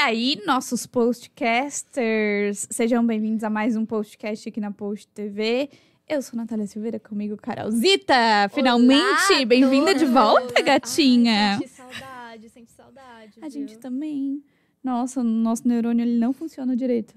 [0.00, 5.68] E aí, nossos postcasters, sejam bem-vindos a mais um postcast aqui na Post TV.
[6.08, 8.14] Eu sou Natália Silveira, comigo Carolzita.
[8.54, 11.50] Finalmente, bem-vinda de volta, gatinha.
[11.50, 13.32] Ai, senti saudade, senti saudade.
[13.42, 13.50] A viu?
[13.50, 14.42] gente também.
[14.82, 17.14] Nossa, o nosso neurônio ele não funciona direito.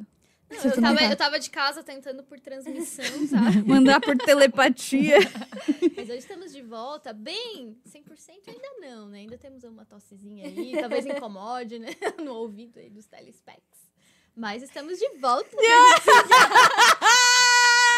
[0.54, 1.10] Você eu, tava, tá.
[1.10, 3.64] eu tava de casa tentando por transmissão, sabe?
[3.68, 5.18] Mandar por telepatia.
[5.96, 9.20] Mas hoje estamos de volta, bem 100% ainda não, né?
[9.20, 11.90] Ainda temos uma tossezinha aí, talvez incomode, né?
[12.24, 13.92] No ouvido aí dos telespecs.
[14.36, 15.56] Mas estamos de volta.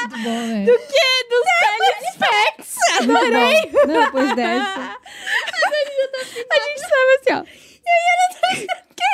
[0.01, 0.65] Muito bom, né?
[0.65, 1.23] Do que?
[1.29, 2.75] Dos telespecs!
[3.01, 3.71] Adorei!
[3.87, 4.97] Não, depois dessa.
[6.51, 7.43] A gente tava assim, ó.
[7.85, 9.05] E aí ela tá o quê?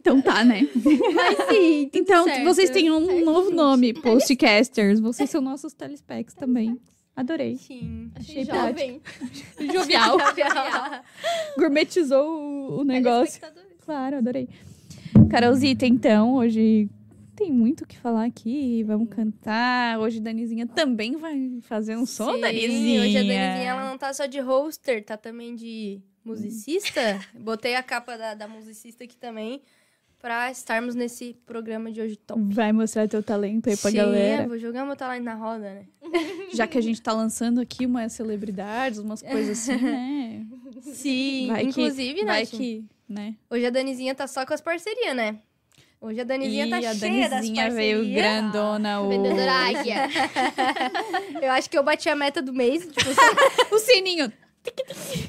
[0.00, 0.62] Então tá, né?
[1.14, 2.44] Mas sim, tudo Então, certo.
[2.44, 3.54] vocês têm um Certo, novo gente.
[3.56, 4.98] nome, postcasters.
[4.98, 6.80] Vocês são nossos telespecs também.
[7.14, 7.56] Adorei.
[7.56, 9.02] Sim, Achei achei jovem.
[9.72, 10.18] Jovial.
[10.18, 11.04] Jovial.
[11.58, 13.42] Gourmetizou o, o negócio.
[13.84, 14.48] Claro, adorei.
[15.30, 16.88] Carolzita, então, hoje
[17.36, 18.82] tem muito o que falar aqui.
[18.84, 19.98] Vamos cantar.
[19.98, 23.00] Hoje Danizinha também vai fazer um som, Sim, Danizinha.
[23.02, 27.20] Hoje a Danizinha ela não tá só de hoster, tá também de musicista.
[27.38, 29.60] Botei a capa da, da musicista aqui também
[30.20, 32.40] pra estarmos nesse programa de hoje top.
[32.52, 34.42] Vai mostrar teu talento aí pra Sim, galera.
[34.42, 35.84] eu vou jogar meu talento na roda, né?
[36.52, 40.46] Já que a gente tá lançando aqui umas celebridades, umas coisas assim, né?
[40.82, 43.34] Sim, Vai que- inclusive, Vai que, né?
[43.50, 45.38] hoje a Danizinha tá só com as parcerias, né?
[46.02, 47.74] Hoje a Danizinha e tá a cheia das Danizinha parcerias.
[48.06, 49.00] veio grandona.
[49.02, 49.08] O...
[49.10, 50.08] Vendedora águia.
[51.42, 54.32] Eu acho que eu bati a meta do mês, tipo, o sininho.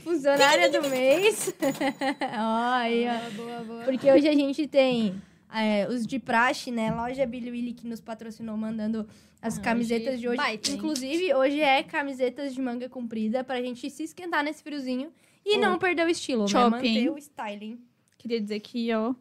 [0.03, 1.53] Funcionária do mês.
[2.37, 3.31] ó, aí, ó.
[3.35, 3.83] boa, boa.
[3.83, 5.21] Porque hoje a gente tem
[5.53, 6.91] é, os de praxe, né?
[6.93, 9.07] Loja Billy Willy que nos patrocinou mandando
[9.41, 10.37] as Ah, camisetas hoje de hoje.
[10.37, 10.77] baita, hein?
[10.77, 15.11] Inclusive, hoje é camisetas de manga comprida pra gente se esquentar nesse friozinho
[15.45, 15.59] e Oh.
[15.59, 16.47] não perder o estilo, né?
[16.49, 16.69] Shopping.
[16.95, 17.79] Manter o styling.
[18.17, 19.15] Queria dizer que, ó.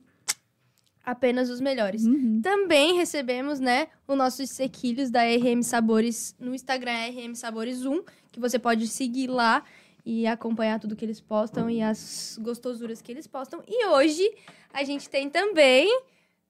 [1.03, 2.05] Apenas os melhores.
[2.05, 2.41] uhum.
[2.43, 8.39] Também recebemos, né, os nossos sequilhos da RM Sabores no Instagram, RM Sabores 1, que
[8.39, 9.65] você pode seguir lá
[10.05, 13.63] e acompanhar tudo que eles postam e as gostosuras que eles postam.
[13.67, 14.29] E hoje
[14.73, 15.89] a gente tem também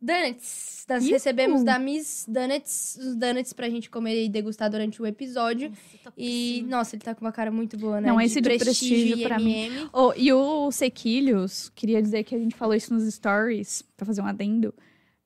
[0.00, 0.86] donuts.
[0.88, 1.12] Nós Ihu!
[1.12, 5.68] recebemos da Miss Donuts os donuts pra gente comer e degustar durante o episódio.
[5.70, 6.68] Nossa, E, topíssimo.
[6.70, 8.08] nossa, ele tá com uma cara muito boa, né?
[8.08, 9.66] Não, esse de prestígio e pra mim.
[9.66, 9.90] MM.
[9.92, 14.22] Oh, e o Sequilhos, queria dizer que a gente falou isso nos stories, pra fazer
[14.22, 14.74] um adendo.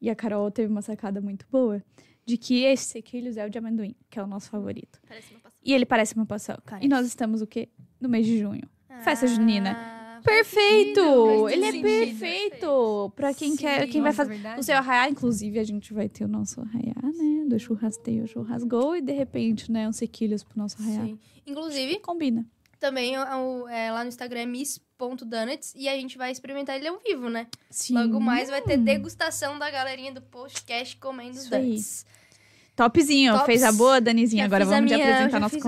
[0.00, 1.82] E a Carol teve uma sacada muito boa.
[2.26, 4.98] De que esse Sequilhos é o de amendoim, que é o nosso favorito.
[5.06, 5.60] Parece uma passada.
[5.62, 6.62] E ele parece uma paçoca.
[6.66, 6.86] Parece.
[6.86, 7.68] E nós estamos o quê?
[8.04, 8.68] No mês de junho.
[9.02, 9.74] Festa junina.
[9.76, 11.00] Ah, Perfeito!
[11.00, 11.82] faz Ele é sentido.
[12.18, 13.12] perfeito!
[13.16, 14.60] Pra quem quer, quem vai fazer verdade.
[14.60, 17.44] o seu arraiá, inclusive, a gente vai ter o nosso arraiá, né?
[17.48, 21.02] Do churrasteio, churrasgou e de repente, né, uns sequilhos pro nosso arraiá.
[21.04, 21.18] Sim.
[21.46, 22.46] Inclusive, Combina.
[22.78, 26.98] também o- é, lá no Instagram é miss.donuts e a gente vai experimentar ele ao
[26.98, 27.46] vivo, né?
[27.70, 27.94] Sim.
[27.94, 31.62] Logo mais vai ter degustação da galerinha do podcast comendo Isso aí.
[31.68, 32.06] donuts.
[32.76, 33.46] Topzinho, Tops.
[33.46, 34.42] fez a boa, Danizinha.
[34.42, 35.62] Já Agora vamos minha- apresentar nossa fiz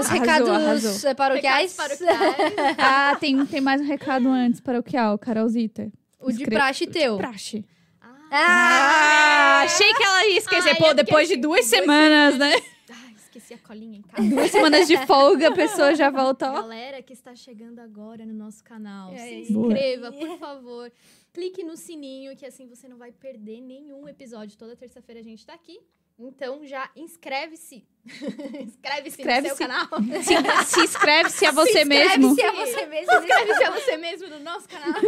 [0.00, 1.10] os recados arrasou.
[1.10, 1.76] é, paroquiais.
[1.76, 2.76] Recados paroquiais.
[2.78, 5.90] Ah, tem, tem mais um recado antes para o que Carolzita.
[6.20, 7.16] O de praxe teu.
[7.16, 7.64] Praxe.
[8.00, 8.16] Ah!
[8.32, 10.70] Ah, achei que ela ia esquecer.
[10.70, 11.40] Ai, Pô, depois de esqueci.
[11.40, 12.52] duas Duas semanas, né?
[12.90, 14.28] Ai, esqueci a colinha em casa.
[14.28, 16.54] Duas semanas de folga, a pessoa já volta, ó.
[16.54, 20.92] Galera que está chegando agora no nosso canal, E se inscreva, por favor.
[21.32, 24.56] Clique no sininho, que assim você não vai perder nenhum episódio.
[24.56, 25.80] Toda terça-feira a gente tá aqui.
[26.20, 27.84] Então já inscreve-se.
[28.04, 29.56] Inscreve-se no Inscreve-se.
[29.56, 29.86] seu canal.
[30.22, 32.34] Se, se inscreve-se a você mesmo.
[32.34, 33.12] Se é você mesmo.
[33.12, 35.00] Inscreve-se a você mesmo no nosso canal.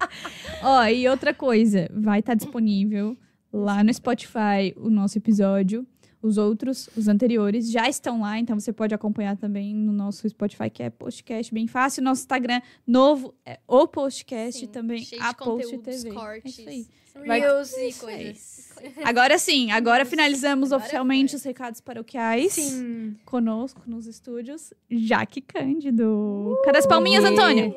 [0.62, 3.16] Ó, e outra coisa, vai estar disponível
[3.52, 5.86] lá no Spotify o nosso episódio.
[6.24, 10.70] Os outros, os anteriores, já estão lá, então você pode acompanhar também no nosso Spotify,
[10.70, 12.02] que é Postcast, bem fácil.
[12.02, 16.08] Nosso Instagram novo é o Postcast Sim, também, a Post TV.
[16.08, 16.58] É cortes.
[16.58, 16.86] isso aí.
[17.22, 17.92] Reels e aí.
[17.92, 18.74] coisas.
[19.04, 21.36] Agora sim, agora finalizamos Agora oficialmente foi.
[21.36, 22.52] os recados paroquiais.
[22.54, 23.16] Sim.
[23.26, 26.58] Conosco nos estúdios, Jaque Cândido.
[26.64, 27.74] Cadê as palminhas, Antônia?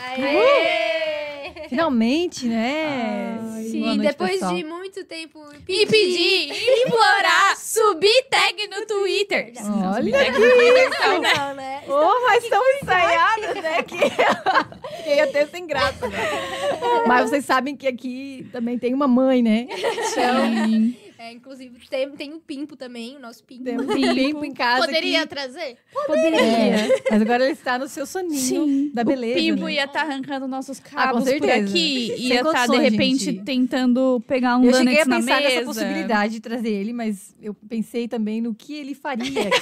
[0.00, 1.68] Aê!
[1.68, 3.38] Finalmente, né?
[3.52, 4.54] Ai, Sim, noite, depois pessoal.
[4.54, 6.50] de muito tempo E pedir,
[6.86, 9.52] implorar, subir tag no Twitter.
[9.94, 10.90] Olha Twitter,
[11.36, 11.82] não, né?
[11.86, 13.82] Oh, mas estão ensaiados, né?
[13.82, 13.98] Que
[15.20, 16.08] até sem graça.
[16.08, 16.18] Né?
[17.06, 19.66] Mas vocês sabem que aqui também tem uma mãe, né?
[20.12, 20.94] Sim.
[21.18, 23.64] É, É, inclusive, tem, tem o Pimpo também, o nosso Pimpo.
[23.64, 25.28] Temos um pimpo em casa Poderia aqui.
[25.28, 25.76] trazer?
[26.06, 26.38] Poderia.
[26.40, 28.90] É, mas agora ele está no seu soninho Sim.
[28.94, 29.34] da beleza.
[29.38, 29.72] o Pimpo né?
[29.74, 31.54] ia estar arrancando nossos Ah, cabos por certeza.
[31.54, 32.06] aqui.
[32.16, 33.44] Sem Ia estar, de condições, repente, gente.
[33.44, 38.06] tentando pegar um Eu cheguei a pensar nessa possibilidade de trazer ele, mas eu pensei
[38.08, 39.60] também no que ele faria aqui.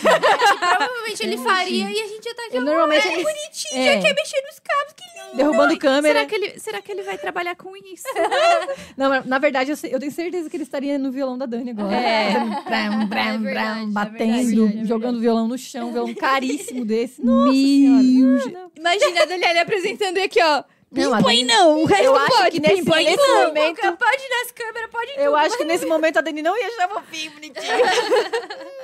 [0.58, 2.56] Provavelmente ele faria e a gente ia estar aqui.
[2.56, 3.94] Ele normalmente "Ah, ele- bonitinho, é.
[3.94, 5.36] já quer mexer nos cabos, que lindo.
[5.36, 6.14] derrubando câmera.
[6.20, 8.04] Será que, ele, será que ele vai trabalhar com isso?
[8.96, 11.45] Não, mas, na verdade, eu, sei- eu tenho certeza que ele estaria no violão da
[11.46, 11.94] Dani agora.
[11.96, 12.32] É.
[12.34, 16.84] Fazendo bram, bram, É verdade, bram, é batendo, é jogando violão no chão, violão caríssimo
[16.84, 17.22] desse.
[17.24, 18.40] Nossa Mil.
[18.40, 18.70] senhora.
[18.76, 20.64] Imagina a Daniela apresentando e aqui, ó.
[20.92, 22.50] Não, a Dani- não, o resto Eu não acho pode.
[22.52, 23.46] que nesse, Pimpõe nesse não.
[23.48, 26.56] momento, Pode ir nas câmeras, pode ir eu acho que nesse momento a Dani não
[26.56, 27.62] ia chamar fofinho, bonitinho.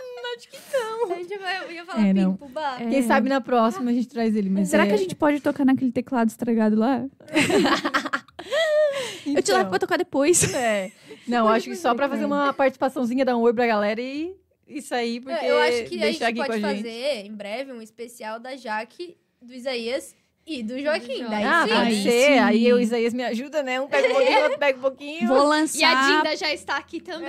[1.11, 2.33] A gente vai, ia falar É, não.
[2.33, 2.79] Pimpo, bah.
[2.81, 2.87] É.
[2.89, 4.49] Quem sabe na próxima a gente traz ele.
[4.49, 7.05] Mas Será é- que a gente pode tocar naquele teclado estragado lá?
[9.25, 10.53] Eu te Então, levo pra tocar depois.
[10.55, 10.91] é.
[11.27, 14.35] Não, acho que só pra fazer uma participaçãozinha, dar um oi pra galera e
[14.67, 16.83] isso aí, porque É, eu acho que a deixar gente aqui pode com a gente.
[16.85, 20.15] fazer em breve um especial da Jaque, do Isaías
[20.47, 21.25] e do Joaquim.
[21.25, 21.73] Do Daí Ah, sim.
[21.75, 22.11] Aí ser.
[22.33, 22.39] sim.
[22.39, 23.81] Aí e o Isaías me ajuda, né?
[23.81, 25.29] Um pega um pouquinho, outro pega um pouquinho.
[25.29, 25.79] Vou lançar.
[25.79, 27.29] E a Dinda já está aqui também.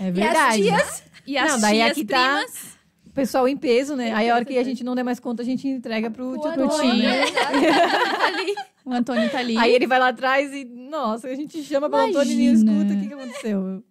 [0.00, 0.70] É E verdade.
[0.70, 2.74] as tias, E as Não, daí tias aqui tá- primas.
[3.14, 4.12] Pessoal em peso, né?
[4.12, 6.38] Aí a hora que a gente não der mais conta, a gente entrega pro o
[6.40, 7.04] Tutinho.
[7.04, 7.22] né?
[8.26, 8.54] Ali.
[8.84, 9.56] O Antônio tá ali.
[9.56, 12.92] Aí ele vai lá atrás e, nossa, a gente chama pelo Antônio e escuta.
[12.94, 13.82] O que, que aconteceu?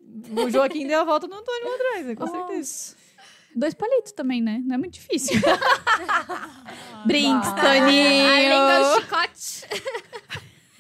[0.45, 2.15] O Joaquim deu a volta no Antônio lá atrás, né?
[2.15, 2.57] Com certeza.
[2.57, 2.95] Nossa.
[3.55, 4.61] Dois palitos também, né?
[4.65, 5.39] Não é muito difícil.
[7.05, 8.95] Brinks, Além Toninho.
[8.95, 9.83] do chicote.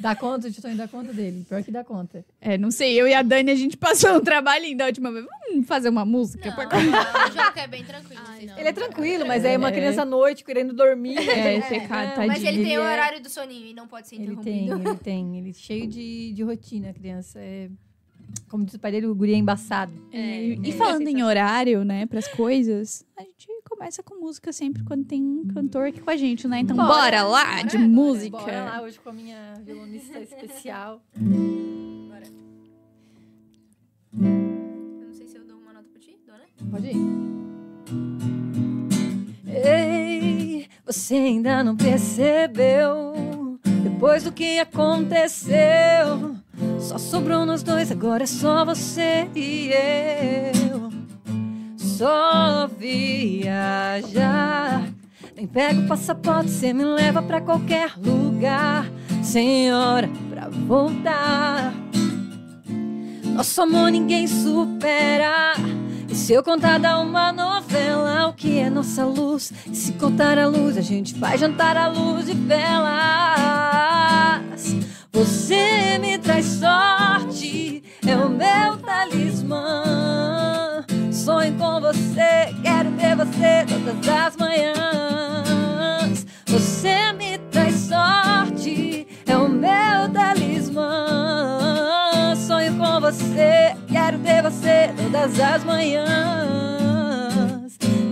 [0.03, 1.45] Dá conta, o tio Tonho dá conta dele.
[1.47, 2.25] Pior que dá conta.
[2.41, 5.25] É, não sei, eu e a Dani, a gente passou um trabalhinho da última vez.
[5.49, 6.49] Vamos fazer uma música?
[6.49, 6.65] Não, pra...
[6.65, 6.91] não,
[7.31, 8.21] o Joca é bem tranquilo.
[8.27, 8.59] Ai, vocês não.
[8.59, 9.71] Ele é tranquilo, mas é uma É.
[9.71, 11.17] criança à noite querendo dormir.
[11.17, 12.27] É, É, pecado, não, tadinho.
[12.27, 14.89] Mas ele tem o é- horário do soninho e não pode ser Ele tem, interrompido.
[14.91, 15.37] ele tem.
[15.37, 17.39] Ele é cheio de, de rotina, a criança.
[17.39, 17.69] É,
[18.49, 19.93] como diz o pai dele, o guri é embaçado.
[20.11, 23.47] É, e é, falando é em horário, né, pras coisas, a gente
[23.83, 26.59] começa com música sempre quando tem um cantor aqui com a gente, né?
[26.59, 28.37] Então Bora, bora, lá bora, de bora, música.
[28.37, 31.01] Bora lá hoje com a minha violonista especial.
[31.17, 31.21] Eu
[34.13, 36.45] não sei se eu dou uma nota pra ti, dou, né?
[36.71, 36.95] Pode ir.
[39.53, 43.59] Ei, você ainda não percebeu?
[43.83, 46.37] Depois do que aconteceu,
[46.79, 50.82] só sobrou nós dois, agora é só você e eu.
[52.03, 54.03] Só viajar.
[55.37, 58.91] Nem pego o passaporte, você me leva pra qualquer lugar.
[59.23, 61.73] Sem hora pra voltar.
[63.33, 65.53] Nosso amor ninguém supera.
[66.09, 69.53] E se eu contar dar uma novela, o que é nossa luz?
[69.71, 72.83] E se contar a luz, a gente vai jantar à luz de velas.
[75.13, 80.42] Você me traz sorte, é o meu talismã.
[81.23, 86.25] Sonho com você, quero ter você todas as manhãs.
[86.47, 91.05] Você me traz sorte, é o meu talismã.
[92.35, 96.11] Sonho com você, quero ter você todas as manhãs.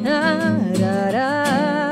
[0.07, 1.90] Arará,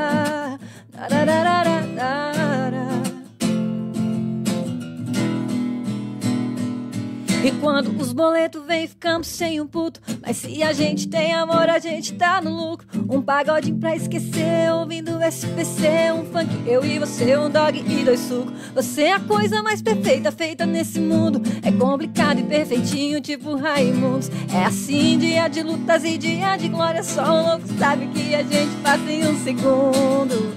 [7.42, 9.98] E quando os boletos vêm, ficamos sem um puto.
[10.20, 12.86] Mas se a gente tem amor, a gente tá no lucro.
[13.08, 16.12] Um pagodinho pra esquecer, ouvindo SPC.
[16.12, 18.52] Um funk, eu e você, um dog e dois sucos.
[18.74, 21.40] Você é a coisa mais perfeita feita nesse mundo.
[21.62, 24.30] É complicado e perfeitinho, tipo Raimundos.
[24.52, 27.02] É assim, dia de lutas e dia de glória.
[27.02, 30.54] Só o louco sabe que a gente faz em um segundo.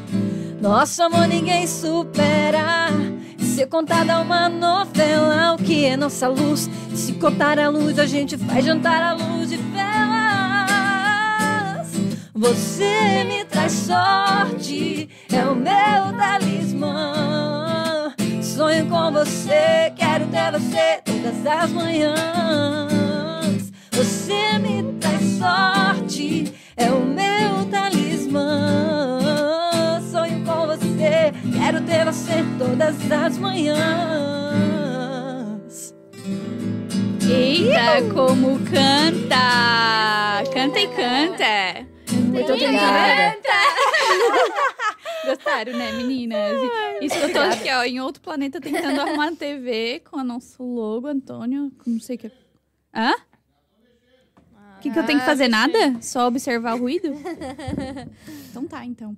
[0.61, 2.89] Nosso amor ninguém supera.
[3.53, 6.67] Se contar dá uma novela, o que é nossa luz?
[6.95, 9.83] Se contar a luz, a gente vai jantar à luz de velas.
[12.33, 18.11] Você me traz sorte, é o meu talismã.
[18.41, 22.11] Sonho com você, quero ter você todas as manhãs.
[23.91, 29.02] Você me traz sorte, é o meu talismã.
[31.73, 33.81] Quero ter você todas as manhãs.
[37.27, 40.43] Eita, como canta!
[40.53, 41.87] Canta e canta!
[42.11, 43.39] Muito obrigada.
[45.25, 46.53] Gostaram, né, meninas?
[47.01, 50.61] Isso eu tô aqui, ó, em outro planeta tentando arrumar a TV com o nosso
[50.61, 52.31] logo, Antônio, não sei o que.
[52.93, 53.15] Hã?
[54.77, 55.47] O que, que eu tenho que fazer?
[55.47, 55.99] Nada?
[56.01, 57.07] Só observar o ruído?
[58.51, 59.17] então tá, então.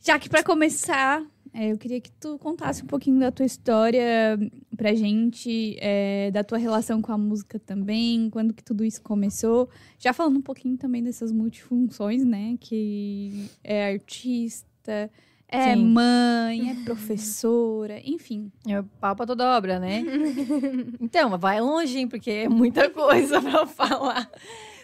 [0.00, 4.38] Já que pra começar É, eu queria que tu contasse um pouquinho da tua história
[4.76, 9.68] pra gente, é, da tua relação com a música também, quando que tudo isso começou.
[9.98, 12.56] Já falando um pouquinho também dessas multifunções, né?
[12.60, 15.10] Que é artista,
[15.48, 15.84] é Sim.
[15.86, 18.52] mãe, é professora, enfim.
[18.68, 20.04] É pau pra toda obra, né?
[21.00, 24.30] então, vai longe, hein, porque é muita coisa pra falar.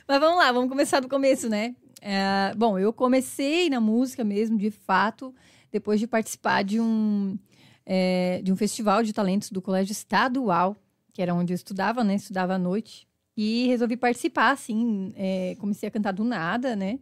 [0.09, 1.75] Mas vamos lá, vamos começar do começo, né?
[2.01, 5.35] É, bom, eu comecei na música mesmo, de fato,
[5.73, 7.37] depois de participar de um,
[7.85, 10.77] é, de um festival de talentos do Colégio Estadual,
[11.13, 12.15] que era onde eu estudava, né?
[12.15, 13.09] Estudava à noite.
[13.37, 17.01] E resolvi participar, assim, é, comecei a cantar do nada, né?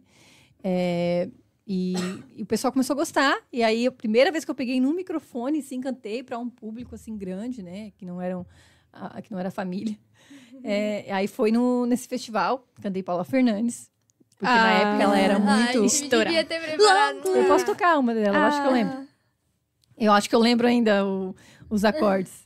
[0.63, 1.29] É,
[1.67, 1.93] e,
[2.35, 3.37] e o pessoal começou a gostar.
[3.53, 6.95] E aí, a primeira vez que eu peguei no microfone, sim, cantei para um público
[6.95, 7.91] assim grande, né?
[7.91, 8.47] Que não eram,
[8.91, 9.95] a, que não era família.
[10.63, 13.89] É, aí foi no, nesse festival, cantei Paula Fernandes.
[14.37, 14.71] Porque na Ah.
[14.73, 15.83] época ela era Ai, muito.
[15.83, 17.27] a gente devia ter preparado.
[17.29, 19.07] Eu posso tocar uma dela, eu acho que eu lembro.
[19.97, 21.33] Eu acho que eu lembro ainda o-
[21.69, 22.45] os acordes.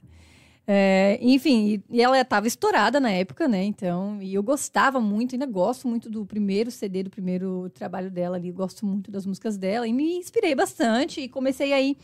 [0.71, 3.63] É, enfim, e, e ela estava estourada na época, né?
[3.63, 8.37] Então, e eu gostava muito, ainda gosto muito do primeiro CD, do primeiro trabalho dela
[8.37, 8.51] ali.
[8.51, 11.97] Gosto muito das músicas dela e me inspirei bastante e comecei aí.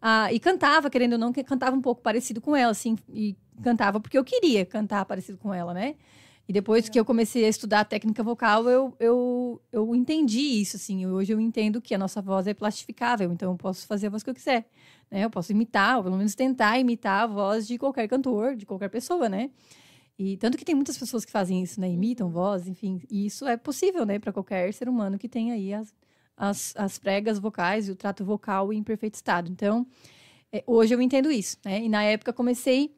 [0.00, 2.96] a- e cantava, querendo ou não, que cantava um pouco parecido com ela, assim.
[3.12, 5.94] E cantava porque eu queria cantar parecido com ela, né?
[6.48, 11.06] E depois que eu comecei a estudar técnica vocal, eu, eu, eu entendi isso, assim.
[11.06, 14.22] Hoje eu entendo que a nossa voz é plastificável, então eu posso fazer a voz
[14.22, 14.66] que eu quiser,
[15.10, 15.24] né?
[15.26, 18.88] Eu posso imitar, ou pelo menos tentar imitar a voz de qualquer cantor, de qualquer
[18.88, 19.50] pessoa, né?
[20.18, 21.90] E tanto que tem muitas pessoas que fazem isso, né?
[21.90, 23.02] Imitam voz, enfim.
[23.10, 24.18] E isso é possível, né?
[24.18, 25.94] Para qualquer ser humano que tenha aí as,
[26.34, 29.50] as, as pregas vocais e o trato vocal em perfeito estado.
[29.50, 29.86] Então,
[30.50, 31.84] é, hoje eu entendo isso, né?
[31.84, 32.97] E na época comecei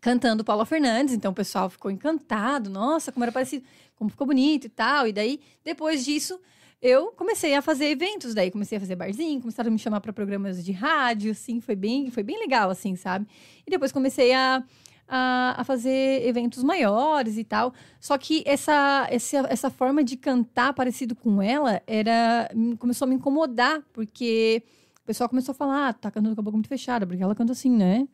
[0.00, 3.64] cantando Paula Fernandes, então o pessoal ficou encantado, nossa, como era parecido,
[3.96, 5.06] como ficou bonito e tal.
[5.06, 6.38] E daí, depois disso,
[6.80, 10.12] eu comecei a fazer eventos, daí comecei a fazer barzinho, começaram a me chamar para
[10.12, 13.26] programas de rádio, assim, foi bem, foi bem legal, assim, sabe?
[13.66, 14.62] E depois comecei a,
[15.08, 17.74] a, a fazer eventos maiores e tal.
[17.98, 23.16] Só que essa, essa, essa forma de cantar parecido com ela era começou a me
[23.16, 24.62] incomodar, porque
[25.02, 27.34] o pessoal começou a falar, ah, tá cantando com a boca muito fechada, porque ela
[27.34, 28.06] canta assim, né?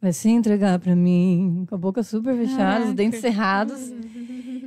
[0.00, 3.92] Vai se entregar pra mim, com a boca super fechada, os dentes cerrados.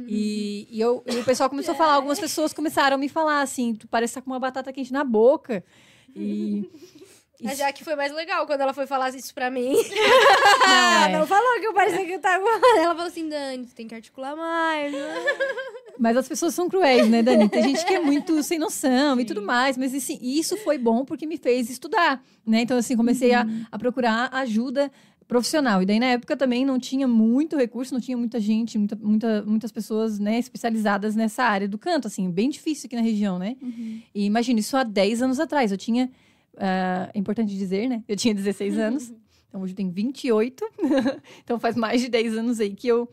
[0.08, 3.42] E, e, eu, e o pessoal começou a falar, algumas pessoas começaram a me falar
[3.42, 5.63] assim, tu parece estar com uma batata quente na boca.
[6.16, 6.70] E.
[7.46, 9.74] A Jaque foi mais legal quando ela foi falar isso pra mim.
[10.66, 11.18] Não, é.
[11.18, 12.46] Não falou que eu parecia que eu tava.
[12.78, 14.94] Ela falou assim, Dani, você tem que articular mais.
[14.94, 15.00] né?"
[16.00, 17.50] Mas as pessoas são cruéis, né, Dani?
[17.50, 19.78] Tem gente que é muito sem noção e tudo mais.
[19.78, 22.62] Mas assim, isso foi bom porque me fez estudar, né?
[22.62, 24.92] Então, assim, comecei a, a procurar ajuda
[25.27, 25.82] profissional.
[25.82, 29.44] E daí, na época, também não tinha muito recurso, não tinha muita gente, muita, muita-
[29.46, 33.56] muitas pessoas, né, especializadas nessa área do canto, assim, bem difícil aqui na região, né?
[34.13, 35.72] E imagina, isso há 10 anos atrás.
[35.72, 36.10] Eu tinha,
[36.58, 38.03] ah, é importante dizer, né?
[38.08, 39.13] Eu tinha 16 anos,
[39.50, 40.63] então hoje eu tenho 28.
[41.44, 43.10] então faz mais de 10 anos aí que eu,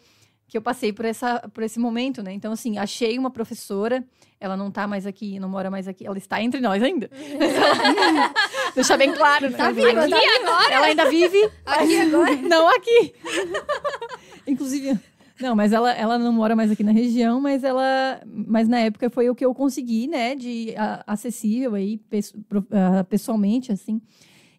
[0.50, 2.32] que eu passei por, essa, por esse momento, né?
[2.32, 4.04] Então, assim, achei uma professora,
[4.40, 7.08] ela não tá mais aqui, não mora mais aqui, ela está entre nós ainda.
[8.74, 9.56] Deixar bem claro, né?
[9.56, 10.72] Tá viva, tá viva.
[10.72, 12.34] Ela ainda vive Aqui agora.
[12.42, 13.14] não aqui.
[14.44, 14.98] Inclusive,
[15.40, 19.08] não, mas ela, ela não mora mais aqui na região, mas ela, mas na época
[19.08, 22.00] foi o que eu consegui, né, de a- acessível aí
[22.72, 24.02] ah, pessoalmente, assim.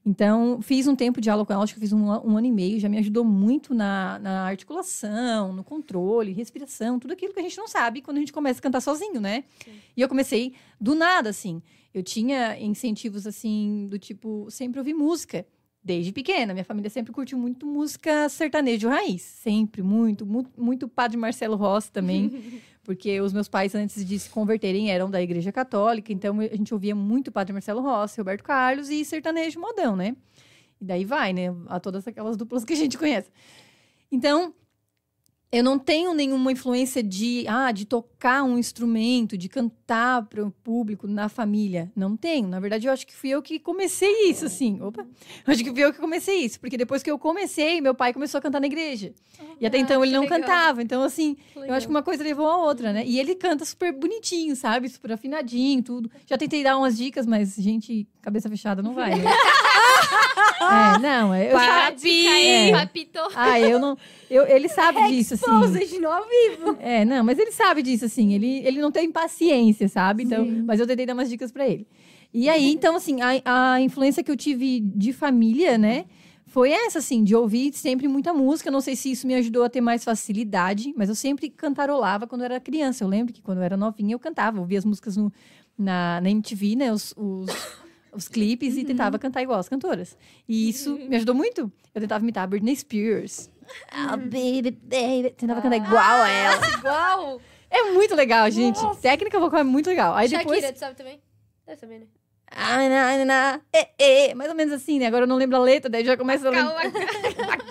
[0.03, 2.51] Então, fiz um tempo de aula com ela, acho que fiz um, um ano e
[2.51, 7.43] meio, já me ajudou muito na, na articulação, no controle, respiração, tudo aquilo que a
[7.43, 9.43] gente não sabe quando a gente começa a cantar sozinho, né?
[9.96, 11.62] E eu comecei do nada, assim.
[11.93, 15.46] Eu tinha incentivos, assim, do tipo, sempre ouvir música.
[15.83, 19.21] Desde pequena, minha família sempre curtiu muito música sertanejo raiz.
[19.21, 22.61] Sempre, muito, muito, muito padre Marcelo Rossi também.
[22.83, 26.11] porque os meus pais, antes de se converterem, eram da igreja católica.
[26.11, 30.15] Então, a gente ouvia muito padre Marcelo Rossi, Roberto Carlos e sertanejo modão, né?
[30.79, 31.55] E daí vai, né?
[31.67, 33.29] A todas aquelas duplas que a gente conhece.
[34.11, 34.53] Então,
[35.51, 40.50] eu não tenho nenhuma influência de, ah, de tocar um instrumento, de cantar para o
[40.50, 41.91] público na família.
[41.96, 42.48] Não tenho.
[42.48, 44.79] Na verdade, eu acho que fui eu que comecei isso, assim.
[44.81, 45.01] Opa!
[45.46, 46.60] Eu acho que fui eu que comecei isso.
[46.60, 49.13] Porque depois que eu comecei, meu pai começou a cantar na igreja.
[49.60, 50.39] e até Ah, então ele não legal.
[50.39, 50.81] cantava.
[50.81, 53.03] Então, assim, eu acho que uma coisa levou a outra, né?
[53.05, 54.88] E ele canta super bonitinho, sabe?
[54.88, 56.10] Super afinadinho, tudo.
[56.25, 59.25] Já tentei dar umas dicas, mas, gente, cabeça fechada não vai, né?
[60.96, 61.48] é, não, é.
[61.48, 62.72] Eu, Papi, É.
[62.72, 63.20] papito.
[63.36, 63.98] ah, eu não.
[64.29, 65.46] Eu, ele sabe disso, assim.
[65.46, 66.77] Exposed no ao vivo.
[66.79, 68.34] É, não, mas ele sabe disso, assim.
[68.34, 70.24] Ele, ele não tem paciência, sabe?
[70.24, 71.88] Então, mas eu tentei dar umas dicas pra ele.
[72.34, 76.05] E aí, então, assim, a, a influência que eu tive de família, né?
[76.46, 78.70] Foi essa, assim, de ouvir sempre muita música.
[78.70, 82.41] Não sei se isso me ajudou a ter mais facilidade, mas eu sempre cantarolava quando
[82.41, 83.03] eu era criança.
[83.03, 85.31] Eu lembro que quando eu era novinha eu cantava, ouvia as músicas no,
[85.77, 86.91] na, na MTV, né?
[86.91, 87.50] Os, os,
[88.12, 90.18] os clipes e tentava cantar igual as cantoras.
[90.48, 91.72] E isso me ajudou muito.
[91.94, 93.50] Eu tentava imitar a Britney Spears.
[93.89, 95.34] Ah, baby, baby.
[95.38, 96.68] Tentava cantar igual a ela.
[96.77, 97.41] Igual!
[97.74, 98.82] É muito legal, gente.
[99.01, 100.13] Técnica vocal é muito legal.
[100.13, 100.60] Aí depois.
[100.60, 101.22] Shakira, tu sabe também?
[101.65, 102.06] Deve saber, né?
[102.53, 105.06] Ah, na, na, na, é, é, mais ou menos assim, né?
[105.06, 106.91] Agora eu não lembro a letra, daí já começa a lembrar.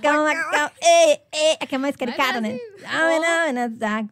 [0.01, 2.59] Calma, calma, é, é, é que é mais caricada, né?
[2.87, 4.03] Ah, não, não, tá.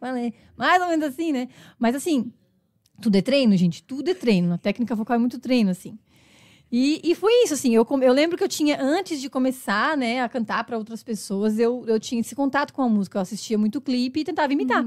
[0.55, 1.49] Mais ou menos assim, né?
[1.79, 2.31] Mas assim,
[3.01, 4.53] tudo é treino, gente, tudo é treino.
[4.53, 5.97] A técnica vocal é muito treino, assim.
[6.71, 10.21] E, e foi isso, assim, eu, eu lembro que eu tinha, antes de começar, né,
[10.21, 13.57] a cantar para outras pessoas, eu, eu tinha esse contato com a música, eu assistia
[13.57, 14.83] muito clipe e tentava imitar.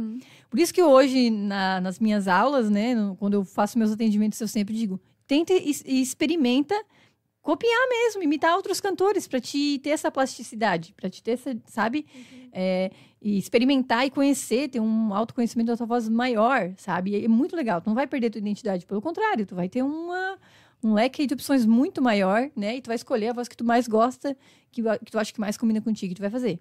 [0.49, 4.41] Por isso que hoje, na- nas minhas aulas, né, no- quando eu faço meus atendimentos,
[4.41, 6.75] eu sempre digo, tenta e, e experimenta
[7.41, 12.07] copiar mesmo, imitar outros cantores, para te ter essa plasticidade, para te ter essa, sabe?
[12.53, 17.11] É, e experimentar e conhecer, ter um autoconhecimento da tua voz maior, sabe?
[17.19, 19.83] E é muito legal, tu não vai perder tua identidade, pelo contrário, tu vai ter
[19.83, 20.39] uma
[20.83, 22.77] um leque de opções muito maior, né?
[22.77, 24.37] E tu vai escolher a voz que tu mais gosta,
[24.71, 26.61] que, que tu acha que mais combina contigo, que tu vai fazer.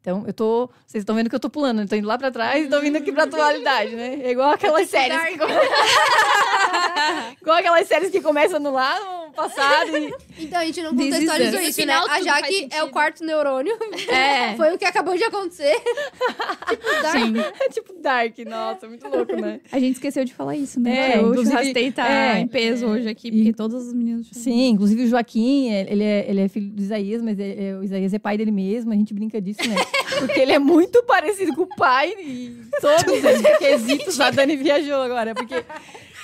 [0.00, 0.70] Então, eu tô.
[0.86, 2.80] Vocês estão vendo que eu tô pulando, eu tô indo lá pra trás e tô
[2.80, 4.20] vindo aqui pra atualidade, né?
[4.22, 5.20] É igual aquelas séries.
[5.22, 5.34] Que...
[7.42, 8.96] igual aquelas séries que começam no lá
[9.28, 10.12] no passado e.
[10.40, 11.94] Então, a gente não contextualizou isso, né?
[11.94, 13.76] A Jaque é o quarto neurônio.
[14.08, 14.54] É.
[14.56, 15.74] Foi o que acabou de acontecer.
[16.70, 17.18] tipo, Dark.
[17.18, 17.38] Sim.
[17.60, 19.60] É tipo Dark, nossa, muito louco, né?
[19.70, 21.14] A gente esqueceu de falar isso, né?
[21.14, 22.38] É, o inclusive- Churrastei tá é.
[22.40, 24.26] em peso hoje aqui, E- porque todas as meninas...
[24.32, 27.84] Sim, inclusive o Joaquim, ele é, ele é filho do Isaías, mas ele- é- o
[27.84, 29.76] Isaías é pai dele mesmo, a gente brinca disso, né?
[30.20, 34.20] Porque ele é muito parecido com o pai e todos os quesitos.
[34.20, 35.64] A Dani viajou agora, porque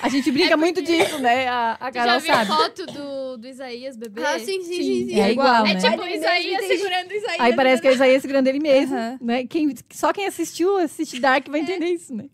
[0.05, 1.49] a gente brinca muito disso, né?
[1.49, 2.47] A, a Tu já Carol viu sabe.
[2.47, 4.23] foto do, do Isaías bebê?
[4.23, 5.09] Ah, sim, sim, sim.
[5.09, 5.21] sim.
[5.21, 5.81] É igual, É né?
[5.81, 7.41] tipo o Isaías segurando o Isaías.
[7.41, 9.19] Aí parece que é o Isaías segurando ele mesmo, Aham.
[9.21, 9.47] né?
[9.47, 12.27] Quem, só quem assistiu, assiste Dark vai entender isso, né?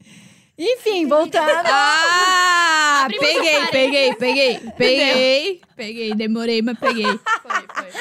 [0.63, 1.49] Enfim, voltando.
[1.65, 3.03] Ah!
[3.05, 6.15] Abrimos Peguei, peguei, peguei, peguei, peguei.
[6.15, 7.05] Demorei, mas peguei.
[7.07, 7.19] Foi,
[7.75, 8.01] foi.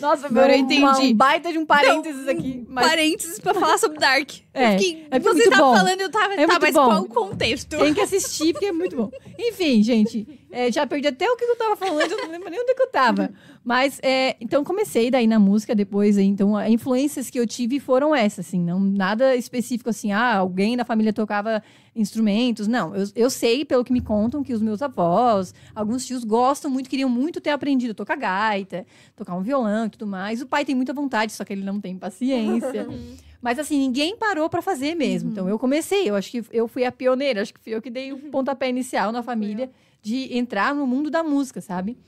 [0.00, 0.82] Nossa, Agora foi eu um- entendi.
[0.82, 2.64] uma- um baita de um parênteses aqui.
[2.68, 4.30] Mas Parênteses pra falar sobre Dark.
[4.52, 5.76] É, Fiquei- é você tava bom.
[5.76, 6.34] falando, eu tava...
[6.34, 6.84] É tá, mas bom.
[6.86, 7.78] qual o contexto?
[7.78, 9.10] Tem que assistir, porque é muito bom.
[9.38, 12.60] Enfim, gente, é, já perdi até o que eu tava falando, eu não lembro nem
[12.60, 13.30] onde é que eu tava.
[13.64, 18.14] Mas, é, então, comecei daí na música depois, então, as influências que eu tive foram
[18.14, 21.62] essas, assim, não nada específico, assim, ah, alguém da família tocava
[21.94, 22.94] instrumentos, não.
[22.94, 26.90] Eu, eu sei, pelo que me contam, que os meus avós, alguns tios gostam muito,
[26.90, 30.42] queriam muito ter aprendido a tocar gaita, tocar um violão e tudo mais.
[30.42, 32.88] O pai tem muita vontade, só que ele não tem paciência.
[33.40, 35.30] Mas assim, ninguém parou pra fazer mesmo.
[35.30, 37.90] Então eu comecei, eu acho que eu fui a pioneira, acho que fui eu que
[37.90, 39.68] dei o pontapé inicial na família
[40.00, 41.98] de entrar no mundo da música, sabe?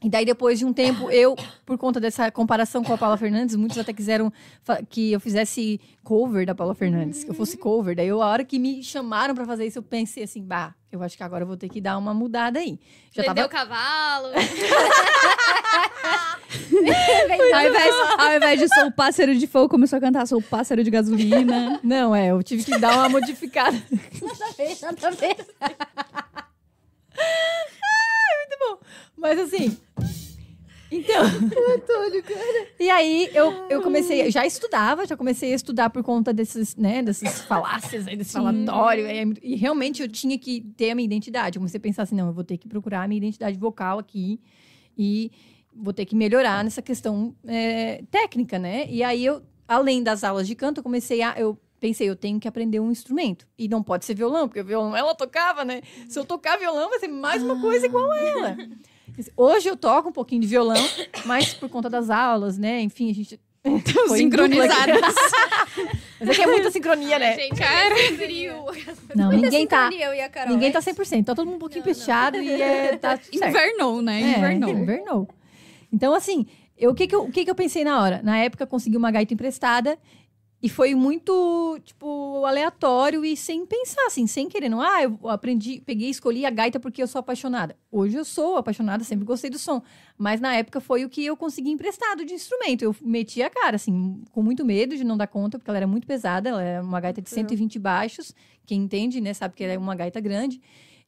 [0.00, 1.34] E daí, depois de um tempo, eu,
[1.66, 4.32] por conta dessa comparação com a Paula Fernandes, muitos até quiseram
[4.88, 7.96] que eu fizesse cover da Paula Fernandes, que eu fosse cover.
[7.96, 11.02] Daí, eu, a hora que me chamaram pra fazer isso, eu pensei assim, bah, eu
[11.02, 12.78] acho que agora eu vou ter que dar uma mudada aí.
[13.10, 13.48] Já Vendeu tava...
[13.48, 14.28] o cavalo.
[17.52, 20.42] Ao invés, ao invés de sou o pássaro de fogo, começou a cantar sou o
[20.42, 21.80] pássaro de gasolina.
[21.82, 23.76] Não, é, eu tive que dar uma modificada.
[24.22, 25.36] Nada a ver, nada a ver.
[29.16, 29.76] Mas assim.
[30.90, 31.22] Então.
[32.80, 37.02] E aí eu, eu comecei, já estudava, já comecei a estudar por conta desses, né,
[37.02, 39.06] dessas falácias aí, desse falatório.
[39.06, 41.56] aí é muito- E, realmente eu tinha que ter a minha identidade.
[41.56, 43.98] Eu comecei a pensar assim, não, eu vou ter que procurar a minha identidade vocal
[43.98, 44.40] aqui
[44.96, 45.30] e
[45.74, 48.86] vou ter que melhorar nessa questão é, técnica, né?
[48.88, 51.34] E aí eu, além das aulas de canto, eu comecei a.
[51.38, 53.46] Eu pensei, eu tenho que aprender um instrumento.
[53.58, 55.82] E não pode ser violão, porque o violão ela tocava, né?
[56.08, 58.56] Se eu tocar violão, vai ser mais uma coisa igual a ela.
[59.36, 60.82] Hoje eu toco um pouquinho de violão,
[61.24, 62.80] mas por conta das aulas, né?
[62.80, 63.40] Enfim, a gente.
[63.64, 64.08] aqui.
[64.16, 65.14] sincronizadas.
[66.20, 67.34] Mas é que é muita sincronia, né?
[67.36, 67.94] Gente, cara.
[68.16, 68.54] frio.
[69.14, 69.90] Não, ninguém tá.
[69.92, 70.52] Eu e a Carol.
[70.52, 71.24] Ninguém é tá 100%.
[71.24, 73.34] Tá todo mundo um pouquinho fechado e é, tá certo.
[73.34, 74.20] Invernou, né?
[74.20, 74.70] É, Invernou.
[74.70, 75.28] invernou.
[75.92, 78.20] Então, assim, eu, o, que que eu, o que que eu pensei na hora?
[78.22, 79.98] Na época, eu consegui uma gaita emprestada
[80.60, 84.68] e foi muito, tipo, aleatório e sem pensar, assim, sem querer.
[84.68, 87.76] Não, ah, eu aprendi, peguei e escolhi a gaita porque eu sou apaixonada.
[87.92, 89.80] Hoje eu sou apaixonada, sempre gostei do som.
[90.16, 92.82] Mas na época foi o que eu consegui emprestado de instrumento.
[92.82, 95.86] Eu meti a cara, assim, com muito medo de não dar conta, porque ela era
[95.86, 96.48] muito pesada.
[96.48, 98.34] Ela era uma gaita de 120 baixos.
[98.66, 100.60] Quem entende, né, sabe que ela é uma gaita grande.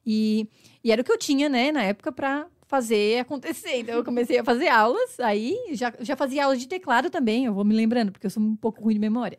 [0.05, 0.47] E,
[0.81, 3.79] e era o que eu tinha, né, na época, pra fazer acontecer.
[3.79, 7.53] Então eu comecei a fazer aulas, aí já, já fazia aula de teclado também, eu
[7.53, 9.37] vou me lembrando, porque eu sou um pouco ruim de memória.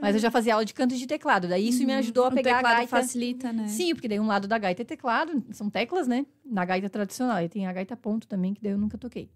[0.00, 2.34] Mas eu já fazia aula de canto de teclado, daí isso me ajudou a O
[2.34, 2.88] pegar a gaita.
[2.88, 3.68] facilita, né?
[3.68, 6.26] Sim, porque daí um lado da gaita é teclado, são teclas, né?
[6.44, 7.40] Na gaita tradicional.
[7.40, 9.30] E tem a gaita ponto também, que daí eu nunca toquei.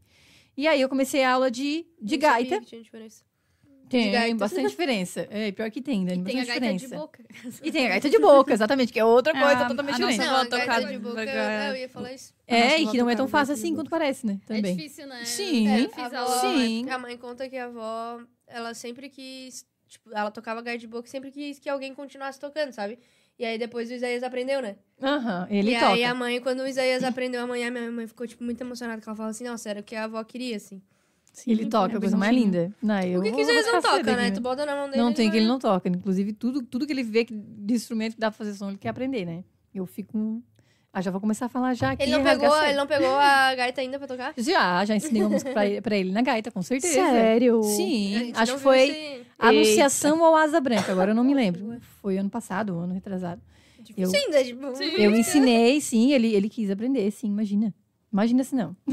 [0.57, 2.59] E aí eu comecei a aula de, de sabia gaita.
[2.59, 3.23] que tinha diferença.
[3.89, 4.37] Tem gaita.
[4.37, 5.27] bastante diferença.
[5.31, 6.89] É, pior que tem, Dani, E tem a gaita diferença.
[6.89, 7.25] de boca.
[7.63, 10.13] E tem a gaita de boca, exatamente, que é outra coisa Ah, totalmente a nossa
[10.13, 10.29] diferente.
[10.31, 11.71] Não, a gaita tocava de boca, devagar.
[11.71, 12.35] eu ia falar isso.
[12.49, 14.39] a É, e que não é tão fácil assim quanto parece, né?
[14.45, 14.77] É Também.
[14.77, 15.25] difícil, né?
[15.25, 15.69] Sim.
[15.69, 16.89] Eu É, fiz a avó, Sim.
[16.91, 19.67] A mãe conta que a avó, ela sempre quis.
[19.89, 22.99] Tipo, ela tocava gaita de boca e sempre quis que alguém continuasse tocando, sabe?
[23.39, 24.77] E aí depois o Isaías aprendeu, né?
[25.03, 25.93] Aham, ele e toca.
[25.93, 29.01] aí a mãe, quando o Isaías aprendeu amanhã, minha mãe ficou, tipo, muito emocionada.
[29.01, 30.83] Que ela fala assim, nossa, era o que a avó queria, assim.
[31.47, 32.73] Ele toca, a coisa mais linda.
[32.83, 34.31] Não, eu o que que Isaías não toca, né?
[34.31, 35.03] Tu bota na mão dele.
[35.03, 35.89] Não tem que ele vai- não toca.
[35.89, 38.79] Inclusive, tudo, tudo que ele vê que- de instrumento que dá pra fazer som, ele
[38.79, 39.45] quer aprender, né?
[39.75, 40.43] Eu fico...
[40.93, 42.03] Ah, já vou começar a falar já aqui.
[42.03, 44.33] Ele não, pegou, ele não pegou a gaita ainda pra tocar?
[44.37, 46.95] Já, já ensinei uma música pra ele, pra ele na gaita, com certeza.
[46.95, 47.63] Sério?
[47.63, 51.77] Sim, acho que foi esse- Anunciação ou Asa Branca, agora eu não me lembro.
[52.03, 53.41] Foi ano passado, ano retrasado.
[53.97, 57.73] Eu, Sim, né, tipo, eu ensinei, sim, ele, ele quis aprender, sim, imagina.
[58.13, 58.75] Imagina se não.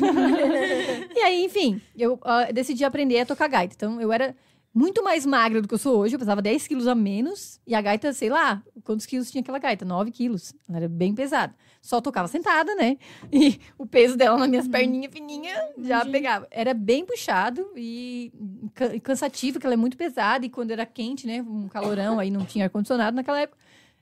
[1.14, 3.76] e aí, enfim, eu ah, decidi aprender a tocar gaita.
[3.76, 4.36] Então, eu era
[4.74, 7.60] muito mais magra do que eu sou hoje, eu pesava 10 quilos a menos.
[7.66, 9.86] E a gaita, sei lá, quantos quilos tinha aquela gaita?
[9.86, 10.54] 9 quilos.
[10.68, 11.56] Ela era bem pesada.
[11.82, 12.98] Só tocava sentada, né?
[13.32, 16.48] E o peso dela nas minhas perninhas fininhas já pegava.
[16.50, 18.34] Era bem puxado e
[18.74, 20.46] ca- cansativo, porque ela é muito pesada.
[20.46, 21.42] E quando era quente, né?
[21.48, 23.60] Um calorão, aí não tinha ar-condicionado naquela época.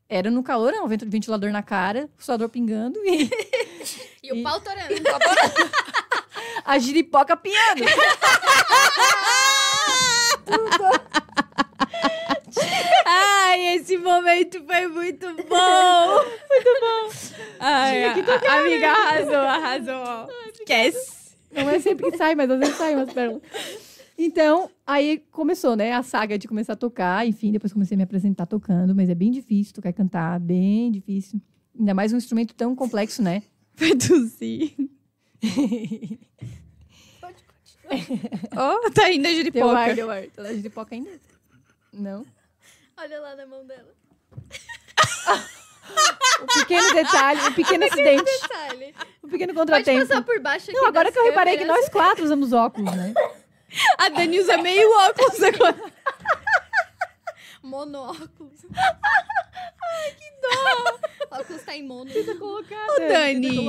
[0.07, 3.29] Era no calorão, vento- ventilador na cara, o suador pingando e
[4.23, 4.93] E o E- pau torando.
[6.65, 7.83] a giripoca piando.
[13.05, 16.23] Ai, esse momento foi muito bom!
[16.49, 17.09] muito bom!
[17.59, 20.29] Ai, a, a amiga arrasou, arrasou.
[20.53, 21.23] Esquece.
[21.51, 23.41] Não é sempre que sai, mas às vezes sai umas pérolas.
[24.17, 27.27] Então, aí começou, né, a saga de começar a tocar.
[27.27, 30.91] Enfim, depois comecei a me apresentar tocando, mas é bem difícil tocar e cantar, bem
[30.91, 31.41] difícil.
[31.77, 33.43] Ainda mais um instrumento tão complexo, né?
[34.07, 34.75] Tossir.
[38.55, 40.23] Oh, tá indo a Deu ar, deu ar.
[40.27, 40.41] Tá
[40.95, 41.11] ainda?
[41.91, 42.25] Não.
[42.97, 43.93] Olha lá na mão dela.
[46.41, 48.95] O pequeno detalhe, o pequeno acidente, Detalhe.
[49.21, 50.07] o pequeno Pode contratempo.
[50.07, 53.13] passar por baixo aqui Não, agora que eu reparei que nós quatro usamos óculos, né?
[53.97, 55.75] A Dani usa meio óculos agora.
[57.63, 58.65] Monóculos.
[58.75, 60.99] Ai, que dó.
[61.39, 62.11] óculos tá em mono.
[62.37, 63.59] Colocar, Ô, Dani.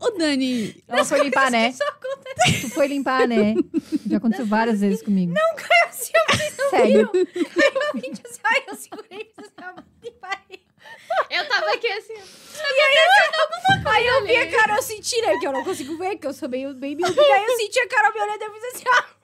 [0.00, 0.84] Ô, Dani.
[0.88, 1.72] Ela foi limpar, né?
[2.60, 3.54] Tu foi limpar, né?
[4.08, 5.32] Já aconteceu várias vezes comigo.
[5.32, 6.12] Não caiu assim,
[6.70, 7.10] Sério.
[7.12, 10.64] Realmente, assim, ai, eu segurei ó, e parei.
[11.30, 12.14] Eu tava aqui assim.
[13.86, 15.38] Aí eu vi a Carol sentir, né?
[15.38, 17.20] Que eu não consigo ver, que eu sou meio bem miúda.
[17.20, 19.23] Aí eu senti a Carol me olhando e eu fiz assim, ó.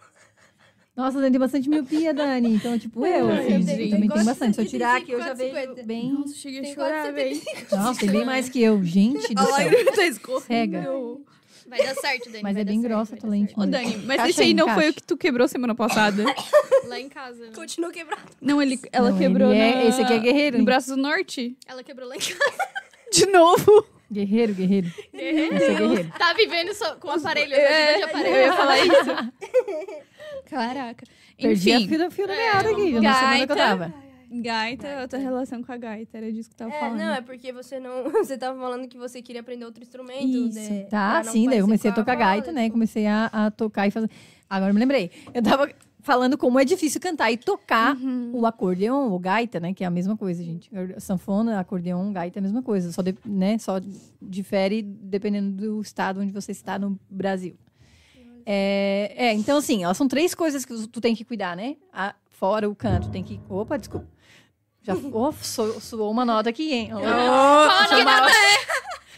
[0.96, 2.54] Nossa, Dani tem bastante miopia, Dani.
[2.54, 4.54] Então, tipo, eu, Ai, assim, eu tenho- também gosto bastante.
[4.56, 5.52] Se eu tirar aqui, eu já 4,50.
[5.74, 6.12] vejo bem...
[6.12, 7.40] Nossa, cheguei a chorar, velho.
[7.72, 8.82] Nossa, tem bem mais que eu.
[8.84, 9.94] Gente do céu.
[9.94, 11.24] tá escorrendo.
[11.68, 12.42] Vai dar certo, Dani.
[12.42, 13.54] Mas é bem certo, grossa a tua lente.
[13.56, 14.90] Ô, Dani, mas Encaixa esse aí não foi encaixa.
[14.90, 16.24] o que tu quebrou semana passada.
[16.88, 17.46] Lá em casa.
[17.46, 17.52] né?
[17.54, 18.22] Continua quebrado.
[18.40, 20.96] Não, ele, ela Não, quebrou ele é- na- esse aqui é guerreiro, no braço do
[21.00, 21.56] norte.
[21.66, 22.34] Ela quebrou lá em casa.
[23.12, 23.86] De novo.
[24.12, 24.88] Guerreiro, guerreiro.
[25.14, 26.12] Esse é guerreiro.
[26.18, 27.54] Tá vivendo só com o aparelho.
[27.54, 28.36] É, ajuda de eu aparelho.
[28.36, 29.30] ia falar isso.
[30.50, 31.06] Caraca.
[31.40, 32.90] Perdi a Enfim, fio, fio da É, meada aqui.
[32.92, 33.94] Eu não sei onde é que eu tava.
[34.30, 36.16] gaita, é outra relação com a gaita.
[36.18, 36.98] Era disso que eu tava É, falando.
[36.98, 38.04] não, é porque você não.
[38.24, 40.24] Você tava falando que você queria aprender outro instrumento.
[40.26, 42.68] Isso, né, tá, sim, daí eu comecei a tocar avó, gaita, né?
[42.70, 44.10] Comecei a, a tocar e fazer.
[44.48, 45.10] Agora eu me lembrei.
[45.32, 45.70] Eu tava
[46.02, 48.30] falando como é difícil cantar e tocar Uhum.
[48.32, 49.74] o acordeon, o gaita, né?
[49.74, 50.70] Que é a mesma coisa, gente.
[50.98, 52.90] Sanfona, acordeon, gaita é a mesma coisa.
[52.92, 53.78] Só, de- né, só
[54.20, 57.54] difere dependendo do estado onde você está no Brasil.
[58.52, 61.76] É, é, então assim, elas são três coisas que tu tem que cuidar, né?
[61.92, 63.40] A- fora o canto, tem que.
[63.48, 64.08] Opa, desculpa.
[64.82, 66.90] Já oh, so- soou uma nota aqui, hein?
[66.92, 66.98] Oh,
[67.88, 68.28] chamar-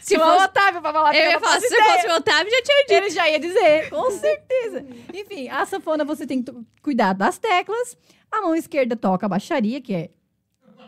[0.01, 2.51] Se chamar o fosse, Otávio pra falar eu eu ia falar, se fosse o Otávio,
[2.51, 2.91] já tinha dito.
[2.91, 4.85] ele já ia dizer, com certeza.
[5.13, 7.97] Enfim, a sanfona você tem que to- cuidar das teclas.
[8.31, 10.09] A mão esquerda toca a baixaria, que é.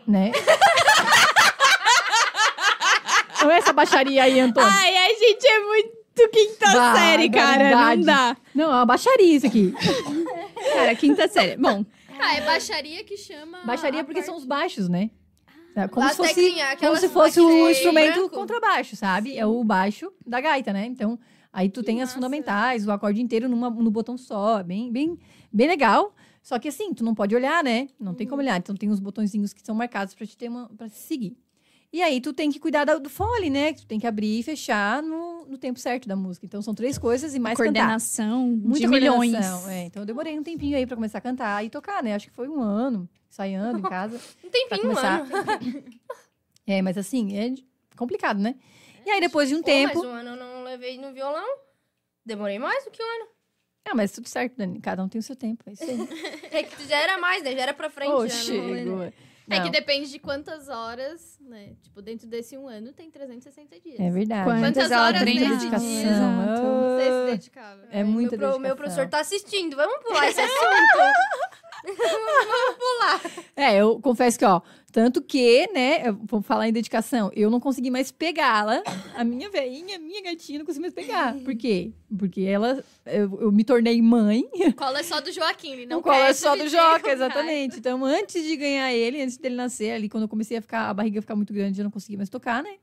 [0.06, 0.30] Né?
[3.42, 4.68] Não é essa baixaria aí, Antônio.
[4.70, 5.95] Ai, a gente é muito
[6.30, 7.64] quinta Bah, série, cara.
[7.64, 7.96] verdade.
[7.98, 8.36] Não dá.
[8.54, 9.72] Não, é uma baixaria isso aqui.
[10.72, 11.56] Cara, quinta série.
[11.56, 11.84] Bom,
[12.18, 13.58] Ah, é baixaria que chama.
[13.64, 15.10] Baixaria porque parte- são os baixos, né?
[15.74, 18.30] É como As se fosse, como se fosse o instrumento branco.
[18.34, 19.36] contrabaixo, sabe?
[19.36, 20.86] É o baixo da gaita, né?
[20.86, 21.18] Então,
[21.52, 22.14] aí tu tem as massa.
[22.14, 24.60] fundamentais, o acorde inteiro numa, no botão só.
[24.60, 25.18] é Bem, bem,
[25.52, 26.14] bem legal.
[26.42, 27.88] Só que assim, tu não pode olhar, né?
[28.00, 28.56] Não tem como olhar.
[28.56, 31.36] Então tem os botõezinhos que são marcados pra te ter uma, para seguir.
[31.96, 33.72] E aí tu tem que cuidar da- do fole, né?
[33.72, 36.44] Tu tem que abrir e fechar no, no tempo certo da música.
[36.44, 37.72] Então são três coisas e mais cantar.
[37.72, 39.32] coordenação Muita de milhões.
[39.32, 42.14] coordenação, É, então eu demorei um tempinho aí pra começar a cantar e tocar, né?
[42.14, 44.20] Acho que foi um ano ensaiando em casa.
[44.44, 45.24] Um tempinho, começar.
[45.26, 45.84] mano.
[46.68, 47.54] É, mas assim, é
[47.96, 48.56] complicado, né?
[49.06, 49.94] E aí depois de um Pô, tempo.
[50.00, 51.46] Mas um ano eu não levei no violão.
[52.26, 53.30] Demorei mais do que um ano.
[53.88, 54.80] Ah, mas tudo certo, Dani.
[54.80, 55.62] Cada um tem o seu tempo.
[55.66, 55.96] É isso aí.
[56.50, 57.52] É que tu já era mais, né?
[57.54, 58.10] Já era pra frente.
[58.10, 59.12] Ô, já, no rolê, né?
[59.48, 59.56] Chegou.
[59.56, 61.74] É que Não, depende de quantas horas, né?
[61.82, 64.00] Tipo, dentro desse um ano tem 360 dias.
[64.00, 64.44] É verdade.
[64.60, 65.80] Quantas ela horas nesse dedicação.
[65.80, 67.82] dia você se dedicava?
[67.90, 68.76] É Ai, muita meu, pro- meu dedicação.
[68.76, 69.76] professor tá assistindo.
[69.76, 70.56] Vamos pular esse assunto.
[71.86, 73.44] Vamos pular.
[73.54, 74.60] É, eu confesso que, ó,
[74.92, 78.82] tanto que, né, vou falar em dedicação, eu não consegui mais pegá-la,
[79.14, 81.34] a minha veinha, a minha gatinha, não consegui mais pegar.
[81.34, 81.92] Por quê?
[82.18, 86.02] Porque ela, eu, eu me tornei mãe, O colo é só do Joaquim, não o
[86.02, 87.78] colo é só do Joca, exatamente.
[87.78, 90.94] Então, antes de ganhar ele, antes dele nascer, ali, quando eu comecei a ficar, a
[90.94, 92.76] barriga ficar muito grande, eu não conseguia mais tocar, né?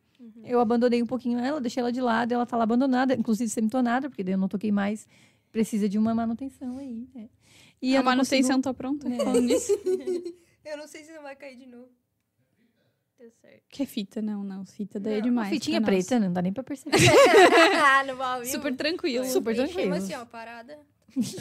[0.45, 4.09] Eu abandonei um pouquinho ela, deixei ela de lado, ela tá lá abandonada, inclusive semitonada,
[4.09, 5.05] porque daí eu não toquei mais.
[5.51, 7.27] Precisa de uma manutenção aí, né?
[7.83, 9.09] E a eu não manutenção consigo- tá pronta.
[9.09, 9.17] É.
[9.17, 9.71] Falando nisso.
[10.65, 11.89] Eu não sei se não vai cair de novo.
[13.19, 13.63] Deu certo.
[13.69, 14.21] Que fita?
[14.21, 14.65] Não, não.
[14.65, 15.49] Fita daí é Uma demais.
[15.49, 16.95] fitinha preta, não dá nem pra perceber.
[17.83, 18.47] ah, não ouvir.
[18.47, 19.25] Super tranquilo.
[19.25, 19.93] Super tranquilo.
[19.95, 20.79] assim, ó, parada.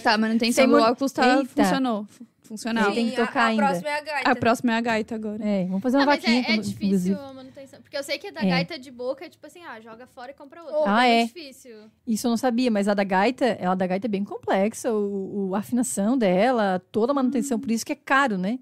[0.02, 1.48] Tá, a manutenção Sem do mon- óculos tá, Eita.
[1.64, 2.04] funcionou.
[2.08, 2.90] Fu- Funcional.
[2.90, 2.94] Sim.
[2.94, 3.62] tem que a- tocar a, ainda.
[3.62, 4.30] próxima é a gaita.
[4.30, 5.42] A próxima é a gaita agora.
[5.42, 6.36] É, vamos fazer uma mas vaquinha.
[6.36, 7.14] é, é com- difícil inclusive.
[7.18, 7.80] a manutenção.
[7.80, 8.46] Porque eu sei que a da É.
[8.46, 10.78] gaita de boca é tipo assim, ah, joga fora e compra outra.
[10.80, 10.84] Oh.
[10.86, 11.24] Ah, é é?
[11.24, 11.74] difícil.
[12.06, 15.48] Isso eu não sabia, mas a da gaita, ela da gaita é bem complexa, o,
[15.50, 18.58] o- a afinação dela, toda a manutenção, por isso que é caro, né?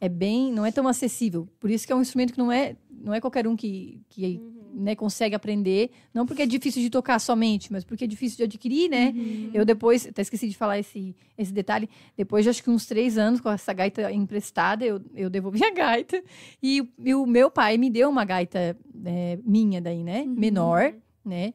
[0.00, 1.46] É bem, não é tão acessível.
[1.58, 4.40] Por isso que é um instrumento que não é, não é qualquer um que, que
[4.74, 8.44] né, consegue aprender, não porque é difícil de tocar somente, mas porque é difícil de
[8.44, 9.12] adquirir, né?
[9.52, 13.18] Eu depois, até esqueci de falar esse, esse detalhe, depois de acho que uns três
[13.18, 16.22] anos com essa gaita emprestada, eu, eu devolvi a gaita
[16.62, 20.24] e, e o meu pai me deu uma gaita é, minha daí, né?
[20.26, 21.52] Menor, né?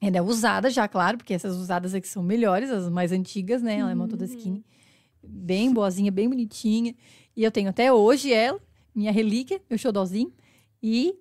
[0.00, 3.78] Ela é usada já, claro, porque essas usadas aqui são melhores, as mais antigas, né?
[3.78, 4.64] Ela é uma toda skinny.
[5.26, 6.94] Bem boazinha, bem bonitinha.
[7.36, 8.58] E eu tenho até hoje ela,
[8.94, 10.32] minha relíquia, meu xodózinho.
[10.82, 11.14] E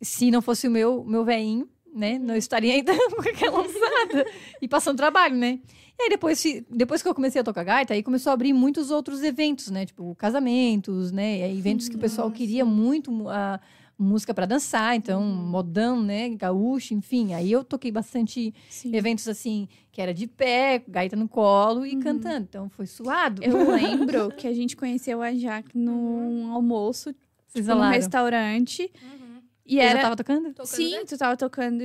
[0.00, 2.18] se não fosse o meu, meu veinho, né?
[2.18, 4.26] Não estaria ainda com aquela usada.
[4.62, 5.58] e passando trabalho, né?
[5.98, 6.40] E aí depois,
[6.70, 9.84] depois que eu comecei a tocar gaita, aí começou a abrir muitos outros eventos, né?
[9.84, 11.50] Tipo, casamentos, né?
[11.52, 13.58] Eventos que o pessoal queria muito mu- a
[13.98, 16.28] música para dançar, então modão, né?
[16.30, 17.34] Gaúcho, enfim.
[17.34, 18.94] Aí eu toquei bastante Sim.
[18.94, 22.46] eventos assim, que era de pé, gaita no colo e cantando.
[22.48, 23.42] Então foi suado.
[23.42, 27.12] Eu lembro que a gente conheceu a Jaque num almoço,
[27.48, 28.90] Vocês tipo, num restaurante.
[29.02, 29.18] Uhum.
[29.66, 30.00] E Eu já era.
[30.00, 30.48] tava tocando?
[30.50, 31.06] Tocando Sim, gaita.
[31.06, 31.82] tu tava tocando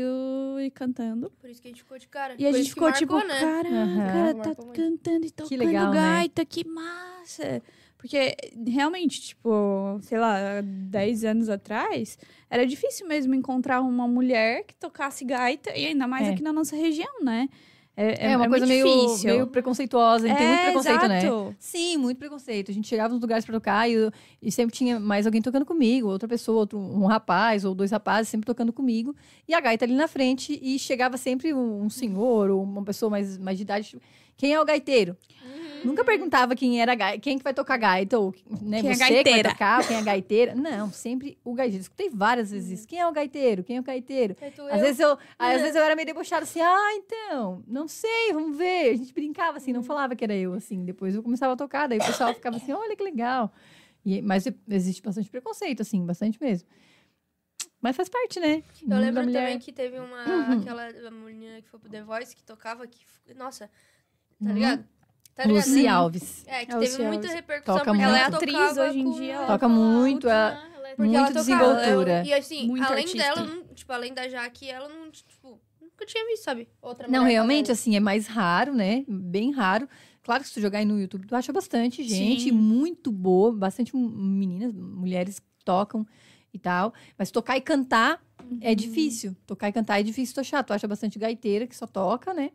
[0.62, 1.30] e cantando.
[1.32, 2.36] Por isso que a gente ficou de cara.
[2.38, 3.41] E a gente que ficou tipo, marcou, né?
[3.41, 4.08] caraca, Aham.
[4.08, 4.82] cara, tá muito.
[4.82, 5.99] cantando e tocando legal, né?
[5.99, 7.62] gaita, que massa!
[8.03, 8.35] Porque,
[8.67, 12.17] realmente, tipo, sei lá, 10 anos atrás,
[12.49, 16.31] era difícil mesmo encontrar uma mulher que tocasse gaita, e ainda mais É.
[16.31, 17.47] aqui na nossa região, né?
[17.95, 19.29] É, É, uma coisa muito meio, difícil.
[19.31, 20.27] meio preconceituosa.
[20.35, 21.19] Tem muito É, preconceito, né?
[21.19, 21.55] exato.
[21.59, 22.71] Sim, muito preconceito.
[22.71, 24.11] A gente chegava nos lugares pra tocar e, eu-
[24.41, 28.27] e sempre tinha mais alguém tocando comigo, outra pessoa, outro, um rapaz ou dois rapazes
[28.29, 29.15] sempre tocando comigo.
[29.47, 33.09] E a gaita ali na frente e chegava sempre um, um senhor ou uma pessoa
[33.11, 33.97] mais, mais de idade.
[34.38, 35.17] Quem é o gaiteiro?
[35.84, 39.04] Nunca perguntava quem era gai- quem que vai tocar gaita ou né, Quem é você
[39.06, 39.50] que gaiteira?
[39.50, 40.56] vai tocar, quem é gaiteira.
[40.56, 41.82] Não, sempre o gaiteiro.
[41.82, 42.88] Escutei várias vezes isso.
[42.88, 43.65] Quem é o gaiteiro?
[43.65, 44.34] Quem é o gaiteiro?
[44.72, 48.32] Às vezes eu, aí, às vezes eu era meio debochada assim, ah, então, não sei,
[48.32, 48.91] vamos ver.
[48.91, 50.86] A gente brincava assim, não falava que era eu, assim.
[50.86, 53.52] Depois eu começava a tocar, daí o pessoal ficava assim, olha que legal.
[54.06, 56.65] E, mas existe bastante preconceito, assim, bastante mesmo.
[57.82, 58.63] Mas faz parte, né?
[58.89, 60.24] Eu lembro também que teve uma.
[60.26, 60.62] Uhum.
[60.62, 63.00] Aquela menina que foi pro The Voice que tocava que.
[63.36, 63.69] Nossa,
[64.43, 64.56] tá Uhum.
[64.56, 64.86] ligado?
[65.36, 65.56] Tá ligado?
[65.65, 65.88] Lucy né?
[65.89, 66.43] Alves.
[66.47, 67.34] É, que É, teve Lucy muita Alves.
[67.34, 68.10] repercussão Toca porque muito.
[68.10, 71.15] ela Ela é atriz hoje em dia, ela Toca muito, Ultra, ela- ela é Muito
[71.17, 72.19] ela desenvoltura.
[72.19, 73.17] eu- e assim, Muito além artista.
[73.17, 76.67] dela, não- tipo, além da Jaque, ela não, tipo, nunca tinha visto, sabe?
[76.82, 79.03] Outra Não, realmente, assim, é mais raro, né?
[79.08, 79.88] Bem raro.
[80.21, 82.51] Claro que se tu jogar aí no YouTube, tu acha bastante gente Sim.
[82.51, 86.06] muito boa, bastante meninas, mulheres que tocam
[86.53, 86.93] e tal.
[87.17, 88.21] Mas tocar e cantar
[88.62, 89.36] é difícil.
[89.47, 90.63] Tocar e cantar é difícil tu achar.
[90.63, 92.51] Tu acha bastante gaiteira que só toca, né?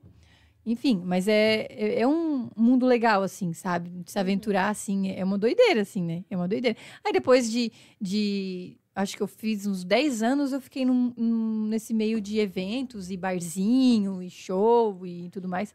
[0.70, 3.88] Enfim, mas é, é, é um mundo legal, assim, sabe?
[3.88, 6.24] De se aventurar, assim, é uma doideira, assim, né?
[6.30, 6.76] É uma doideira.
[7.02, 11.66] Aí depois de, de acho que eu fiz uns 10 anos, eu fiquei num- num-
[11.68, 15.74] nesse meio de eventos e barzinho e show e tudo mais.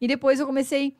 [0.00, 0.96] E depois eu comecei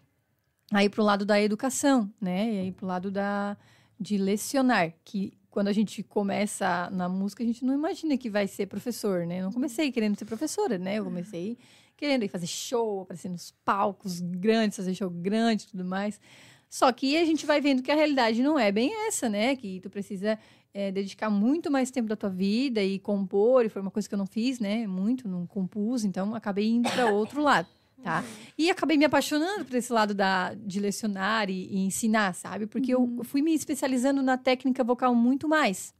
[0.71, 2.53] a ir pro lado da educação, né?
[2.55, 3.57] E aí pro lado da,
[3.99, 8.47] de lecionar, que quando a gente começa na música, a gente não imagina que vai
[8.47, 9.40] ser professor, né?
[9.40, 10.97] Eu não comecei querendo ser professora, né?
[10.99, 11.57] Eu comecei
[12.03, 16.21] querendo ir fazer show, aparecer nos palcos grandes, fazer show grande e tudo mais.
[16.69, 19.55] Só que a gente vai vendo que a realidade não é bem essa, né?
[19.55, 20.37] Que tu precisa
[20.75, 24.15] é, dedicar muito mais tempo da tua vida e compor, e foi uma coisa que
[24.17, 24.85] eu não fiz, né?
[24.85, 27.69] Muito, não compus, então acabei indo para outro lado,
[28.03, 28.25] tá?
[28.59, 32.67] E acabei me apaixonando por esse lado da, de lecionar e, e ensinar, sabe?
[32.67, 35.95] Porque eu fui me especializando na técnica vocal muito mais.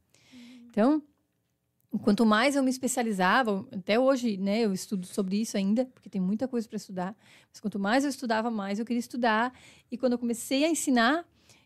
[0.69, 1.01] Então,
[1.99, 6.19] quanto mais eu me especializava, até hoje, né, eu estudo sobre isso ainda, porque tem
[6.19, 7.15] muita coisa para estudar,
[7.49, 9.53] mas quanto mais eu estudava, mais eu queria estudar.
[9.91, 11.23] E quando eu comecei a ensinar,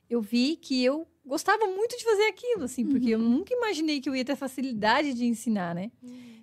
[0.10, 4.10] eu vi que eu gostava muito de fazer aquilo, assim, porque eu nunca imaginei que
[4.10, 5.92] eu ia ter facilidade de ensinar, né?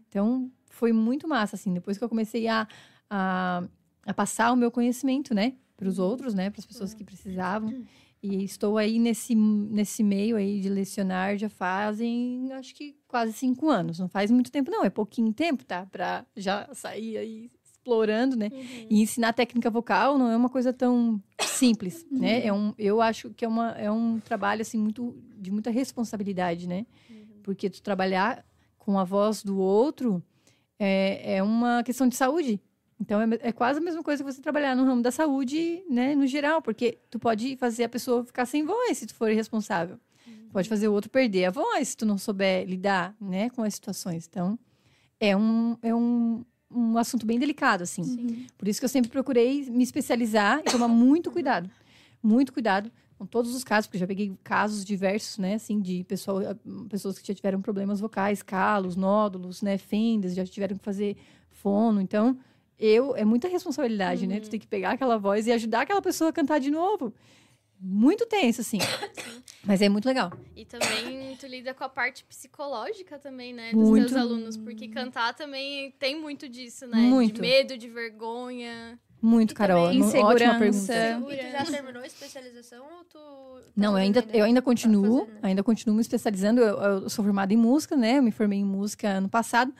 [0.08, 2.66] Então, foi muito massa, assim, depois que eu comecei a,
[3.10, 3.64] a,
[4.06, 7.84] a passar o meu conhecimento, né, para os outros, né, para as pessoas que precisavam.
[8.26, 13.68] E estou aí nesse, nesse meio aí de lecionar já fazem, acho que quase cinco
[13.68, 13.98] anos.
[13.98, 14.82] Não faz muito tempo, não.
[14.82, 15.84] É pouquinho tempo, tá?
[15.84, 18.48] Para já sair aí explorando, né?
[18.88, 22.46] E ensinar técnica vocal não é uma coisa tão simples, né?
[22.46, 26.66] É um, eu acho que é, uma, é um trabalho, assim, muito, de muita responsabilidade,
[26.66, 26.86] né?
[27.42, 28.42] Porque tu trabalhar
[28.78, 30.24] com a voz do outro
[30.78, 32.58] é, é uma questão de saúde.
[33.00, 36.14] Então, é, é quase a mesma coisa que você trabalhar no ramo da saúde, né,
[36.14, 39.98] no geral, porque tu pode fazer a pessoa ficar sem voz se tu for irresponsável.
[40.52, 43.74] Pode fazer o outro perder a voz se tu não souber lidar, né, com as
[43.74, 44.28] situações.
[44.30, 44.56] Então,
[45.18, 48.46] é um, é um, um assunto bem delicado, assim.
[48.56, 51.68] Por isso que eu sempre procurei me especializar e tomar muito cuidado.
[52.22, 56.58] Muito cuidado com todos os casos, porque já peguei casos diversos, né, assim, de pessoa,
[56.88, 61.16] pessoas que já tiveram problemas vocais, calos, nódulos, né, fendas, já tiveram que fazer
[61.50, 62.00] fono.
[62.00, 62.38] Então,
[62.78, 64.40] eu é muita responsabilidade, né?
[64.40, 67.12] Tu tem que pegar aquela voz e ajudar aquela pessoa a cantar de novo.
[67.80, 68.78] Muito tenso, assim.
[69.64, 70.32] Mas é muito legal.
[70.56, 73.72] E também tu lida com a parte psicológica também, né?
[73.72, 74.08] Dos Muito.
[74.08, 74.56] teus alunos.
[74.56, 76.98] Porque cantar também tem muito disso, né?
[76.98, 77.34] Muito.
[77.36, 78.98] De medo, de vergonha.
[79.20, 79.84] Muito, E Carol.
[79.84, 80.20] também Uma Ótima
[80.58, 80.92] insegurança.
[80.92, 81.32] pergunta.
[81.32, 83.18] E tu já terminou a especialização ou tu...
[83.18, 85.40] tá Não, eu ainda, eu ainda Tá continuo, fazendo, né?
[85.42, 86.60] ainda continuo me especializando.
[86.60, 88.18] Eu, eu sou formada em música, né?
[88.18, 89.74] Eu me formei em música ano passado,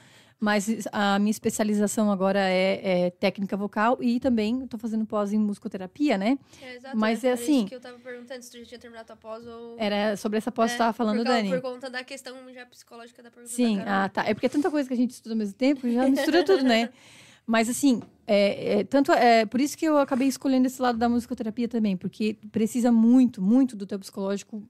[0.45, 5.39] mas a minha especialização agora é, é técnica vocal e também estou fazendo pós em
[5.39, 6.39] musicoterapia, né?
[6.61, 9.17] É, exato, Mas é assim- que eu tava perguntando, se tu já tinha terminado tua
[9.17, 9.77] pós ou...
[9.79, 11.51] Era sobre essa pós que É, você estava falando, por, causa- Dani.
[11.51, 14.27] Por conta da questão já psicológica da pergunta Sim, da ah, tá.
[14.27, 16.63] É porque é tanta coisa que a gente estuda ao mesmo tempo, já mistura tudo,
[16.63, 16.91] né?
[17.47, 21.09] Mas assim, é, é, tanto é por isso que eu acabei escolhendo esse lado da
[21.09, 24.63] musicoterapia também, porque precisa muito, muito do teu psicológico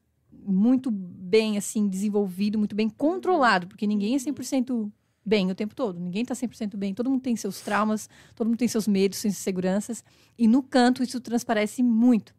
[0.47, 4.93] muito bem assim desenvolvido, muito bem controlado, porque ninguém é 100%
[5.25, 5.99] bem o tempo todo.
[5.99, 6.95] Ninguém tá 100% bem.
[6.95, 10.05] Todo mundo tem seus traumas, todo mundo tem seus medos, suas inseguranças,
[10.37, 12.35] e no canto isso transparece muito.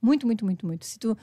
[0.00, 0.86] Muito, muito, muito, muito.
[0.86, 1.16] Se tu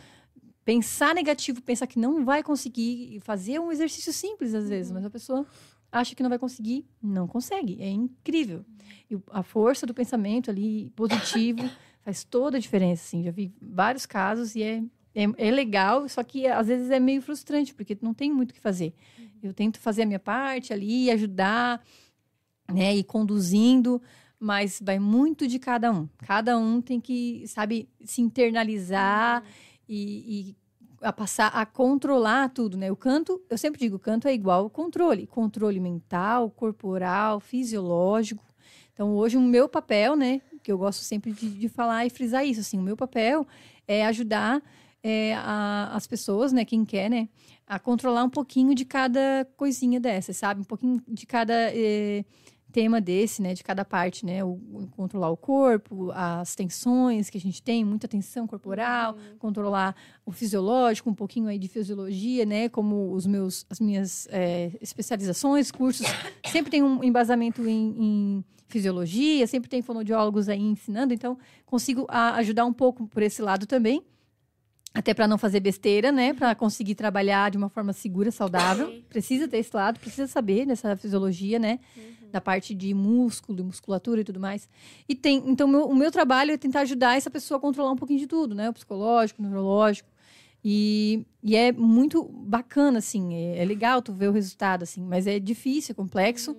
[0.66, 5.10] pensar negativo, pensar que não vai conseguir fazer um exercício simples às vezes, mas a
[5.10, 5.46] pessoa
[5.92, 7.82] acha que não vai conseguir, não consegue.
[7.82, 8.66] É incrível.
[9.10, 11.70] E a força do pensamento ali positivo
[12.02, 13.24] faz toda a diferença, assim.
[13.24, 14.84] Já vi vários casos e é,
[15.16, 18.54] é, é legal, só que às vezes é meio frustrante, porque não tem muito o
[18.54, 18.94] que fazer.
[19.42, 21.82] Eu tento fazer a minha parte ali, ajudar,
[22.72, 24.02] né, e conduzindo,
[24.40, 26.10] mas vai muito de cada um.
[26.18, 29.44] Cada um tem que, sabe, se internalizar
[29.88, 30.56] e, e
[31.02, 32.92] a passar a controlar tudo, né?
[32.92, 38.44] O canto, eu sempre digo, o canto é igual ao controle, controle mental, corporal, fisiológico.
[38.94, 42.46] Então, hoje o meu papel, né, que eu gosto sempre de, de falar e frisar
[42.46, 43.46] isso, assim, o meu papel
[43.88, 44.64] é ajudar
[45.08, 47.30] é, a- as pessoas, né, quem quer, né,
[47.68, 50.62] a controlar um pouquinho de cada coisinha dessa, sabe?
[50.62, 52.26] Um pouquinho de cada eh,
[52.72, 57.38] tema desse, né, de cada parte, né, o, o controlar o corpo, as tensões que
[57.38, 62.68] a gente tem, muita tensão corporal, controlar o fisiológico, um pouquinho aí de fisiologia, né,
[62.68, 66.06] como os meus, as minhas eh, especializações, cursos,
[66.52, 72.36] sempre tem um embasamento em, em fisiologia, sempre tem fonoaudiólogos aí ensinando, então consigo a-
[72.38, 74.02] ajudar um pouco por esse lado também.
[74.96, 76.34] Até para não fazer besteira, né?
[76.34, 78.88] Para conseguir trabalhar de uma forma segura, saudável.
[78.90, 79.04] Sim.
[79.10, 81.80] Precisa ter esse lado, precisa saber dessa fisiologia, né?
[82.32, 84.70] Da parte de músculo, musculatura e tudo mais.
[85.08, 87.96] E tem, então, meu- o meu trabalho é tentar ajudar essa pessoa a controlar um
[87.98, 88.70] pouquinho de tudo, né?
[88.70, 90.10] O psicológico, o neurológico.
[90.64, 93.36] E, e é muito bacana, assim.
[93.36, 95.04] É, é legal tu ver o resultado, assim.
[95.04, 96.56] Mas é difícil, é complexo.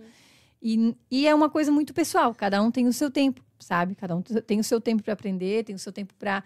[0.63, 2.35] E, e é uma coisa muito pessoal.
[2.35, 3.95] Cada um tem o seu tempo, sabe?
[3.95, 6.43] Cada um tem o seu tempo para aprender, tem o seu tempo para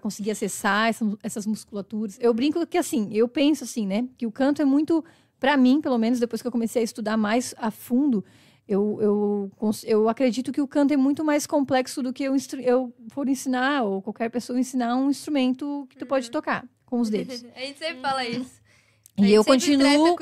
[0.00, 2.18] conseguir acessar essa- essas musculaturas.
[2.20, 5.04] Eu brinco que assim, eu penso assim, né, que o canto é muito
[5.38, 8.24] para mim, pelo menos depois que eu comecei a estudar mais a fundo,
[8.68, 9.50] eu, eu,
[9.84, 13.82] eu acredito que o canto é muito mais complexo do que eu, eu for ensinar
[13.82, 17.44] ou qualquer pessoa ensinar um instrumento que tu pode tocar com os dedos.
[17.56, 18.61] A gente sempre fala isso.
[19.18, 20.16] E eu continuo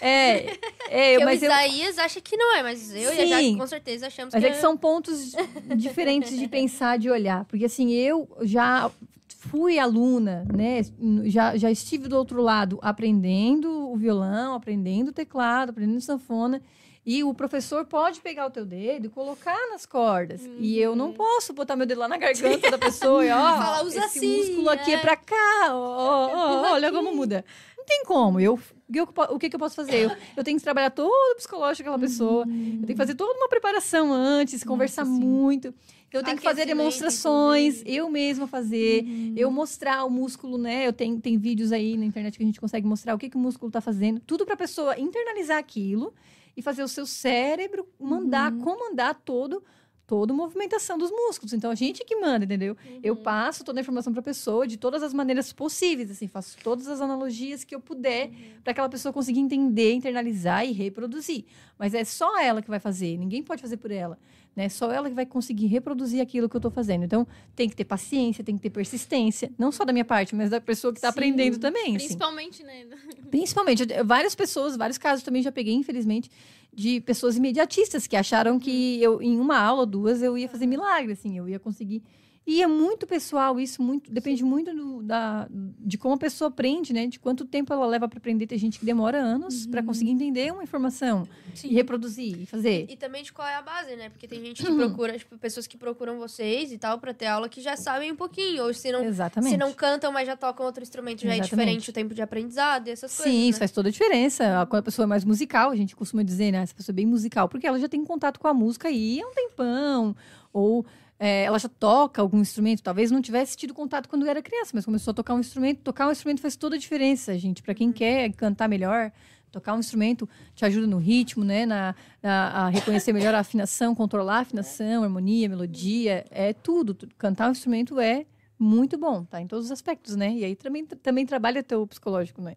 [0.00, 0.56] é,
[0.88, 3.44] é, Porque mas o eu Isaías acha que não é, mas eu e a Jaque
[3.44, 3.58] Sim.
[3.58, 5.32] com certeza achamos Mas que é que são pontos
[5.76, 7.44] diferentes de pensar, de olhar.
[7.44, 8.90] Porque, assim, eu já
[9.28, 10.80] fui aluna, né?
[11.24, 16.62] Já, já estive do outro lado aprendendo o violão, aprendendo o teclado, aprendendo sanfona.
[17.04, 20.42] E o professor pode pegar o teu dedo e colocar nas cordas.
[20.58, 23.84] E eu não posso botar meu dedo lá na garganta da pessoa e, ó, Fala,
[23.84, 24.98] usa esse assim, músculo aqui é, é.
[24.98, 25.68] pra cá.
[25.70, 27.42] ó, ó, ó, olha como muda.
[27.80, 28.38] Não tem como.
[28.38, 30.04] Eu, o, que eu, o que, que eu posso fazer?
[30.04, 32.42] Eu, eu tenho que trabalhar todo o psicológico daquela pessoa.
[32.42, 35.12] Eu tenho que fazer toda uma preparação antes, conversar sim.
[35.12, 35.74] muito.
[36.12, 37.96] Eu tenho que fazer demonstrações, inclusive.
[37.96, 39.04] eu mesma fazer,
[39.36, 40.86] eu mostrar o músculo, né?
[40.86, 43.36] Eu tenho tem vídeos aí na internet que a gente consegue mostrar o que, que
[43.36, 44.20] o músculo tá fazendo.
[44.20, 46.12] Tudo pra pessoa internalizar aquilo
[46.56, 49.62] e fazer o seu cérebro mandar, comandar todo
[50.10, 51.52] toda a movimentação dos músculos.
[51.52, 52.76] Então a gente que manda, entendeu?
[53.00, 56.58] Eu passo toda a informação para a pessoa de todas as maneiras possíveis, assim, faço
[56.64, 58.28] todas as analogias que eu puder
[58.64, 61.44] para aquela pessoa conseguir entender, internalizar e reproduzir.
[61.78, 64.18] Mas é só ela que vai fazer, ninguém pode fazer por ela,
[64.60, 64.68] né?
[64.68, 67.04] Só ela que vai conseguir reproduzir aquilo que eu estou fazendo.
[67.04, 70.50] Então tem que ter paciência, tem que ter persistência, não só da minha parte, mas
[70.50, 71.96] da pessoa que está aprendendo também.
[71.96, 72.06] assim.
[72.06, 72.86] Principalmente, né?
[73.30, 76.30] Principalmente, várias pessoas, vários casos também já peguei, infelizmente,
[76.72, 81.12] de pessoas imediatistas que acharam que eu, em uma aula, duas, eu ia fazer milagre,
[81.12, 82.02] assim, eu ia conseguir.
[82.46, 85.46] E é muito pessoal isso, muito, depende muito do- da,
[85.78, 87.06] de como a pessoa aprende, né?
[87.06, 88.46] De quanto tempo ela leva para aprender.
[88.46, 91.28] Tem gente que demora anos para conseguir entender uma informação
[91.62, 92.86] e reproduzir e fazer.
[92.88, 94.08] E também de qual é a base, né?
[94.08, 97.48] Porque tem gente que procura, tipo, pessoas que procuram vocês e tal pra ter aula
[97.48, 98.64] que já sabem um pouquinho.
[98.64, 99.52] Ou se não, Exatamente.
[99.52, 101.50] se não cantam, mas já tocam outro instrumento, já é Exatamente.
[101.50, 103.32] diferente o tempo de aprendizado e essas coisas.
[103.32, 103.48] Sim, né?
[103.50, 104.66] isso faz toda a diferença.
[104.68, 106.62] Quando a pessoa é mais musical, a gente costuma dizer, né?
[106.62, 109.26] Essa pessoa é bem musical, porque ela já tem contato com a música aí há
[109.28, 110.16] um tempão.
[110.52, 110.84] Ou
[111.20, 112.82] é, ela já toca algum instrumento.
[112.82, 115.80] Talvez não tivesse tido contato quando era criança, mas começou a tocar um instrumento.
[115.82, 117.62] Tocar um instrumento faz toda a diferença, gente.
[117.62, 119.12] Para quem quer cantar melhor,
[119.52, 121.66] tocar um instrumento te ajuda no ritmo, né?
[121.66, 126.24] Na, na- a reconhecer melhor a afinação, controlar a afinação, harmonia, melodia.
[126.30, 126.94] É tudo.
[126.94, 128.24] Tu- Cantar um instrumento é
[128.62, 129.40] muito bom, tá?
[129.40, 130.30] Em todos os aspectos, né?
[130.32, 132.56] E aí também, também trabalha teu psicológico, né?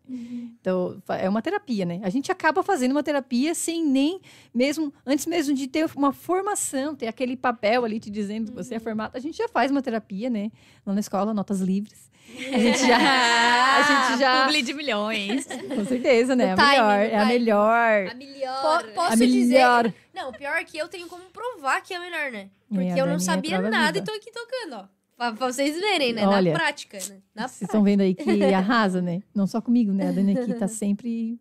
[0.60, 2.02] Então, fa- é uma terapia, né?
[2.04, 4.20] A gente acaba fazendo uma terapia sem nem
[4.54, 8.76] mesmo, antes mesmo de ter uma formação, ter aquele papel ali te dizendo que você
[8.76, 9.16] é formado.
[9.16, 10.52] A gente já faz uma terapia, né?
[10.86, 12.12] Lá na escola, notas livres.
[12.54, 12.98] A gente já.
[12.98, 14.46] a gente já.
[14.46, 15.46] Publi de milhões.
[15.76, 16.56] Com certeza, né?
[16.56, 17.00] No A melhor.
[17.00, 18.08] É a melhor.
[18.08, 18.84] A melhor.
[18.84, 19.54] Po- posso A dizer.
[19.56, 19.94] melhor.
[20.14, 22.50] Não, o pior é que eu tenho como provar que é melhor, né?
[22.70, 24.86] Porque É, a eu não é sabia nada e tô aqui tocando, ó.
[25.18, 26.28] Pra, vocês verem, né?
[26.28, 27.22] Olha, Na prática, né?
[27.34, 27.66] Na Vocês prática.
[27.66, 29.22] estão vendo aí que arrasa, né?
[29.34, 30.10] Não só comigo, né?
[30.10, 31.40] A Dani aqui tá sempre.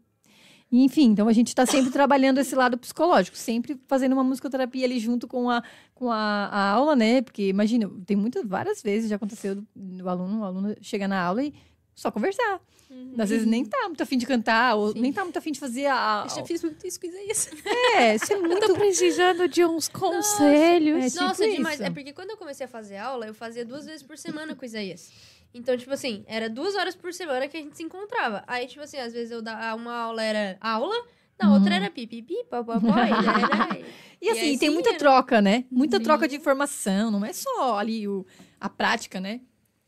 [0.71, 4.99] Enfim, então a gente está sempre trabalhando esse lado psicológico, sempre fazendo uma musicoterapia ali
[4.99, 5.63] junto com a,
[5.95, 7.21] com a, a aula, né?
[7.21, 11.23] Porque imagina, tem muitas, várias vezes já aconteceu do, do aluno, o aluno chega na
[11.23, 11.53] aula e
[11.95, 12.61] só conversar.
[13.19, 15.87] Às vezes nem tá muito afim de cantar, ou nem tá muito afim de fazer
[15.87, 16.27] a.
[16.29, 17.49] Eu já fiz muito isso com isso.
[17.97, 18.75] É, isso é muito.
[18.75, 21.05] precisando de uns conselhos.
[21.05, 21.75] É tipo Nossa, demais.
[21.77, 21.85] isso.
[21.85, 24.63] É porque quando eu comecei a fazer aula, eu fazia duas vezes por semana com
[24.63, 25.11] o Isaías.
[25.55, 28.45] Então, tipo assim, era duas horas por semana que a gente se encontrava.
[28.47, 30.95] Aí, tipo assim, às vezes eu dava uma aula era aula,
[31.41, 33.93] na outra era pipipi, papapó, e era...
[34.23, 35.65] E assim, aí tem sim, muita era- troca, né?
[35.71, 37.11] Muita troca de informação.
[37.11, 38.25] Não é só ali o,
[38.61, 39.41] a prática, né?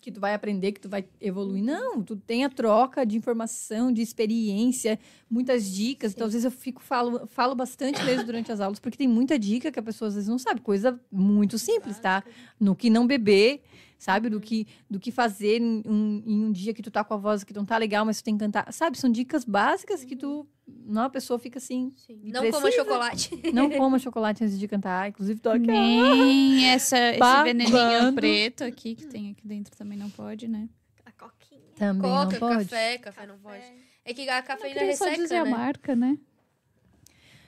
[0.04, 1.64] Que tu vai aprender, que tu vai evoluir.
[1.64, 4.98] Não, tu tem a troca de informação, de experiência,
[5.30, 6.12] muitas dicas.
[6.12, 9.38] Então, às vezes eu fico, falo, falo bastante mesmo durante as aulas, porque tem muita
[9.38, 10.60] dica que a pessoa às vezes não sabe.
[10.60, 12.22] Coisa muito simples, tá?
[12.60, 13.62] No que não beber,
[14.04, 14.28] sabe?
[14.28, 17.16] Do que, do que fazer em um, em um dia que tu tá com a
[17.16, 18.70] voz que não tá legal, mas tu tem que cantar.
[18.72, 18.98] Sabe?
[18.98, 20.46] São dicas básicas que tu.
[20.66, 21.92] Não, a pessoa fica assim.
[21.96, 22.20] Sim.
[22.24, 22.84] Não coma precisa.
[22.84, 23.40] chocolate.
[23.52, 25.08] Não coma chocolate antes de cantar.
[25.08, 25.66] Inclusive, tô aqui.
[25.66, 30.68] Nem essa, esse veneninho preto aqui que tem aqui dentro também não pode, né?
[31.06, 31.60] A coquinha.
[31.74, 32.64] Também Coca, não pode.
[32.64, 33.64] café, café não pode.
[34.04, 35.50] É que a cafeína queria só dizer resseca, a né?
[35.50, 36.18] marca, né?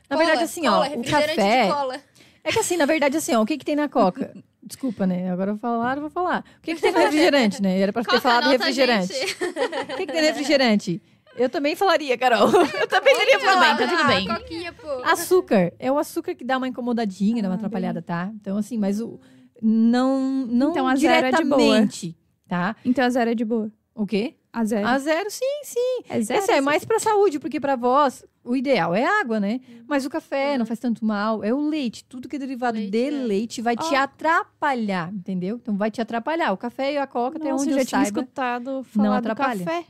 [0.08, 1.68] Na Cola, verdade, assim, cola, ó, o café.
[1.68, 2.00] cola.
[2.42, 4.32] É que assim, na verdade, assim, ó, o que, que tem na Coca?
[4.66, 5.30] Desculpa, né?
[5.30, 6.44] Agora eu vou falar, eu vou falar.
[6.58, 7.78] O que, que tem no refrigerante, né?
[7.78, 9.12] Era pra ter Qual é falado refrigerante.
[9.14, 9.34] gente?
[9.34, 11.00] O que, que tem no refrigerante?
[11.36, 12.48] Eu também falaria, Carol.
[12.80, 13.78] Eu também teria Tudo bem, falado.
[13.78, 14.26] tá tudo bem.
[14.30, 14.88] Ah, coquinha, pô.
[15.04, 15.72] Açúcar.
[15.78, 18.30] É o açúcar que dá uma incomodadinha, dá uma Ah, atrapalhada, tá?
[18.40, 19.20] Então, assim, mas o.
[19.62, 21.58] Não, não Então, a zero é de boa.
[21.60, 22.16] diretamente,
[22.48, 22.74] tá?
[22.84, 23.70] Então a zero é de boa.
[23.94, 24.34] O quê?
[24.52, 24.86] A zero.
[24.86, 26.00] A zero, sim, sim.
[26.08, 26.40] É zero.
[26.42, 29.60] Esse é mais pra saúde, porque pra voz, o ideal é água, né?
[29.86, 32.04] Mas o café não faz tanto mal, é o leite.
[32.04, 33.10] Tudo que é derivado Leite, de é.
[33.10, 33.96] leite vai te Ó.
[33.96, 35.56] atrapalhar, entendeu?
[35.56, 36.52] Então vai te atrapalhar.
[36.52, 38.20] O café e a coca, até Nossa, onde eu eu, já tinha saiba.
[38.20, 39.64] escutado falar do atrapalha.
[39.64, 39.84] café.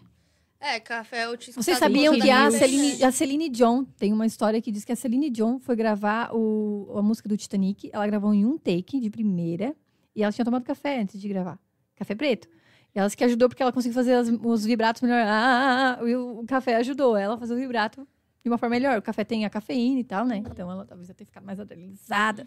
[0.58, 4.26] É, café eu tinha Vocês sabiam que a da Celine, a Celine Dion tem uma
[4.26, 7.90] história que diz que a Celine Dion foi gravar o, a música do Titanic.
[7.92, 9.76] Ela gravou em um take de primeira
[10.14, 11.58] e ela tinha tomado café antes de gravar.
[11.94, 12.48] Café preto.
[12.94, 15.20] E ela disse que ajudou porque ela conseguiu fazer as- os vibratos melhor.
[15.20, 18.08] Ah, ah, ah, e o, o café ajudou ela a fazer o vibrato
[18.46, 18.96] de uma forma melhor.
[18.96, 20.36] O café tem a cafeína e tal, né?
[20.36, 22.46] Então ela talvez tenha ficado mais adrenalizada.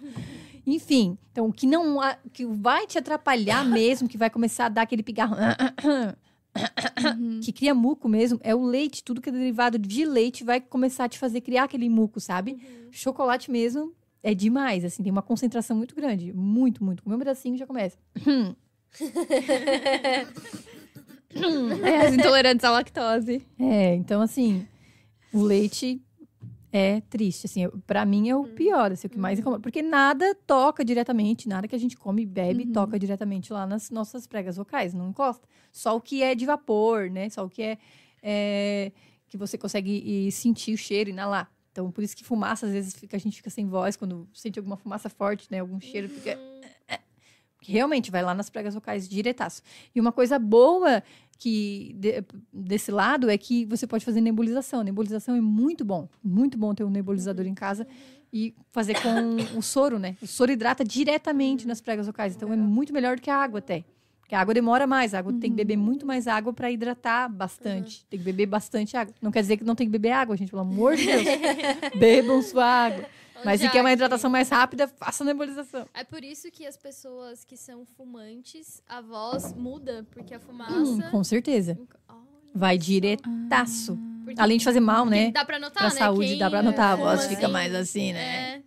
[0.66, 1.98] Enfim, então o que não
[2.32, 5.36] que vai te atrapalhar mesmo, que vai começar a dar aquele pigarro
[7.44, 9.04] que cria muco mesmo, é o leite.
[9.04, 12.58] Tudo que é derivado de leite vai começar a te fazer criar aquele muco, sabe?
[12.92, 13.94] Chocolate mesmo
[14.24, 16.32] é demais, assim, tem uma concentração muito grande.
[16.32, 17.04] Muito, muito.
[17.04, 17.98] Comer um pedacinho já começa.
[21.84, 23.46] É, as intolerantes à lactose.
[23.60, 24.68] É, então assim,
[25.34, 26.02] o leite
[26.72, 30.36] é triste, assim, pra mim é o pior, assim, o que mais incomoda, porque nada
[30.46, 32.72] toca diretamente, nada que a gente come e bebe Uhum.
[32.72, 35.48] toca diretamente lá nas nossas pregas vocais, não encosta.
[35.72, 37.28] Só o que é de vapor, né?
[37.30, 37.78] Só o que é,
[38.22, 38.92] é,
[39.28, 41.52] que você consegue ir sentir o cheiro, inalar.
[41.72, 44.60] Então, por isso que fumaça, às vezes fica, a gente fica sem voz quando sente
[44.60, 45.60] alguma fumaça forte, né?
[45.60, 46.38] Algum cheiro, fica
[47.62, 49.62] que realmente vai lá nas pregas vocais diretaço.
[49.94, 51.04] E uma coisa boa
[51.40, 52.24] que de-
[52.54, 54.84] desse lado é que você pode fazer nebulização.
[54.84, 57.88] Nebulização é muito bom, muito bom ter um nebulizador em casa
[58.32, 60.16] e fazer com o soro, né?
[60.22, 63.60] O soro hidrata diretamente nas pregas vocais, então é muito melhor do que a água
[63.60, 63.84] até.
[64.20, 67.28] Porque a água demora mais, a água tem que beber muito mais água para hidratar
[67.30, 68.06] bastante.
[68.08, 69.12] Tem que beber bastante água.
[69.20, 71.24] Não quer dizer que não tem que beber água, gente, pelo amor de Deus.
[71.98, 73.06] Bebam sua água.
[73.46, 75.88] Mas se quer uma hidratação mais rápida, faça nebulização.
[75.94, 80.74] É por isso que as pessoas que são fumantes, a voz muda, porque a fumaça.
[80.74, 81.78] Hum, com certeza.
[82.08, 82.20] Olha
[82.54, 83.98] Vai diretaço.
[84.24, 85.32] Porque Além de fazer mal, né?
[85.32, 86.00] Dá pra notar, Pra né?
[86.00, 86.94] saúde, Quem dá pra notar.
[86.94, 88.56] A voz fica assim, mais assim, né?
[88.58, 88.62] É.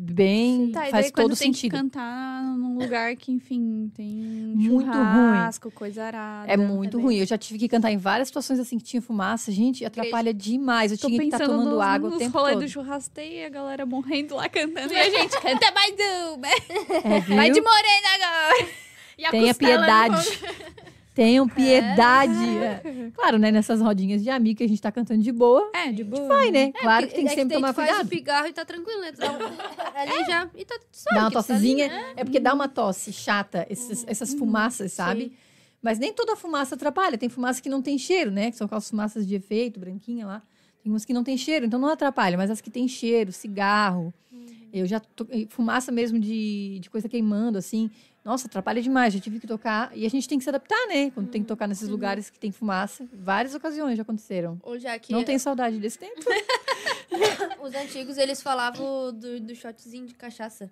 [0.00, 1.72] Bem, Tá, faz todo sentido.
[1.72, 4.06] que cantar num lugar que, enfim, tem
[4.54, 6.52] Muito churrasco, coisa arada.
[6.52, 7.04] É muito Também.
[7.06, 7.16] ruim.
[7.16, 9.50] Eu já tive que cantar em várias situações assim que tinha fumaça.
[9.50, 10.92] Gente, atrapalha demais.
[10.92, 12.62] Eu Tô tinha que estar pensando tomando nos, água o nos tempo rolê todo.
[12.62, 14.92] do churrasco e a galera morrendo lá cantando.
[14.92, 15.94] E a gente canta mais
[16.32, 16.46] uma.
[16.46, 17.20] É?
[17.34, 18.68] Vai de morena agora.
[19.18, 20.40] E a Tenha piedade.
[21.18, 22.32] Tenham piedade.
[22.58, 23.10] É.
[23.12, 23.50] Claro, né?
[23.50, 25.70] Nessas rodinhas de amigo que a gente tá cantando de boa.
[25.74, 26.28] É, de boa.
[26.28, 26.64] Vai, né?
[26.64, 28.06] É, claro que tem que é sempre daí tomar faz cuidado.
[28.06, 29.12] o pigarro e tá tranquilo, né?
[29.12, 31.88] Tu dá um- ali já e tá sabe Dá uma que tu tá ali, tossezinha.
[31.88, 32.12] né?
[32.16, 35.32] É porque dá uma tosse chata, esses- essas fumaças, sabe?
[35.82, 37.18] Mas nem toda fumaça atrapalha.
[37.18, 38.50] Tem fumaça que não tem cheiro, né?
[38.50, 40.42] Que são aquelas fumaças de efeito, branquinha lá.
[40.82, 42.36] Tem umas que não tem cheiro, então não atrapalha.
[42.36, 44.12] Mas as que tem cheiro, cigarro.
[44.72, 45.00] Eu já...
[45.00, 45.26] To...
[45.48, 47.90] Fumaça mesmo de, de coisa queimando, assim.
[48.28, 49.14] Nossa, atrapalha demais.
[49.14, 49.90] Já tive que tocar.
[49.96, 51.10] E a gente tem que se adaptar, né?
[51.12, 53.08] Quando tem que tocar nesses lugares que tem fumaça.
[53.10, 54.60] Várias ocasiões já aconteceram.
[54.62, 56.20] Ou já que Não tenho saudade desse tempo.
[57.62, 60.70] os antigos, eles falavam do, do shotzinho de cachaça.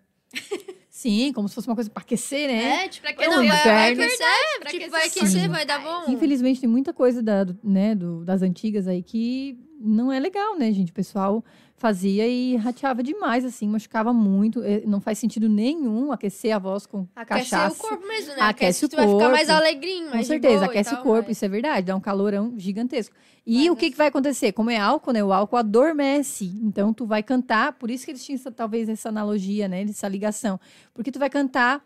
[0.91, 2.85] Sim, como se fosse uma coisa pra aquecer, né?
[2.85, 3.49] É, tipo, Pra não, aquecer.
[3.73, 4.19] vai, vai aquecer,
[4.61, 5.49] pra tipo, aquecer vai aquecer, Sim.
[5.49, 6.13] vai dar bom.
[6.13, 10.59] Infelizmente, tem muita coisa da, do- né, do- das antigas aí que não é legal,
[10.59, 10.91] né, gente?
[10.91, 11.43] O pessoal
[11.79, 14.63] fazia e rateava demais, assim, machucava muito.
[14.63, 17.77] Eh, Não faz sentido nenhum aquecer a voz com Aquece cachaça.
[17.77, 18.41] o corpo mesmo, né?
[18.41, 19.63] Aquece o tu vai ficar mais corpo.
[19.63, 22.01] alegrinho, Com mais de certeza, aquece tal, o corpo, mas- isso é verdade, dá um
[22.01, 23.15] calorão gigantesco.
[23.47, 24.53] E Mas o que, que vai acontecer?
[24.53, 25.23] Como é álcool, né?
[25.23, 26.47] O álcool adormece.
[26.63, 29.83] Então, tu vai cantar, por isso que eles tinham talvez essa analogia, né?
[29.83, 30.59] Essa ligação.
[30.93, 31.81] Porque tu vai cantar,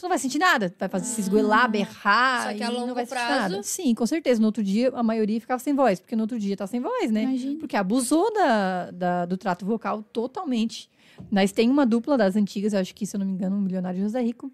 [0.00, 0.74] tu não vai sentir nada.
[0.78, 2.48] Vai fazer se esgoelar, berrar.
[2.50, 3.62] Só que a longo não vai sentir prazo- nada.
[3.62, 4.40] Sim, com certeza.
[4.40, 7.10] No outro dia, a maioria ficava sem voz, porque no outro dia tá sem voz,
[7.10, 7.22] né?
[7.24, 7.58] Imagina.
[7.60, 10.88] Porque abusou da, da- do trato vocal totalmente.
[11.30, 13.60] Mas tem uma dupla das antigas, eu acho que, se eu não me engano, o
[13.60, 14.50] Milionário José Rico.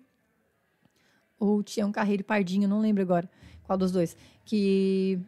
[1.38, 3.28] Ou Tião Carreiro e Pardinho, não lembro agora
[3.62, 4.16] qual dos dois.
[4.44, 5.18] Que,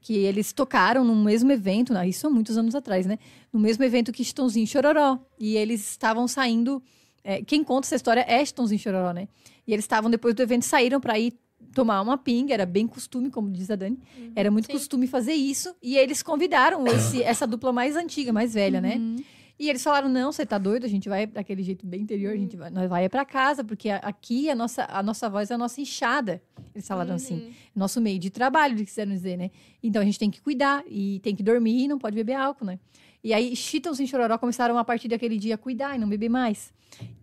[0.00, 2.06] que eles tocaram no mesmo evento, né?
[2.08, 3.18] isso há muitos anos atrás, né?
[3.52, 5.18] No mesmo evento que Chitãozinho e Chororó.
[5.38, 6.82] E eles estavam saindo.
[7.22, 9.26] é, quem conta essa história é Chitãozinho e Chororó, né?
[9.66, 11.32] E eles estavam, depois do evento, saíram para ir
[11.74, 13.98] tomar uma pinga, era bem costume, como diz a Dani.
[14.36, 14.72] Era muito Sim.
[14.74, 15.74] costume fazer isso.
[15.82, 18.96] E eles convidaram esse- essa dupla mais antiga, mais velha, né?
[18.96, 19.16] Uhum.
[19.58, 20.84] E eles falaram: não, você tá doido?
[20.84, 22.40] A gente vai daquele jeito bem interior, a Uhum.
[22.42, 25.54] gente vai, nós vai para casa, porque a- aqui a nossa, a nossa voz é
[25.54, 26.42] a nossa enxada.
[26.74, 27.16] Eles falaram Uhum.
[27.16, 29.50] assim: nosso meio de trabalho, eles quiseram dizer, né?
[29.82, 32.64] Então a gente tem que cuidar e tem que dormir e não pode beber álcool,
[32.64, 32.78] né?
[33.24, 36.28] E aí, Cheetos e Chororó começaram a partir daquele dia a cuidar e não beber
[36.28, 36.72] mais.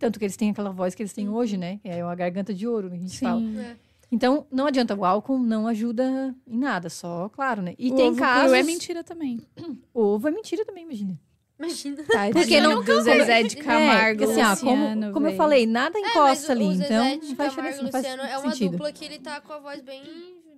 [0.00, 1.78] Tanto que eles têm aquela voz que eles têm hoje, né?
[1.84, 3.38] É uma garganta de ouro, a gente fala.
[3.40, 3.56] Sim.
[3.60, 3.76] É.
[4.10, 7.74] Então, não adianta, o álcool não ajuda em nada, só, claro, né?
[7.78, 8.48] E o tem ovo casos.
[8.48, 9.40] cru é mentira também.
[9.94, 11.18] Ovo é mentira também, imagina.
[11.58, 11.96] Imagina.
[12.32, 15.64] Porque não- do Zezé de É, Camargo, porque assim, ó, como, Luciano, como eu falei,
[15.66, 18.04] nada É, encosta o- ali, o Zezé então de não faz Camargo diferença, não faz
[18.04, 18.70] Luciano é uma sentido.
[18.72, 20.02] dupla que ele tá com a voz bem,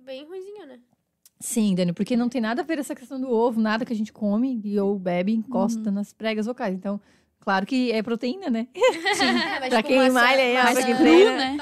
[0.03, 0.79] bem ruizinha, né?
[1.39, 3.95] Sim, Dani, porque não tem nada a ver essa questão do ovo, nada que a
[3.95, 5.39] gente come e ou bebe Uhum.
[5.39, 6.73] encosta nas pregas vocais.
[6.73, 6.99] Então,
[7.39, 8.67] claro que é proteína, né?
[8.75, 8.79] É,
[9.59, 11.31] mas Pra tipo, quem maçã- malha aí, ó, maçã- pra quem cru, treina.
[11.37, 11.57] né?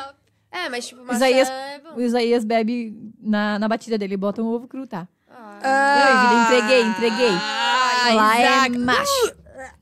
[0.51, 1.95] É, mas tipo, maçã Isaías- é bom.
[1.95, 5.07] O Isaías bebe na, na batida dele, bota um ovo cru, tá?
[5.29, 7.29] Ah, Eu, entreguei, entreguei.
[7.41, 9.33] Ai, Lá é macho.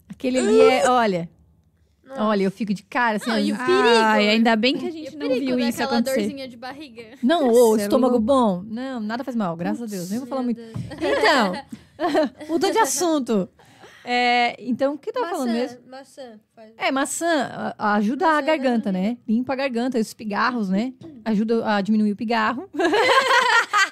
[0.10, 1.30] Aquele ali é, olha,
[2.12, 2.24] Nossa.
[2.24, 3.30] olha, eu fico de cara assim.
[3.30, 6.00] Não, ó, e o Ai, ainda bem que a gente não perigo viu isso daquela
[6.00, 6.22] acontecer.
[6.22, 7.04] dorzinha de barriga.
[7.24, 8.26] Não, é estômago louco.
[8.26, 8.64] bom.
[8.66, 10.10] Não, nada faz mal, graças a Deus.
[10.10, 10.62] Nem vou falar muito.
[10.62, 10.74] Deus.
[11.00, 11.54] Então,
[12.50, 13.50] mudando de assunto.
[14.04, 15.80] É, então, o que eu tava falando mesmo?
[15.88, 16.40] Maçã.
[16.56, 16.72] Faz...
[16.78, 19.18] É, maçã ajuda a Maçã garganta, é né?
[19.28, 20.94] Limpa a garganta, os pigarros, né?
[21.24, 22.70] Ajuda a diminuir o pigarro.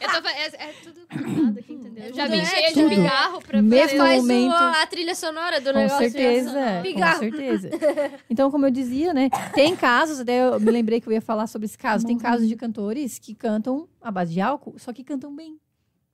[0.02, 2.06] Eu tô, é, é tudo combinado aqui, entendeu?
[2.06, 2.46] Eu já Tudo, vi né?
[2.46, 3.98] cheia de pigarro pra Mesmo.
[3.98, 6.10] Faz o- momento- a trilha sonora do Com negócio.
[6.12, 7.14] certeza, Pigarro.
[7.16, 7.70] com certeza.
[8.30, 9.30] Então, como eu dizia, né?
[9.54, 12.06] Tem casos, até eu me lembrei que eu ia falar sobre esse caso.
[12.08, 15.54] Tem casos de cantores que cantam à base de álcool, só que cantam bem.
[15.54, 15.60] O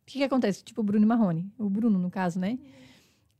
[0.07, 0.63] que, que acontece?
[0.63, 1.47] Tipo o Bruno Marrone.
[1.57, 2.57] O Bruno, no caso, né?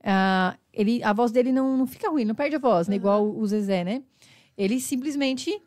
[0.07, 2.95] Ah, ele, a voz dele não, não fica ruim, não perde a voz, né?
[2.95, 4.03] Igual o Zezé, né?
[4.55, 5.59] Ele simplesmente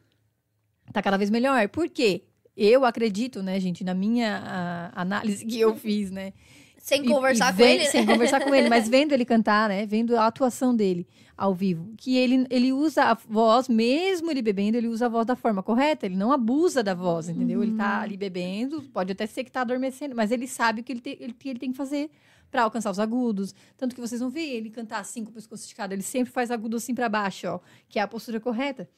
[0.93, 1.69] tá cada vez melhor.
[1.69, 2.23] Por quê?
[2.57, 6.33] Eu acredito, né, gente, na minha análise que eu fiz, né?
[6.77, 7.85] Sem E- conversar e com ele.
[7.87, 9.85] Sem conversar com ele, mas vendo ele cantar, né?
[9.87, 11.93] Vendo a atuação dele ao vivo.
[11.97, 15.63] Que ele, ele usa a voz, mesmo ele bebendo, ele usa a voz da forma
[15.63, 16.07] correta.
[16.07, 17.63] Ele não abusa da voz, entendeu?
[17.63, 20.93] Ele tá ali bebendo, pode até ser que tá adormecendo, mas ele sabe o que
[20.93, 22.11] ele, te- ele- que ele tem que fazer
[22.51, 23.55] para alcançar os agudos.
[23.77, 25.95] Tanto que vocês vão ver ele cantar assim com o pescoço esticado.
[25.95, 27.61] Ele sempre faz agudo assim para baixo, ó.
[27.89, 28.89] Que é a postura correta.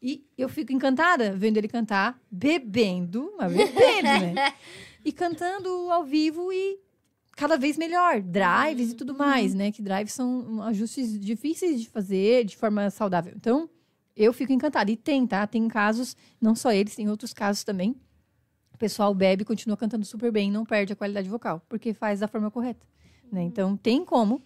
[0.00, 4.54] E eu fico encantada vendo ele cantar, bebendo, mas bebendo, né?
[5.04, 6.80] E cantando ao vivo e
[7.36, 8.20] cada vez melhor.
[8.20, 9.70] Drives e tudo mais, né?
[9.70, 13.32] Que drives são ajustes difíceis de fazer de forma saudável.
[13.36, 13.70] Então,
[14.16, 14.90] eu fico encantada.
[14.90, 15.46] E tem, tá?
[15.46, 17.94] Tem casos, não só eles, tem outros casos também.
[18.76, 22.20] O pessoal bebe e continua cantando super bem, não perde a qualidade vocal, porque faz
[22.20, 22.86] da forma correta.
[23.32, 23.42] Né?
[23.42, 24.42] Então, tem como,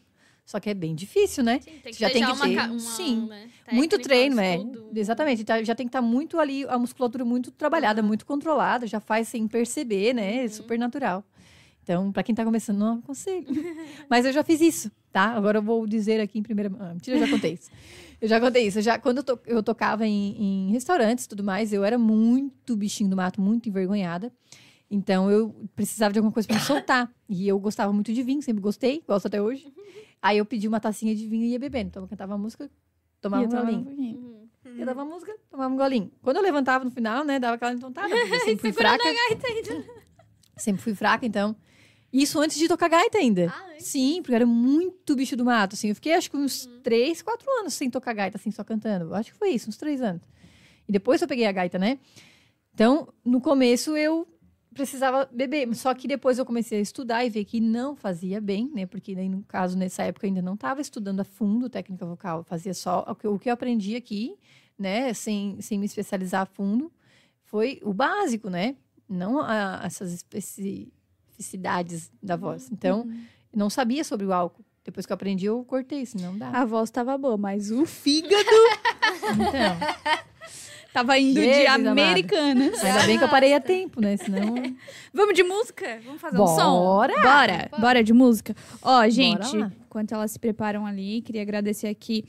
[0.47, 1.59] só que é bem difícil, né?
[1.61, 3.27] Sim, tem que Já tem que uma, ter, uma, sim.
[3.27, 5.01] né, muito técnica, treino, é.
[5.01, 5.43] Exatamente.
[5.43, 9.27] tá- já tem que estar muito ali, a musculatura muito trabalhada, muito controlada, já faz
[9.27, 10.45] sem perceber, né?
[10.45, 11.25] É super natural.
[11.83, 13.47] Então, para quem tá começando, não aconselho.
[14.09, 15.25] Mas eu já fiz isso, tá?
[15.33, 16.71] Agora eu vou dizer aqui em primeira.
[16.79, 17.69] Ah, mentira, eu já contei isso.
[18.21, 18.79] Eu já contei isso.
[18.79, 21.97] Eu já, quando eu, to- eu tocava em, em restaurantes e tudo mais, eu era
[21.99, 24.33] muito bichinho do mato, muito envergonhada.
[24.91, 27.11] Então eu precisava de alguma coisa para me soltar.
[27.29, 29.73] E eu gostava muito de vinho, sempre gostei, gosto até hoje.
[30.21, 31.89] Aí eu pedi uma tacinha de vinho e ia bebendo.
[31.89, 32.71] Então eu cantava a música,
[33.21, 33.81] tomava um golinho.
[33.81, 34.19] um pouquinho.
[34.67, 34.77] Uhum.
[34.79, 36.11] Eu dava música, tomava um golinho.
[36.21, 38.09] Quando eu levantava no final, né, dava aquela entontada.
[38.09, 39.05] porque Eu sempre fui fraca.
[40.57, 41.57] Sempre fui fraca, então.
[42.13, 43.53] Isso antes de tocar gaita ainda.
[43.55, 43.87] Ah, antes?
[43.87, 45.89] Sim, porque era muito bicho do mato, assim.
[45.89, 49.15] Eu fiquei, acho que uns três, quatro anos sem tocar gaita, assim, só cantando.
[49.15, 50.23] Acho que foi isso, uns três anos.
[50.89, 51.99] E depois eu peguei a gaita, né?
[52.75, 54.27] Então, no começo eu
[54.75, 55.73] precisava beber.
[55.75, 58.87] Só que depois eu comecei a estudar e ver que não fazia bem, né?
[58.87, 62.39] Porque daí, no caso, nessa época eu ainda não estava estudando a fundo técnica vocal.
[62.39, 64.37] Eu fazia só o que, o que eu aprendi aqui,
[64.79, 65.13] né?
[65.15, 66.91] Sem, sem me especializar a fundo.
[67.45, 68.77] Foi o básico, né?
[69.09, 70.25] Não a- essas
[71.41, 72.71] especificidades da voz.
[72.71, 73.09] Então,
[73.53, 74.65] eu não sabia sobre o álcool.
[74.85, 76.51] Depois que eu aprendi, eu cortei, senão dá.
[76.51, 78.35] A voz tava boa, mas o fígado
[79.35, 79.77] Então,
[80.93, 81.89] tava indo de Jesus amado.
[81.89, 82.85] Americanas.
[82.85, 84.17] ainda bem que eu parei a tempo, né?
[84.17, 84.55] Senão.
[85.13, 86.01] Vamos de música?
[86.05, 86.83] Vamos fazer um som?
[86.83, 87.15] Bora!
[87.21, 87.71] Bora!
[87.79, 88.55] Bora de música?
[88.83, 92.25] Ó, gente, enquanto elas se preparam ali, queria agradecer aqui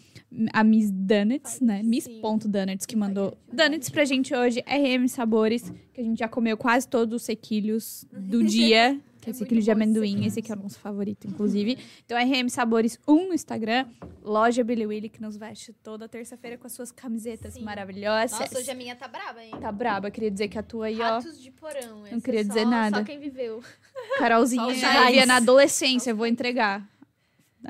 [0.54, 1.82] a Miss Donuts, né?
[1.84, 4.64] Miss ponto Donuts, que mandou donuts pra gente hoje.
[4.68, 9.00] RM Sabores, que a gente já comeu quase todos os sequilhos do dia.
[9.22, 11.78] Que é, É sequilho muito de esse amendoim, esse aqui é o nosso favorito, inclusive.
[12.04, 13.86] Então, RM Sabores 1 no Instagram,
[14.24, 17.62] loja Billy Willy, que nos veste toda terça-feira com as suas camisetas Sim.
[17.64, 18.40] maravilhosas.
[18.40, 19.52] Nossa, hoje a minha tá braba, hein?
[19.62, 22.04] Tá braba, queria dizer que a tua aí, ó, Ratos de porão.
[22.08, 22.98] essa queria é dizer só- nada.
[22.98, 23.62] Só quem viveu.
[24.18, 25.06] Carolzinha, raiz.
[25.08, 26.90] ouvia na adolescência, eu vou entregar.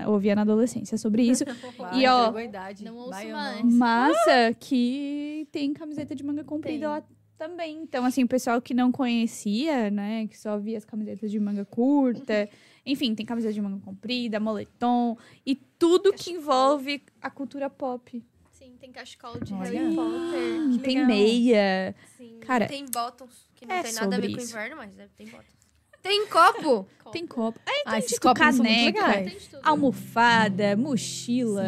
[0.01, 1.43] Eu ouvia na adolescência sobre isso.
[1.93, 2.85] E, ó, idade.
[2.85, 3.61] não ouço Vai ou mais.
[3.65, 3.71] não?
[3.71, 6.87] Massa que tem camiseta de manga comprida Tem.
[6.87, 7.03] lá
[7.41, 7.81] também.
[7.81, 11.65] Então, assim, o pessoal que não conhecia, né, que só via as camisetas de manga
[11.65, 12.47] curta,
[12.85, 18.23] enfim, tem camiseta de manga comprida, moletom e tudo que envolve a cultura pop.
[18.51, 19.71] Sim, tem cachecol de Olha.
[19.71, 20.69] Harry Potter.
[20.73, 21.07] Que tem legal.
[21.07, 21.95] meia.
[22.15, 22.37] Sim.
[22.41, 24.51] Cara, Tem bottoms, que não É tem nada a ver com isso.
[24.51, 25.61] inverno, mas deve ter bottoms.
[26.03, 26.87] Tem copo!
[26.99, 27.09] Copo.
[27.11, 27.59] tem copo.
[27.67, 29.29] É, Ah, esses tipo caneca, legais.
[29.31, 29.61] Tem de tudo.
[29.63, 31.63] almofada, mochila,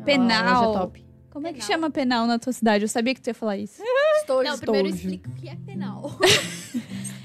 [0.00, 0.62] Ah, penal.
[0.72, 1.07] loja top.
[1.38, 1.68] Como é que Penal.
[1.72, 2.84] chama penal na tua cidade?
[2.84, 3.80] Eu sabia que tu ia falar isso.
[4.20, 4.48] Estojo.
[4.50, 5.04] Não, primeiro estojo.
[5.14, 6.18] explica o que é penal.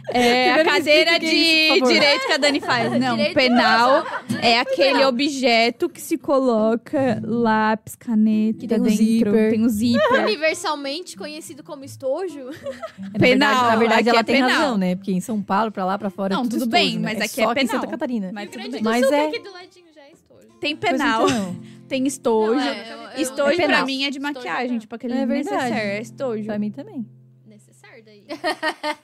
[0.10, 1.94] É a Primeiro me cadeira é isso, de favor.
[1.94, 2.92] direito que a Dani faz.
[3.00, 4.06] Não, Direito penal
[4.42, 8.98] é aquele objeto que se coloca lápis, caneta Que tem um dentro.
[8.98, 9.52] zíper.
[9.52, 10.24] Tem o zíper.
[10.24, 12.50] Universalmente conhecido como estojo.
[13.00, 14.50] Na Penal, verdade, na verdade ela é tem penal.
[14.50, 14.96] razão, né?
[14.98, 17.14] Porque em São Paulo, pra lá, pra fora, Não, é tudo tudo bem, estojo, né?
[17.14, 17.82] mas é aqui é só aqui em penal.
[17.82, 18.32] Santa Catarina.
[18.34, 18.82] Mas tudo Grande bem.
[18.82, 20.48] do Mas Sul, é- que aqui do ladinho já é estojo.
[20.60, 21.56] Tem penal, então,
[21.88, 22.56] tem estojo.
[22.56, 26.02] Não, é, Estojo É pra mim é de Estojo maquiagem, tipo aquele É necessaire, é
[26.02, 26.46] estojo.
[26.46, 27.06] pra mim também.
[27.48, 28.24] Necessário daí.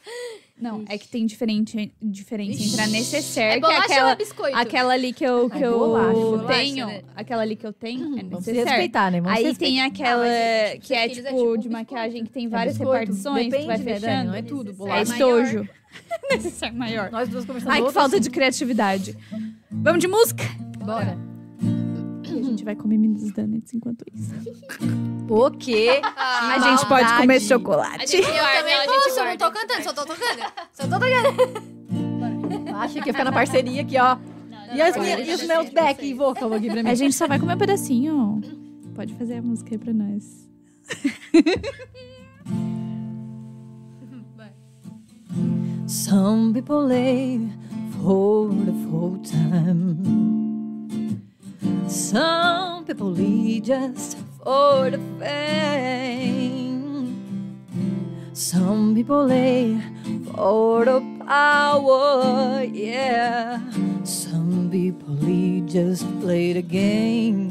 [0.59, 2.91] Não, é que tem diferente, diferença entre a Ixi.
[2.91, 5.79] necessaire, É que é bolacha ou aquela, é aquela ali que eu, que Ai, eu
[5.79, 6.87] bolacha, bolacha, tenho.
[6.87, 7.01] né?
[7.15, 8.69] Aquela ali que eu tenho é Vamos se necessaire.
[8.69, 9.21] respeitar, né?
[9.21, 9.71] Vamos Aí respeitar.
[9.71, 11.69] tem aquela Ah, é, tipo, que é tipo, é tipo um de biscoito.
[11.71, 12.99] maquiagem que tem É várias biscoito.
[12.99, 14.27] repartições, tu vai Depende, né, fechando.
[14.27, 14.63] Não é tudo.
[14.71, 14.91] Necessário.
[14.91, 15.11] É Bolacha.
[15.25, 15.43] maior.
[15.45, 15.69] estojo.
[16.31, 17.11] Necessário maior.
[17.11, 18.23] Nós duas conversando Ai, que falta assunto.
[18.23, 19.17] de criatividade.
[19.71, 20.43] Vamos de música?
[20.85, 21.17] Bora.
[22.39, 24.33] E a gente vai comer mini donuts enquanto isso.
[25.31, 26.01] O quê?
[26.03, 28.07] Ah, a gente pode comer A chocolate.
[28.07, 30.41] gente Eu também a gente posso, eu não tô cantando, só tô tocando.
[30.73, 32.75] Só tô tocando.
[32.77, 34.17] Achei que ia ficar na parceria aqui, ó.
[34.73, 36.81] E as Não, minhas não, e os não, meus não, back não, vocal aqui pra
[36.81, 36.89] mim.
[36.89, 38.41] A gente só vai comer um pedacinho.
[38.95, 40.49] Pode fazer a música aí pra nós.
[45.85, 47.39] Some people lay
[48.01, 50.48] for the full time.
[51.87, 56.79] Some people lead just for the fame.
[58.33, 59.79] Some people lay
[60.33, 63.59] for the power, yeah.
[64.03, 67.49] Some people lead just play the game.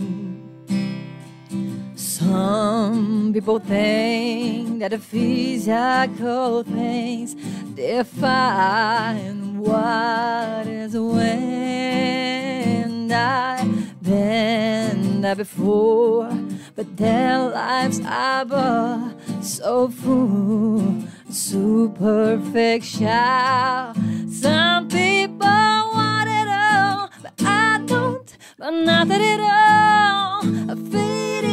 [1.94, 7.34] Some people think that the physical things
[7.74, 13.77] define what is when I've
[14.08, 16.30] been there before,
[16.74, 22.86] but their lives are so full, so perfect.
[22.86, 23.94] Shall
[24.30, 30.40] some people want it all, but I don't, but nothing at all.
[30.70, 31.44] I feed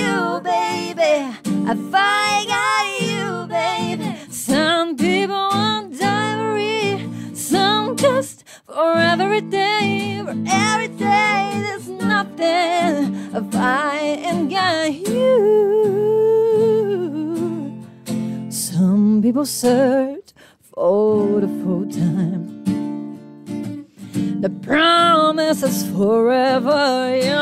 [0.00, 1.14] you, baby.
[1.70, 2.48] I find
[3.02, 4.32] you, baby.
[4.32, 5.57] Some people
[8.68, 11.58] for every day, for every day.
[11.62, 15.38] There's nothing if I ain't got you.
[18.50, 22.64] Some people search for the full time.
[24.42, 27.38] The promise is forever young.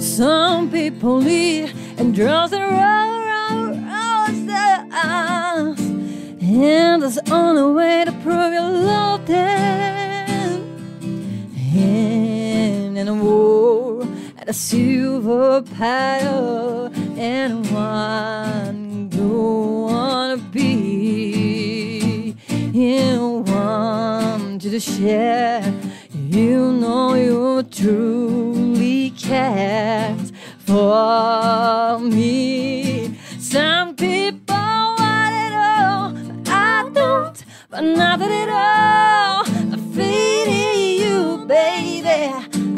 [0.00, 3.26] Some people lead and draws and roses,
[6.56, 10.62] and there's only way to prove you love them.
[11.76, 14.06] And in a war
[14.38, 22.34] at a silver paddle, and one go wanna be
[22.72, 25.62] in one to the share.
[26.12, 33.14] You know you truly cares for me.
[33.38, 34.45] Some people
[37.06, 37.44] Don't.
[37.70, 37.84] But
[38.42, 39.44] at all.
[39.74, 40.48] I feed
[41.02, 42.22] you, baby.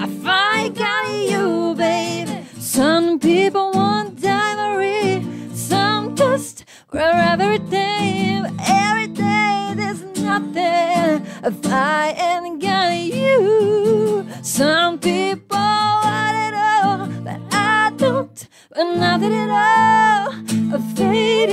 [0.04, 2.36] I find out you, baby.
[2.60, 5.24] Some people want diary,
[5.54, 14.26] some just wear every day, but every day there's nothing if I ain't got you.
[14.42, 15.72] Some people
[16.04, 18.38] want it all, but I don't.
[18.74, 20.26] But nothing at all.
[20.74, 21.52] I fade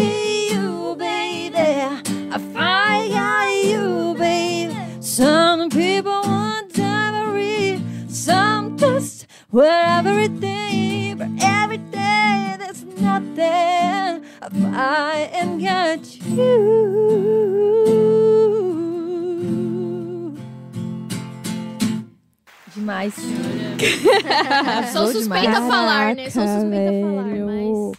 [0.52, 2.05] you, baby.
[2.32, 4.76] I find out you, baby.
[5.02, 14.54] Some people want diary, some just wear every day, but every day there's nothing if
[14.74, 17.06] I ain't got you.
[22.76, 23.14] Demais.
[24.92, 25.68] Sou Arrasou suspeita a demais.
[25.68, 26.30] falar, né?
[26.30, 27.92] Sou Caraca, suspeita a falar, velho.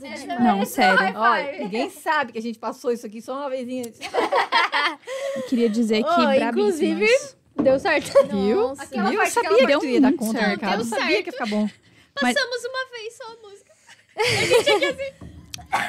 [0.00, 0.40] Mas arrasa demais.
[0.44, 1.18] Não, sério.
[1.18, 3.84] Olha, ninguém sabe que a gente passou isso aqui só uma vezinha.
[5.36, 7.06] Eu queria dizer que Oh, inclusive,
[7.62, 8.12] Deu certo.
[8.26, 8.56] Viu?
[8.68, 9.20] Nossa, Aquela Viu?
[9.22, 10.80] Eu sabia que tu ia dar deu conta, muito Ricardo.
[10.80, 11.00] Eu certo.
[11.00, 11.68] sabia que ia ficar bom.
[12.20, 13.74] Mas- Passamos uma vez só a música.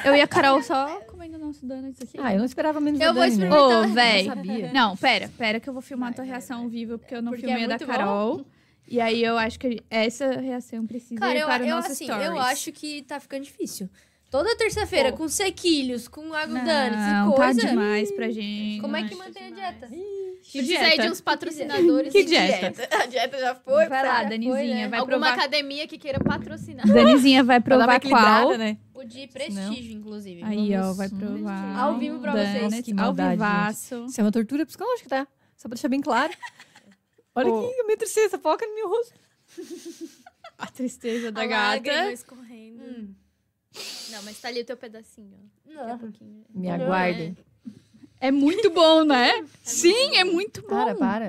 [0.04, 2.18] Eu e a Carol só comendo nosso donuts aqui.
[2.20, 3.46] Ah, eu não esperava menos Eu vou Dani, né?
[3.46, 3.78] experimentar.
[3.78, 4.24] Ô, Eu véi.
[4.26, 4.72] sabia.
[4.72, 7.32] Não, pera, pera que eu vou filmar a tua reação ao vivo, porque eu não
[7.32, 8.44] Porque filmei é a da muito bom.
[8.88, 11.92] E aí eu acho que essa reação precisa Cara, ir eu, para o eu, nosso
[11.92, 12.26] assim, stories.
[12.26, 13.88] eu acho que tá ficando difícil.
[14.30, 17.66] Toda terça-feira, com sequilhos, com agudanes e tá coisa.
[17.66, 18.80] demais pra gente.
[18.80, 19.86] Como é que mantém a dieta?
[19.88, 21.12] Que Precisa aí de dieta?
[21.12, 22.12] uns patrocinadores.
[22.12, 22.88] Que dieta?
[23.02, 23.86] A dieta já foi.
[23.88, 24.88] Vai lá, Danizinha, foi, né?
[24.88, 25.32] vai Alguma provar.
[25.38, 26.86] academia que queira patrocinar.
[26.86, 28.56] Danizinha vai provar qual.
[28.58, 28.76] né?
[28.94, 30.42] O de prestígio, inclusive.
[30.44, 31.78] Aí, ó, Vamos- vai provar.
[31.78, 32.60] Ao vivo pra vocês.
[32.62, 34.04] Donuts, Que Ao maldade, vivaço.
[34.08, 35.26] Isso é uma tortura psicológica, tá?
[35.56, 36.32] Só pra deixar bem claro.
[37.36, 37.58] Olha Ô.
[37.68, 39.14] aqui, a minha tristeza, foca no meu rosto.
[40.58, 42.12] A tristeza da A lágrima gata.
[42.12, 42.82] escorrendo.
[42.82, 43.14] Hum.
[44.10, 45.36] Não, mas tá ali o teu pedacinho.
[45.68, 45.74] ó.
[45.74, 46.44] Daqui a pouquinho.
[46.54, 47.36] Me aguardem.
[48.18, 49.46] É muito bom, né?
[49.62, 50.68] Sim, é muito bom.
[50.68, 51.26] Para, para.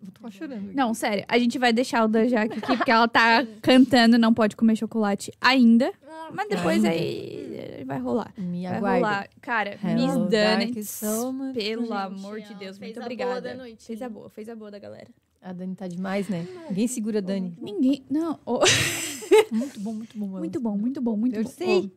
[0.00, 0.72] Eu tô chorando.
[0.72, 1.24] Não, sério.
[1.26, 4.76] A gente vai deixar o da Jaque aqui, porque ela tá cantando, não pode comer
[4.76, 5.92] chocolate ainda.
[6.32, 6.90] Mas depois Ainda.
[6.90, 8.32] aí vai rolar.
[8.36, 9.02] Me Vai aguardem.
[9.02, 9.28] rolar.
[9.40, 13.30] Cara, Hello, Miss much pelo Gente, amor de Deus, fez muito a obrigada.
[13.30, 13.84] boa da noite.
[13.86, 15.08] Fez a boa, fez a boa da galera.
[15.40, 16.46] A Dani tá demais, né?
[16.68, 17.54] Ninguém segura a Dani.
[17.60, 18.04] Ninguém.
[18.10, 18.38] Não.
[18.44, 18.60] ô,
[19.52, 20.26] Muito bom, muito bom.
[20.38, 21.50] muito bom, muito bom, muito Eu bom.
[21.50, 21.92] sei.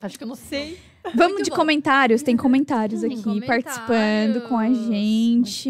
[0.00, 0.78] Acho que eu não sei.
[1.14, 1.56] Vamos Muito de bom.
[1.56, 2.22] comentários.
[2.22, 3.64] Tem comentários Tem aqui comentários.
[3.64, 5.68] participando com a gente.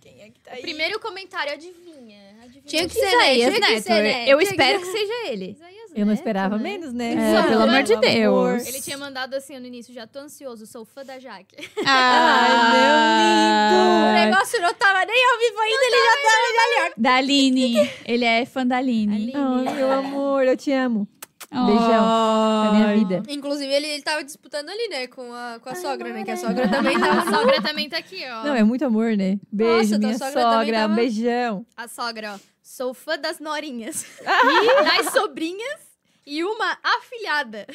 [0.00, 2.18] Quem é que tá O primeiro comentário, adivinha.
[2.42, 2.62] adivinha.
[2.66, 3.06] Tinha que ser?
[3.06, 3.82] Isaías que Neto.
[3.82, 4.22] ser, né?
[4.28, 4.86] Eu Tinha que espero ser.
[4.86, 5.50] que seja ele.
[5.52, 6.14] Isaías Eu Eu não né?
[6.14, 6.78] esperava Também.
[6.78, 7.14] menos, né?
[7.14, 7.48] É, Exato.
[7.48, 7.96] pelo amor de.
[7.96, 8.66] Deus.
[8.66, 11.56] Ele tinha mandado assim no início, já tô ansioso, sou fã da Jaque.
[11.86, 16.92] Ah, O negócio não tava nem ao vivo ainda, ele já tava ali, ó.
[16.96, 17.90] Da Aline.
[18.04, 19.14] Ele é fã da Aline.
[19.14, 19.32] Aline.
[19.68, 21.06] Ai, meu amor, eu te amo.
[21.52, 22.98] Beijão pra minha Ai.
[22.98, 23.22] vida.
[23.28, 26.22] Inclusive, ele, ele tava disputando ali, né, com a, com a sogra, né?
[26.22, 27.28] Que a sogra também A tava.
[27.38, 28.44] sogra também tá aqui, ó.
[28.44, 29.36] Não, é muito amor, né?
[29.50, 30.50] Beijo, Nossa, minha sogra sogra.
[30.58, 31.66] também tava- Um beijão.
[31.76, 32.49] A sogra, ó.
[32.80, 34.06] Sou fã das norinhas.
[34.22, 34.24] e
[35.04, 35.80] das sobrinhas
[36.26, 37.66] e uma afilhada.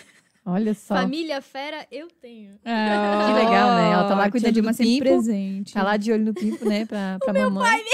[0.43, 0.95] Olha só.
[0.95, 2.59] Família fera eu tenho.
[2.65, 3.91] Ah, Que legal, né?
[3.91, 5.03] Ela tá lá cuidando Dilma do sempre Pimpo.
[5.03, 5.73] presente.
[5.75, 6.87] Tá lá de olho no pimpo, né?
[6.87, 7.85] Pra, pra mamãe.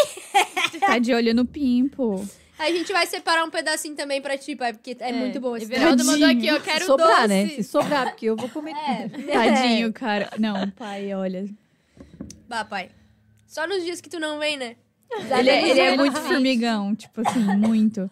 [0.79, 2.25] Tá de olho no pimpo.
[2.57, 5.65] A gente vai separar um pedacinho também pra ti, pai, porque é, muito bom esse
[5.65, 7.27] Everaldo mandou aqui, eu quero Se sobrar, doce.
[7.27, 7.47] né?
[7.49, 9.27] Se sobrar, porque eu vou comer tudo.
[9.27, 10.29] Tadinho, cara.
[10.39, 11.45] Não, pai, olha.
[12.47, 12.89] Bah, pai.
[13.45, 14.77] Só nos dias que tu não vem, né?
[15.39, 18.09] Ele, é- ele é muito formigão, tipo assim, muito.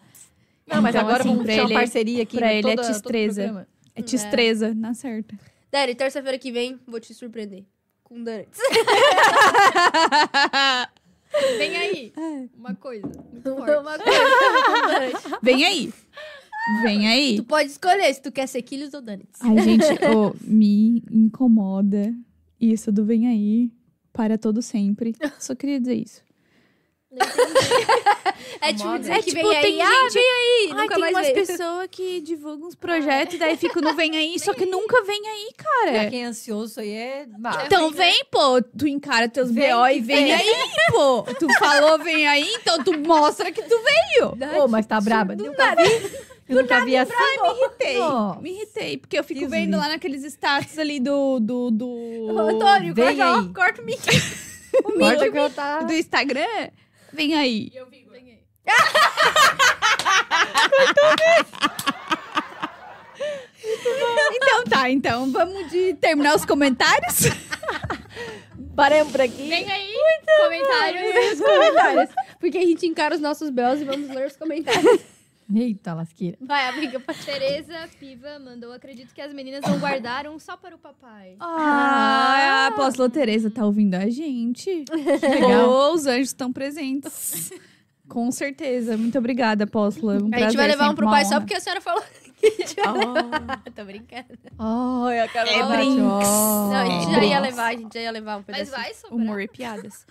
[0.67, 2.37] Não, mas Então, agora assim, vamos uma ele- parceria aqui.
[2.37, 3.41] pra ele é toda- todo destreza.
[3.43, 3.67] programa.
[3.95, 5.37] É destreza, na certa.
[5.71, 7.63] Dani, terça-feira que vem, vou te surpreender.
[8.03, 8.59] Com donuts.
[11.57, 12.11] Vem aí.
[12.17, 12.49] É.
[12.57, 13.71] Uma coisa muito forte.
[13.77, 15.39] Uma coisa.
[15.43, 15.93] Vem aí.
[16.83, 17.35] Vem aí.
[17.37, 19.39] Tu pode escolher se tu quer sequilhos ou donuts.
[19.41, 19.85] Ai, gente,
[20.15, 22.13] ô, me incomoda
[22.59, 23.71] isso do vem aí
[24.11, 25.15] para todo sempre.
[25.39, 26.21] Só queria dizer isso.
[28.61, 30.95] É tipo dizer É que tipo, vem aí, tem ah, gente- vem aí, Ai, nunca
[30.95, 34.65] tem mais umas pessoas que divulgam uns projetos, daí fica no vem aí, só que
[34.67, 36.09] nunca vem aí, Pra cara.
[36.09, 37.25] quem é ansioso, isso aí é...
[37.27, 37.63] bah.
[37.65, 40.33] Então vem, pô, tu encara teus Vem BO e vem vem.
[40.33, 40.55] aí,
[40.91, 41.23] pô.
[41.39, 44.61] Tu falou vem aí, então tu mostra que tu veio.
[44.63, 45.33] Ô, mas tá braba.
[45.33, 46.11] Eu nunca vi.
[46.47, 47.13] Eu nunca vi assim.
[47.13, 48.41] Me irritei, Nossa.
[48.41, 49.79] me irritei, porque eu fico Deus vendo livre.
[49.79, 51.39] lá naqueles status ali do...
[51.39, 51.87] do, do...
[51.87, 53.99] Ô, Antônio, Vem corta, ó, corta o mic.
[54.71, 55.81] Que eu tá...
[55.81, 56.69] do Instagram,
[57.13, 57.71] vem aí.
[57.73, 58.39] Eu vi, vem aí.
[64.31, 67.25] Então tá, então vamos de terminar os comentários.
[68.75, 69.49] Paramos por aqui.
[69.49, 69.93] Vem aí.
[70.43, 71.39] Comentários.
[71.39, 72.09] comentários.
[72.39, 75.01] Porque a gente encara os nossos belos e vamos ler os comentários.
[75.53, 76.37] Eita, lasqueira.
[76.39, 81.35] Vai, amiga, Tereza Piva mandou, acredito que as meninas não guardaram só para o papai.
[81.39, 84.85] Ah, a apóstola Tereza tá ouvindo a gente.
[84.91, 85.69] legal.
[85.69, 87.51] Ou os anjos estão presentes.
[88.07, 88.95] Com certeza.
[88.95, 90.19] Muito obrigada, apóstola.
[90.21, 92.03] Um A gente vai levar um pro pai só porque a senhora falou.
[92.41, 93.71] Oh.
[93.75, 94.27] Tô brincando.
[94.57, 95.53] Ai, a Carol.
[95.53, 95.97] É brinks.
[95.97, 98.77] Não, a gente já ia levar, a gente já ia levar um Mas pedacinho.
[98.77, 99.19] vai sobrar?
[99.19, 100.05] Humor e piadas.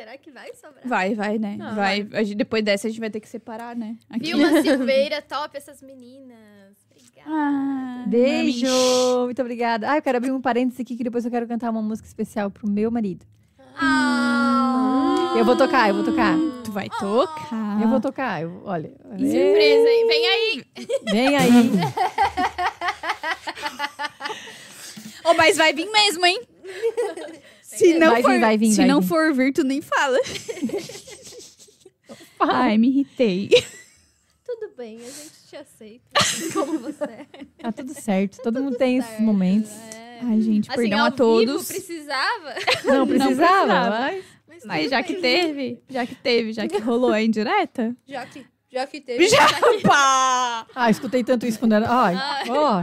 [0.00, 0.80] Será que vai sobrar?
[0.86, 1.58] Vai, vai, né?
[1.60, 2.08] Ah, vai.
[2.14, 3.96] A gente- depois dessa a gente vai ter que separar, né?
[4.08, 4.32] Aqui.
[4.34, 6.74] Vilma Silveira, top essas meninas.
[6.90, 7.28] Obrigada.
[7.30, 8.66] Ah, Beijo.
[8.66, 9.24] mami.
[9.26, 9.90] Muito obrigada.
[9.90, 12.50] Ah, eu quero abrir um parênteses aqui que depois eu quero cantar uma música especial
[12.50, 13.26] pro meu marido.
[13.76, 15.34] Ah.
[15.36, 16.34] Eu vou tocar, eu vou tocar.
[16.64, 17.82] Tu vai tocar.
[17.82, 18.40] Eu vou tocar.
[18.42, 18.88] Eu, olha.
[19.10, 20.06] Surpresa, hein?
[20.06, 20.64] Vem aí.
[21.12, 21.70] Vem aí.
[25.22, 26.40] Oh, mas vai vir mesmo, hein?
[27.76, 29.08] Se não Vai vir, for, vai vir, se vai não vir.
[29.08, 30.18] for vir, tu nem fala.
[32.40, 33.48] Ai, me irritei.
[34.44, 36.04] Tudo bem, a gente te aceita.
[36.52, 37.26] Como você é.
[37.58, 38.38] Tá tudo certo.
[38.42, 39.70] Todo mundo tem esses certo, momentos.
[39.94, 40.20] É.
[40.22, 41.68] Ai, gente, Assim, perdão ao a todos.
[41.68, 42.54] Vivo, precisava.
[42.84, 43.08] Não precisava.
[43.36, 43.90] precisava.
[44.00, 45.06] mas- Mas, Mas tudo já bem.
[45.06, 47.96] que teve, já que teve, já que rolou a indireta.
[48.06, 49.28] Já que, já que teve.
[49.28, 49.48] Já,
[49.86, 50.66] pá!
[50.74, 51.86] Ah, escutei tanto isso quando era.
[51.88, 52.48] Ai, Ai.
[52.50, 52.82] ó.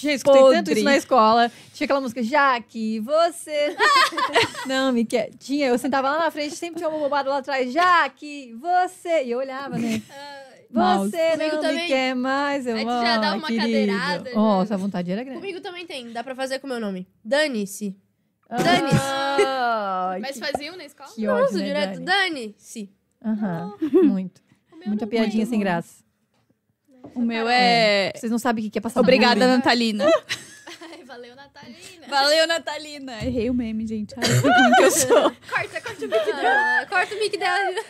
[0.00, 0.56] Gente, escutei Podre.
[0.58, 1.50] tanto isso na escola.
[1.72, 3.74] Tinha aquela música, já que você.
[4.66, 5.30] não, me quer.
[5.38, 9.24] Tinha, eu sentava lá na frente, sempre tinha uma bobada lá atrás, já que você.
[9.24, 10.02] E eu olhava, né?
[10.70, 11.82] Você Comigo não também.
[11.82, 12.66] me quer mais.
[12.66, 14.62] Eu, Aí tu já "Ah, dava uma querido." cadeirada, Ó, já.
[14.64, 15.40] essa vontade era grande.
[15.40, 17.06] Comigo também tem, dá pra fazer com o meu nome.
[17.24, 17.96] Dane-se.
[18.50, 18.96] Dane-se.
[20.20, 21.10] Mas faziam na escola?
[21.14, 22.04] Que ódio, Nossa, né, direto, Dani?
[22.04, 22.90] dane-se.
[23.24, 23.74] Aham,
[24.04, 24.40] muito.
[24.86, 26.04] Muita piadinha sem graça.
[27.14, 28.12] O meu é.
[28.14, 29.56] Vocês não sabem o que é passar Obrigada, bullying.
[29.56, 30.04] Natalina.
[30.90, 32.06] Ai, valeu, Natalina.
[32.08, 33.12] Valeu, Natalina.
[33.24, 34.14] Errei o meme, gente.
[34.16, 34.22] Ai,
[34.76, 35.32] que eu sou.
[35.48, 37.84] Corta, corta o mic Ah, corta o mic dela.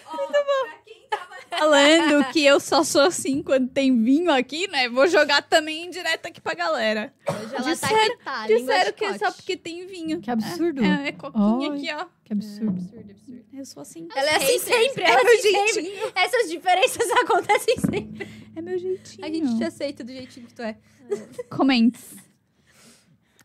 [1.50, 4.88] Falando que eu só sou assim quando tem vinho aqui, né?
[4.88, 7.12] Vou jogar também direto aqui pra galera.
[7.28, 8.46] Hoje ela Disseram- tá irritada.
[8.54, 10.20] língua Disseram que é só porque tem vinho.
[10.20, 10.84] Que absurdo.
[10.84, 11.76] É, é coquinha Ai.
[11.78, 12.06] aqui, ó.
[12.24, 12.70] Que absurdo.
[12.70, 13.44] Absurdo, absurdo.
[13.52, 14.08] Eu sou assim.
[14.14, 16.12] Ela é assim sempre, É ela é meu assim jeitinho.
[16.14, 18.28] Essas diferenças acontecem sempre.
[18.54, 19.24] É meu jeitinho.
[19.24, 20.76] A gente te aceita do jeitinho que tu é.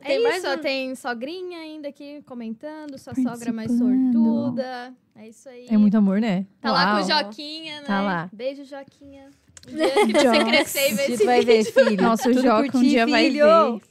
[0.02, 0.58] É Tem mais isso, um?
[0.58, 4.94] tem sogrinha ainda aqui comentando, sua sogra mais sortuda.
[5.16, 5.68] É isso aí.
[5.70, 6.46] É muito amor, né?
[6.60, 7.24] Tá lá com o Uau.
[7.24, 7.88] Joquinha, né?
[7.88, 8.30] Tá lá.
[8.34, 9.30] Beijo, Joquinha.
[9.70, 12.02] Um dia que você crescer e ver esse vai ver, filho.
[12.02, 13.46] Nossa, o Joca um dia vai filho.
[13.46, 13.82] ver.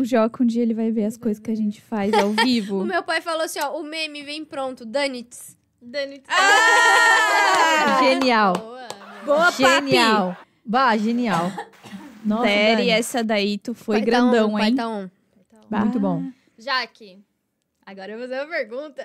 [0.00, 2.32] O Joca um dia ele vai ver as coisas que a gente faz ao O
[2.32, 2.84] vivo.
[2.84, 5.56] meu pai falou assim, ó, o meme vem pronto, dane-se.
[5.82, 6.22] Dani.
[6.28, 7.98] Ah!
[8.04, 8.52] Genial.
[8.56, 8.88] Boa.
[9.24, 10.36] Boa, Genial.
[10.64, 11.50] Bah, genial.
[12.24, 14.74] Nossa, Série, Dani, essa daí tu foi Vai tá grandão, on, hein?
[14.74, 15.08] Vai tá.
[15.70, 15.80] Bah.
[15.80, 16.24] Muito bom.
[16.58, 17.22] Jaque,
[17.84, 19.04] agora eu vou fazer uma pergunta.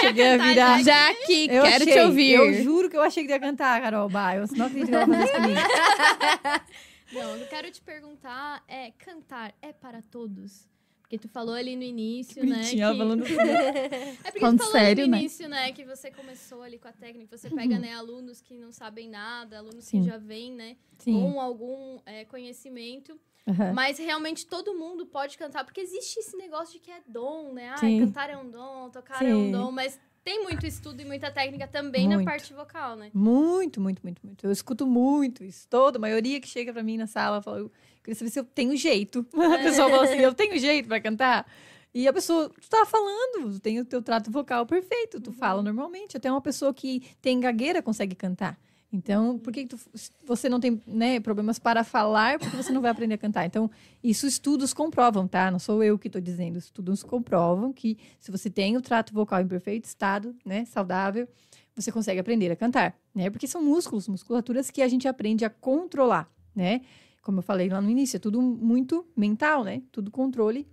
[0.00, 0.82] Cheguei a virar.
[0.82, 2.32] Jaque, Eu quero te achei, ouvir.
[2.32, 4.08] Eu juro que eu achei que ia cantar, Carol.
[4.08, 5.60] Bah, eu não acredito que ela vai fazer isso comigo.
[7.10, 10.67] Não, eu quero te perguntar, é, cantar é para todos?
[11.08, 12.60] Porque tu falou ali no início, né?
[12.78, 15.20] Ela que- falando É porque Falando tu falou sério, ali no né?
[15.22, 15.72] início, né?
[15.72, 19.56] Que você começou ali com a técnica, você pega, né, alunos que não sabem nada,
[19.56, 20.02] alunos Sim.
[20.02, 21.14] que já vêm, né, Sim.
[21.14, 23.18] com algum é, conhecimento.
[23.46, 23.72] Aham.
[23.72, 27.70] Mas realmente todo mundo pode cantar, porque existe esse negócio de que é dom, né?
[27.70, 28.00] Ah, Sim.
[28.00, 29.50] cantar é um dom, tocar é um Sim.
[29.52, 32.26] dom, mas tem muito estudo e muita técnica também na Muito.
[32.26, 33.10] parte vocal, né?
[33.14, 34.44] Muito, muito, muito, muito.
[34.44, 35.66] Eu escuto muito isso.
[35.70, 37.70] Toda, a maioria que chega pra mim na sala fala,
[38.02, 39.26] queria saber se eu tenho jeito.
[39.34, 41.46] A pessoa fala assim, eu tenho jeito pra cantar.
[41.94, 45.62] E a pessoa, tu tá falando, tu tem o teu trato vocal perfeito, tu fala
[45.62, 46.16] normalmente.
[46.16, 48.58] Até uma pessoa que tem gagueira consegue cantar.
[48.90, 49.78] Então, por que tu,
[50.24, 53.44] você não tem né, problemas para falar, porque você não vai aprender a cantar?
[53.44, 53.70] Então,
[54.02, 55.50] isso estudos comprovam, tá?
[55.50, 56.58] Não sou eu que estou dizendo.
[56.58, 61.28] Estudos comprovam que se você tem o trato vocal em perfeito estado, né, saudável,
[61.76, 63.28] você consegue aprender a cantar, né?
[63.28, 66.80] Porque são músculos, musculaturas que a gente aprende a controlar, né?
[67.28, 69.82] Como eu falei lá no início, é tudo muito mental, né?
[69.92, 70.66] Tudo controle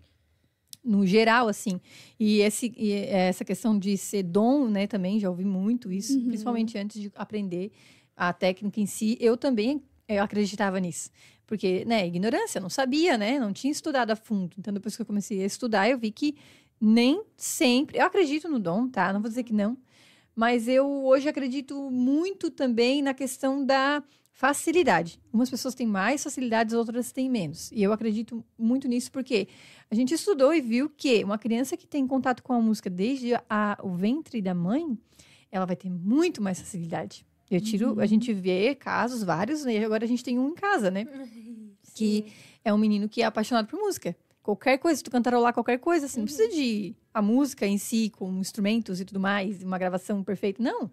[0.81, 1.81] no geral, assim.
[2.17, 6.27] E, esse, e essa questão de ser dom, né, também já ouvi muito isso, Uhum.
[6.27, 7.73] principalmente antes de aprender
[8.15, 9.17] a técnica em si.
[9.19, 11.09] Eu também eu acreditava nisso.
[11.45, 13.37] Porque, né, ignorância, não sabia, né?
[13.37, 14.55] Não tinha estudado a fundo.
[14.57, 16.37] Então, depois que eu comecei a estudar, eu vi que
[16.79, 17.97] nem sempre.
[17.99, 19.11] Eu acredito no dom, tá?
[19.11, 19.77] Não vou dizer que não.
[20.33, 24.01] Mas eu hoje acredito muito também na questão da
[24.39, 25.17] facilidade.
[25.31, 27.71] Umas pessoas têm mais facilidades, outras têm menos.
[27.71, 29.47] E eu acredito muito nisso porque
[29.89, 33.33] a gente estudou e viu que uma criança que tem contato com a música desde
[33.49, 34.97] a- o ventre da mãe,
[35.49, 37.25] ela vai ter muito mais facilidade.
[37.49, 39.75] Eu tiro, a gente vê casos vários, né?
[39.75, 41.05] E agora a gente tem um em casa, né?
[41.95, 42.25] Que
[42.65, 44.13] é um menino que é apaixonado por música.
[44.43, 48.29] Qualquer coisa, tu cantarolar qualquer coisa, assim, não precisa de a música em si, com
[48.37, 50.61] instrumentos e tudo mais, uma gravação perfeita.
[50.61, 50.91] Não.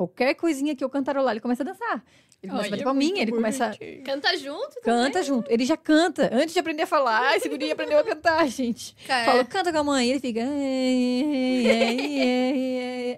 [0.00, 2.02] Qualquer coisinha que eu cantarolar, ele começa a dançar.
[2.42, 3.66] Ele começa a bater palminha, ele começa.
[3.66, 4.80] a- Canta junto?
[4.82, 5.50] Canta junto.
[5.52, 6.30] Ele já canta.
[6.32, 8.96] Antes de aprender a falar, esse guri aprendeu a cantar, gente.
[9.06, 10.08] Cara, Fala, canta com a mãe.
[10.08, 10.40] Ele fica.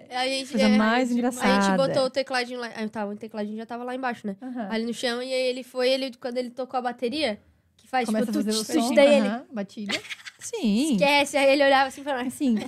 [0.09, 1.61] A gente, Coisa é, mais A engraçada.
[1.61, 2.69] gente botou o tecladinho lá.
[2.75, 4.35] Ah, tava, o tecladinho já tava lá embaixo, né?
[4.41, 4.67] Aham.
[4.69, 7.39] Ali no chão, e aí ele foi, ele, quando ele tocou a bateria,
[7.77, 8.93] que faz Começa tipo, a fazer tut, o tut, som.
[8.93, 9.93] daí ele batida.
[10.43, 10.93] Sim.
[10.93, 12.55] esquece, aí ele olhava assim e falava, Assim.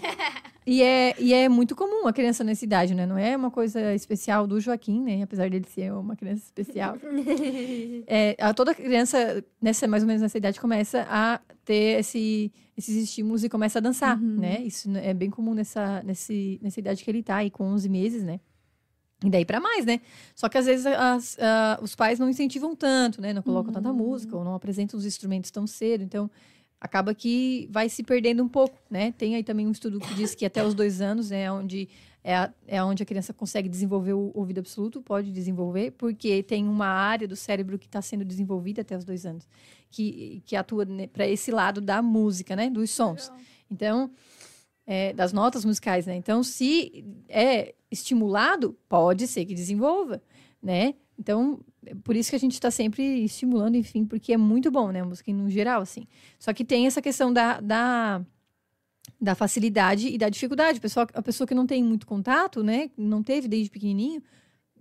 [0.68, 3.06] E é, e é muito comum a criança nessa idade, né?
[3.06, 5.22] Não é uma coisa especial do Joaquim, né?
[5.22, 6.98] Apesar dele ser uma criança especial.
[8.08, 12.96] É, a- toda criança, nessa, mais ou menos nessa idade, começa a ter esse, esses
[12.96, 14.38] estímulos e começa a dançar, Uhum.
[14.40, 14.60] né?
[14.62, 18.24] Isso é bem comum nessa, nesse, nessa idade que ele tá, aí com 11 meses,
[18.24, 18.40] né?
[19.24, 20.02] E daí pra mais, né?
[20.36, 23.34] Só que às vezes as- a- os pais não incentivam tanto, né?
[23.34, 26.04] Não colocam tanta música ou não apresentam os instrumentos tão cedo.
[26.04, 26.30] Então,
[26.80, 29.12] acaba que vai se perdendo um pouco, né?
[29.18, 31.88] Tem aí também um estudo que diz que até os dois anos é onde
[32.24, 36.68] é, a- é onde a criança consegue desenvolver o ouvido absoluto, pode desenvolver, porque tem
[36.68, 39.48] uma área do cérebro que está sendo desenvolvida até os dois anos,
[39.92, 42.70] que, que atua para esse lado da música, né?
[42.70, 43.32] Dos sons.
[43.70, 44.10] Então,
[44.88, 46.16] é, das notas musicais, né?
[46.16, 50.22] Então, se é estimulado, pode ser que desenvolva,
[50.62, 50.96] né?
[51.18, 54.92] Então, é por isso que a gente está sempre estimulando, enfim, porque é muito bom,
[54.92, 55.02] né?
[55.02, 56.08] A música no geral, assim.
[56.40, 58.22] Só que tem essa questão da, da,
[59.20, 60.78] da facilidade e da dificuldade.
[60.78, 62.90] A pessoa, a pessoa que não tem muito contato, né?
[62.98, 64.22] Não teve desde pequenininho,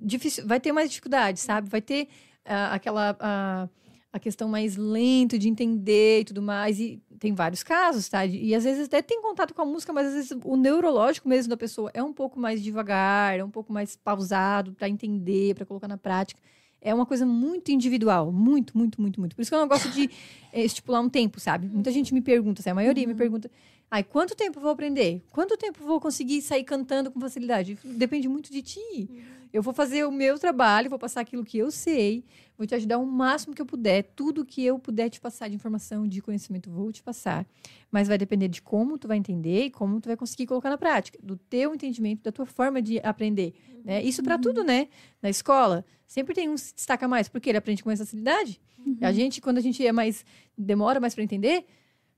[0.01, 1.68] difícil, vai ter mais dificuldade, sabe?
[1.68, 2.09] Vai ter
[2.45, 3.16] ah, aquela...
[3.20, 3.68] ah,
[4.14, 6.78] a questão mais lento de entender e tudo mais.
[6.78, 8.27] E tem vários casos, tá?
[8.27, 11.49] E às vezes até tem contato com a música, mas às vezes o neurológico mesmo
[11.49, 15.64] da pessoa é um pouco mais devagar, é um pouco mais pausado para entender, para
[15.64, 16.39] colocar na prática.
[16.83, 19.35] É uma coisa muito individual, muito, muito, muito, muito.
[19.35, 20.11] Por isso que eu não gosto de
[20.53, 21.66] eh, estipular um tempo, sabe?
[21.66, 23.51] Muita gente me pergunta, assim, a maioria me pergunta,
[23.91, 25.22] ai, quanto tempo eu vou aprender?
[25.33, 27.79] Quanto tempo eu vou conseguir sair cantando com facilidade?
[27.83, 29.09] Depende muito de ti.
[29.51, 32.22] Eu vou fazer o meu trabalho, vou passar aquilo que eu sei,
[32.57, 34.03] vou te ajudar o máximo que eu puder.
[34.15, 37.47] Tudo que eu puder te passar de informação, de conhecimento, vou te passar.
[37.91, 40.79] Mas vai depender de como tu vai entender e como tu vai conseguir colocar na
[40.79, 43.55] prática, do teu entendimento, da tua forma de aprender.
[43.85, 44.03] Né?
[44.03, 44.89] Isso para tudo, né?
[45.21, 48.61] Na escola, sempre tem um que se destaca mais, porque ele aprende com mais facilidade.
[49.01, 50.25] A gente, quando a gente é mais
[50.57, 51.65] demora mais para entender,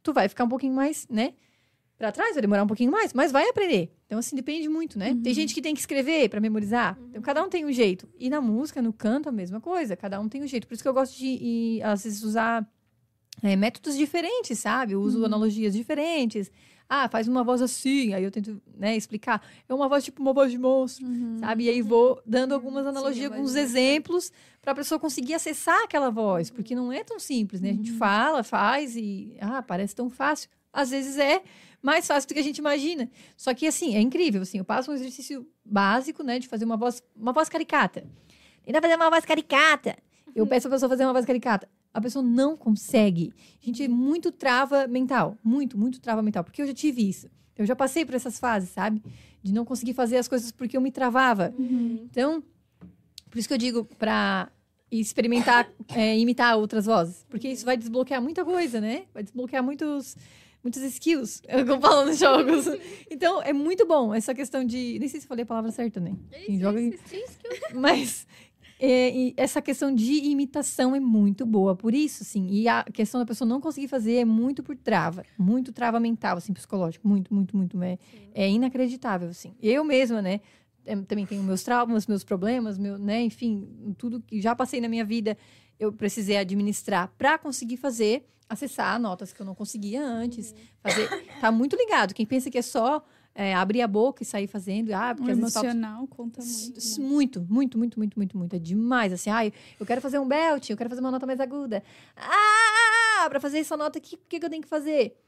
[0.02, 1.34] tu vai ficar um pouquinho mais, né?
[1.98, 3.90] Para trás, vai demorar um pouquinho mais, mas vai aprender.
[4.04, 5.16] Então, assim, depende muito, né?
[5.22, 6.98] Tem gente que tem que escrever para memorizar.
[7.08, 8.06] Então, cada um tem um jeito.
[8.18, 9.96] E na música, no canto, a mesma coisa.
[9.96, 10.66] Cada um tem um jeito.
[10.66, 12.68] Por isso que eu gosto de, às vezes, usar
[13.42, 14.92] é, métodos diferentes, sabe?
[14.92, 16.50] Eu uso analogias diferentes.
[16.88, 18.14] Ah, faz uma voz assim.
[18.14, 19.42] Aí eu tento, né, explicar.
[19.68, 21.06] É uma voz tipo uma voz de monstro,
[21.40, 21.64] sabe?
[21.64, 24.30] E aí vou dando algumas analogias, voz alguns exemplos
[24.62, 27.70] para a pessoa conseguir acessar aquela voz, porque não é tão simples, né?
[27.70, 30.48] A gente fala, faz e ah, parece tão fácil.
[30.72, 31.42] Às vezes é
[31.86, 33.08] mais fácil do que a gente imagina.
[33.36, 36.76] Só que assim, é incrível, assim, eu passo um exercício básico, né, de fazer uma
[36.76, 38.04] voz, uma voz caricata.
[38.64, 39.96] Tenta fazer uma voz caricata.
[40.34, 41.68] Eu peço a pessoa fazer uma voz caricata.
[41.94, 43.32] A pessoa não consegue.
[43.60, 45.38] Gente, é muito trava mental.
[45.42, 46.42] Muito, muito trava mental.
[46.42, 47.30] Porque eu já tive isso.
[47.56, 49.00] Eu já passei por essas fases, sabe?
[49.40, 51.54] De não conseguir fazer as coisas porque eu me travava.
[52.10, 52.42] Então,
[53.30, 54.50] por isso que eu digo pra
[54.90, 57.24] experimentar, é, imitar outras vozes.
[57.30, 59.04] Porque isso vai desbloquear muita coisa, né?
[59.14, 60.16] Vai desbloquear muitos,
[60.66, 62.66] muitos skills, como falam nos jogos.
[63.08, 64.98] Então, é muito bom essa questão de...
[64.98, 66.14] Nem sei se falei a palavra certa, né?
[66.44, 66.80] Quem joga...
[67.72, 68.26] Mas
[68.78, 72.46] é, e essa questão de imitação é muito boa, por isso, assim.
[72.50, 76.36] E a questão da pessoa não conseguir fazer é muito por trava, muito trava mental,
[76.36, 77.82] assim, psicológico, muito, muito, muito.
[77.82, 77.98] É,
[78.34, 79.54] é inacreditável, assim.
[79.62, 80.40] Eu mesma, né?
[81.08, 83.22] Também tenho meus traumas, meus problemas, meu, né?
[83.22, 85.36] Enfim, tudo que já passei na minha vida,
[85.78, 91.08] eu precisei administrar para conseguir fazer, acessar notas que eu não conseguia antes, fazer.
[91.40, 92.14] Tá muito ligado.
[92.14, 93.04] Quem pensa que é só
[93.34, 96.80] é, abrir a boca e sair fazendo, ah, porque falta emocional conta muito.
[96.80, 97.06] Né?
[97.06, 98.56] Muito, muito, muito, muito, muito, muito.
[98.56, 99.12] É demais.
[99.12, 101.82] Assim, ai, eu quero fazer um belt, eu quero fazer uma nota mais aguda.
[102.16, 105.20] Ah, pra fazer essa nota aqui, o que, que eu tenho que fazer?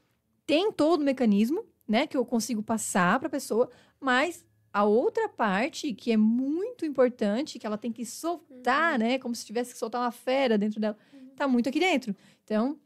[0.45, 3.69] Tem todo o mecanismo, né, que eu consigo passar pra pessoa,
[3.99, 9.33] mas a outra parte, que é muito importante, que ela tem que soltar, né, como
[9.35, 10.97] se tivesse que soltar uma fera dentro dela,
[11.35, 12.15] tá muito aqui dentro.
[12.43, 12.79] Então,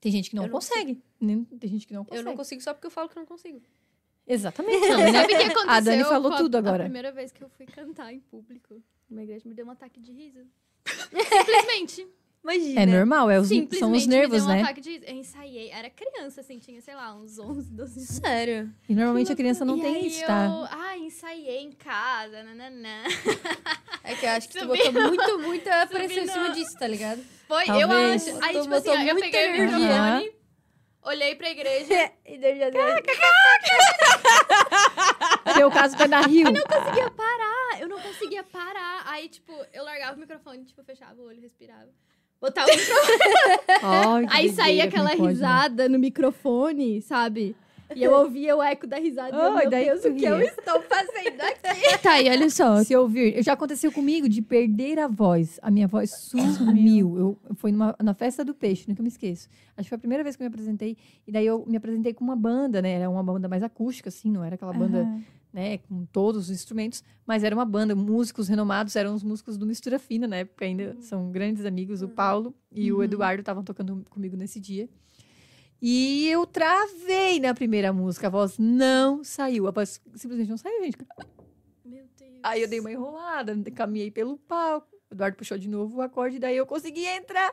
[0.00, 1.00] tem gente que não Eu não consegue.
[1.20, 1.44] né?
[1.60, 2.24] Tem gente que não Eu consegue.
[2.24, 3.60] não consigo só porque eu falo que não consigo.
[4.26, 4.88] Exatamente.
[4.88, 5.68] Não, sabe o que aconteceu?
[5.70, 6.84] A Dani falou tudo A agora.
[6.84, 10.12] primeira vez que eu fui cantar em público numa igreja, me deu um ataque de
[10.12, 10.40] riso.
[11.10, 12.06] Simplesmente.
[12.42, 12.80] Imagina.
[12.80, 14.62] É normal, é os, Simplesmente são os me nervos, deu um né?
[14.62, 15.00] ataque de.
[15.06, 15.70] Eu ensaiei.
[15.70, 18.08] Era criança, assim, tinha, sei lá, uns 11, 12 anos.
[18.08, 18.74] Sério.
[18.88, 20.68] E normalmente a criança não e tem aí isso, eu, tá?
[20.72, 23.04] ah, ensaiei em casa, nananã.
[24.02, 26.88] É que eu acho que tu Subi botou muito, muita pressão em cima disso, tá
[26.88, 27.22] ligado?
[27.46, 28.26] Foi, eu Talvez.
[28.28, 28.44] acho.
[28.44, 30.32] Aí, Tu tipo assim, botou ó, eu peguei o microfone,
[31.04, 32.82] olhei pra igreja, E daí já deu.
[35.54, 36.46] Teu caso vai dar rio.
[36.46, 39.02] conseguia parar, eu não conseguia parar.
[39.06, 41.88] Aí, tipo, eu largava o microfone, tipo, fechava o olho, respirava.
[42.42, 42.74] Botava o
[44.26, 45.14] que Aí saía aquela né?
[45.14, 47.54] risada no microfone, sabe?
[47.94, 49.30] E eu ouvia o eco da risada.
[49.30, 51.62] e Oh, meu daí Deus, o que eu estou fazendo aqui?
[52.02, 52.82] Tá, e olha só.
[52.82, 55.60] Se ouvir, já aconteceu comigo de perder a voz.
[55.62, 57.16] A minha voz sumiu.
[57.16, 59.48] Eu foi numa, na festa do peixe, nunca me esqueço.
[59.76, 60.96] Acho que foi a primeira vez que eu me apresentei.
[61.24, 62.92] E daí eu me apresentei com uma banda, né?
[62.94, 65.22] Era uma banda mais acústica, assim, não era aquela banda, Aham.
[65.52, 69.66] Né, com todos os instrumentos, mas era uma banda, músicos renomados, eram os músicos do
[69.66, 73.02] Mistura Fina, na época ainda são grandes amigos, o Paulo e o Uhum.
[73.04, 74.88] Eduardo estavam tocando comigo nesse dia.
[75.80, 80.82] E eu travei na primeira música, a voz não saiu, a voz simplesmente não saiu,
[80.84, 80.96] gente.
[81.84, 82.40] Meu Deus.
[82.42, 84.86] Aí eu dei uma enrolada, caminhei pelo palco.
[85.10, 87.52] O Eduardo puxou de novo o acorde, daí eu consegui entrar.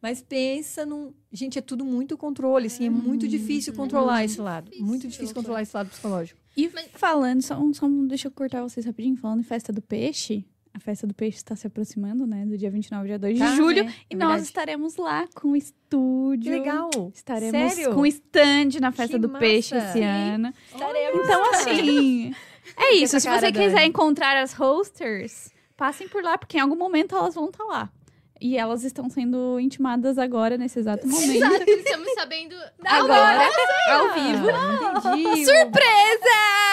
[0.00, 1.12] Mas pensa num.
[1.32, 4.66] Gente, é tudo muito controle, assim, é muito difícil controlar esse lado.
[4.66, 4.86] difícil.
[4.86, 6.40] Muito difícil controlar esse lado psicológico.
[6.56, 10.44] E Mas- falando, só, só deixa eu cortar vocês rapidinho, falando em festa do peixe.
[10.72, 12.44] A festa do peixe está se aproximando, né?
[12.44, 13.84] Do dia 29 dia 2 de Tá, julho.
[13.84, 13.94] né?
[14.10, 14.46] E É nós verdade.
[14.48, 16.50] estaremos lá com o estúdio.
[16.52, 16.90] Legal.
[17.14, 17.94] Estaremos Sério?
[17.94, 19.86] com stand na festa Que do peixe massa.
[19.86, 20.04] esse Sim.
[20.04, 20.52] ano.
[20.72, 21.24] Estaremos.
[21.24, 22.34] Então, assim.
[22.78, 23.20] É isso.
[23.20, 27.46] Se você quiser encontrar as hosters, passem por lá, porque em algum momento elas vão
[27.50, 27.92] estar lá.
[28.40, 31.30] E elas estão sendo intimadas agora, nesse exato momento.
[31.36, 32.54] Exato, estamos sabendo.
[32.84, 33.48] Agora,
[33.88, 34.48] ao vivo.
[34.52, 35.44] Ah, entendi.
[35.44, 36.64] Surpresa!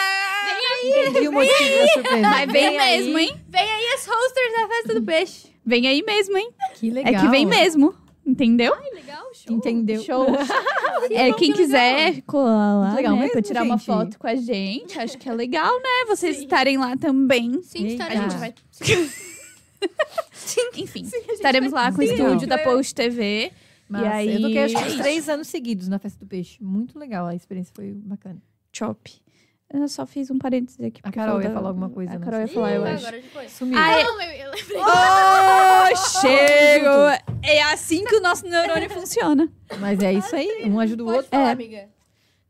[0.84, 2.30] Entendi o motivo da surpresa.
[2.30, 3.42] Mas vem mesmo, hein?
[3.48, 5.48] Vem aí as hosters da festa do peixe.
[5.64, 6.52] Vem aí mesmo, hein?
[6.76, 7.14] Que legal.
[7.14, 7.94] É que vem mesmo.
[8.26, 8.74] Entendeu?
[8.74, 9.56] Ai, legal, show.
[9.56, 10.02] Entendeu?
[10.02, 10.28] Show.
[11.10, 13.86] É, quem quiser colar lá, legal né, mesmo, pra tirar uma gente.
[13.88, 16.06] foto com a gente, acho que é legal, né?
[16.08, 17.60] Vocês estarem lá também.
[17.64, 18.36] Sim, estaremos.
[18.36, 18.54] A gente vai...
[20.76, 23.52] Enfim, estaremos lá com o Sim, estúdio da Post TV.
[23.90, 24.10] Massa.
[24.14, 26.58] aí- Eu toquei acho que uns três anos seguidos na festa do peixe.
[26.64, 27.28] Muito legal.
[27.28, 28.42] A experiência foi bacana.
[28.72, 29.12] Chop.
[29.74, 31.00] Eu só fiz um parênteses aqui.
[31.02, 32.26] A porque Carol falta- ia falar alguma coisa, A né?
[32.26, 33.06] Carol ia falar, eu Ih, acho.
[33.08, 33.52] Agora depois.
[33.52, 33.78] Sumiu.
[33.78, 34.78] Ah, é- Não, eu, eu lembrei.
[34.82, 37.28] Oh, chego!
[37.44, 39.50] É assim que o nosso neurônio funciona.
[39.80, 40.64] Mas é isso aí.
[40.66, 41.32] Um ajuda o Pode outro.
[41.32, 41.52] falar, É.
[41.54, 41.90] amiga.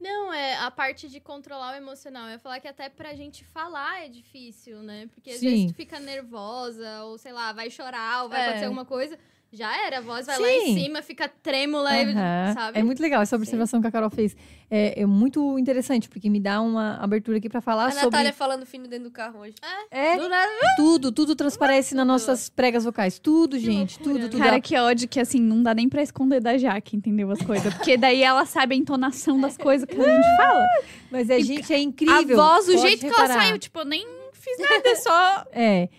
[0.02, 2.26] Não, é a parte de controlar o emocional.
[2.26, 5.08] Eu ia falar que até pra gente falar é difícil, né?
[5.14, 5.50] Porque às Sim.
[5.50, 8.44] vezes tu fica nervosa, ou sei lá, vai chorar, ou vai É.
[8.46, 9.18] acontecer alguma coisa.
[9.52, 9.98] Já era.
[9.98, 10.84] A voz vai lá em Sim.
[10.84, 12.54] cima, fica trêmula, e- Aham.
[12.54, 12.80] sabe?
[12.80, 14.36] É muito legal essa observação que a Carol fez.
[14.70, 18.06] É, é muito interessante, porque me dá uma abertura aqui pra falar A sobre.
[18.06, 19.56] Natália falando fino dentro do carro hoje.
[19.92, 20.50] É, nada.
[20.78, 23.20] tudo, tudo transparece nas nossas pregas vocais.
[23.20, 23.98] Tudo, gente.
[23.98, 24.30] loucura, Tudo, né?
[24.30, 24.42] tudo.
[24.42, 27.30] Cara, que ódio que assim, não dá nem pra esconder da Jaque, entendeu?
[27.32, 27.74] As coisas.
[27.74, 30.66] Porque daí ela sabe a entonação das coisas que a gente fala.
[31.12, 32.40] Mas é, E gente, é incrível.
[32.40, 33.42] a voz, o Pode jeito que ela reparar.
[33.44, 34.08] saiu, tipo, eu nem
[34.42, 35.46] fiz nada, é só.
[35.54, 35.90] É.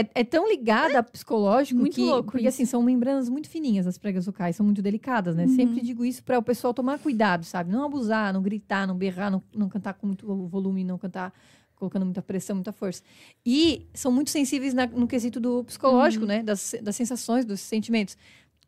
[0.00, 2.00] É, é tão ligada a psicológico Muito que.
[2.02, 2.56] louco porque isso.
[2.56, 5.44] assim, são membranas muito fininhas as pregas vocais, são muito delicadas, né?
[5.44, 5.54] Uhum.
[5.54, 7.70] Sempre digo isso para o pessoal tomar cuidado, sabe?
[7.70, 11.32] Não abusar, não gritar, não berrar, não, não cantar com muito volume, não cantar
[11.76, 13.02] colocando muita pressão, muita força.
[13.44, 16.42] E são muito sensíveis na- no quesito do psicológico, né?
[16.42, 18.16] Das, das sensações, dos sentimentos.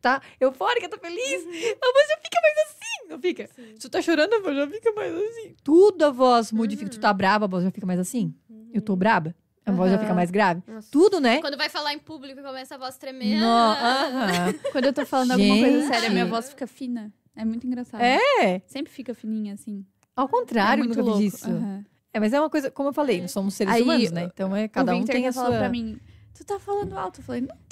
[0.05, 3.47] Tá eufórica, tá feliz, a voz já fica mais assim, não fica?
[3.47, 5.55] Se tu tá chorando, a voz já fica mais assim.
[5.63, 6.91] Tudo a voz modifica.
[6.91, 8.31] Tu tá brava, a voz já fica mais assim.
[8.71, 9.33] Eu tô braba,
[9.65, 10.61] a voz já fica mais grave.
[10.67, 10.87] Nossa.
[10.91, 11.41] Tudo, né?
[11.41, 13.39] Quando vai falar em público e começa a voz tremer.
[13.39, 14.53] No, aham.
[14.71, 17.11] Quando eu tô falando alguma coisa séria, minha voz fica fina.
[17.35, 17.99] É muito engraçado.
[18.01, 19.83] É, Sempre fica fininha, assim.
[20.15, 21.23] ao contrário, é muito nunca louco.
[21.23, 21.49] isso.
[21.49, 21.83] Aham.
[22.13, 24.29] É, mas é uma coisa, como eu falei, nós somos seres Aí, humanos, né?
[24.31, 25.57] Então é cada o um tem a falar sua.
[25.57, 25.99] pra mim,
[26.35, 27.21] tu tá falando alto.
[27.21, 27.64] Eu falei, não.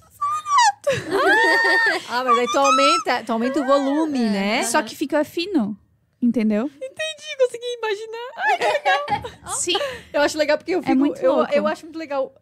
[2.10, 4.64] Ah, mas aí tu aumenta, tu aumenta o volume, né?
[4.64, 5.77] Só que fica fino,
[6.22, 6.69] entendeu?
[7.38, 9.53] consegui imaginar.
[9.57, 9.73] Sim.
[10.14, 11.53] Eu acho legal porque eu fico, É muito eu, louco.
[11.53, 12.34] eu acho muito legal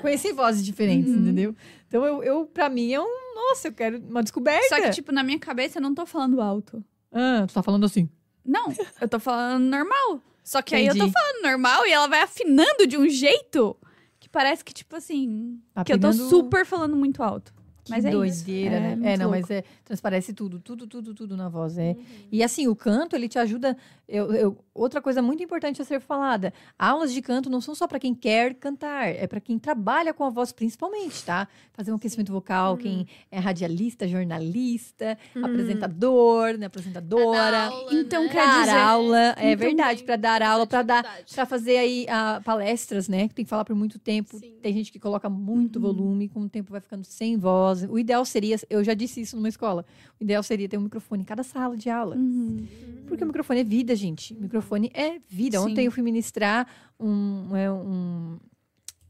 [0.00, 1.20] conhecer vozes diferentes, Uhum.
[1.20, 1.54] entendeu?
[1.88, 4.68] Então eu, eu para mim é um, nossa, eu quero uma descoberta.
[4.68, 6.82] Só que, tipo, na minha cabeça eu não tô falando alto.
[7.12, 8.08] ah, tu tá falando assim.
[8.44, 10.22] Não, eu tô falando normal.
[10.42, 11.12] Só que aí eu tô Entendi.
[11.12, 13.76] falando normal e ela vai afinando de um jeito
[14.18, 17.52] que parece que, tipo assim, que eu tô super falando muito alto.
[17.90, 18.16] Mas é isso.
[18.44, 18.94] doideira, É né?
[18.96, 19.40] muito É, não, louco.
[19.40, 21.76] mas é, transparece tudo, tudo, tudo, tudo na voz.
[21.76, 21.90] É.
[21.92, 22.04] Uhum.
[22.32, 23.76] E assim, o canto, ele te ajuda.
[24.08, 27.86] Eu, eu- outra coisa muito importante a ser falada: aulas de canto não são só
[27.86, 31.46] para quem quer cantar, é para quem trabalha com a voz, principalmente, tá?
[31.72, 35.16] Fazer um aquecimento vocal, quem é radialista, jornalista,
[35.64, 36.66] apresentador, né?
[36.66, 37.66] Apresentadora.
[37.66, 38.28] Aula, Então, né?
[38.28, 42.06] quer Dar dizer- aula, é então, verdade, para dar aula, para dar para fazer aí
[42.08, 43.28] ah, palestras, né?
[43.28, 44.38] Que tem que falar por muito tempo.
[44.38, 44.54] Sim.
[44.62, 45.82] Tem gente que coloca muito Uhum.
[45.82, 47.79] volume, com o tempo vai ficando sem voz.
[47.88, 49.84] O ideal seria, eu já disse isso numa escola,
[50.20, 52.16] o ideal seria ter um microfone em cada sala de aula.
[52.16, 52.66] Uhum.
[53.06, 54.34] Porque o microfone é vida, gente.
[54.34, 55.58] O microfone é vida.
[55.58, 55.70] Sim.
[55.70, 56.66] Ontem eu fui ministrar
[56.98, 57.54] um.
[57.56, 58.38] é, um-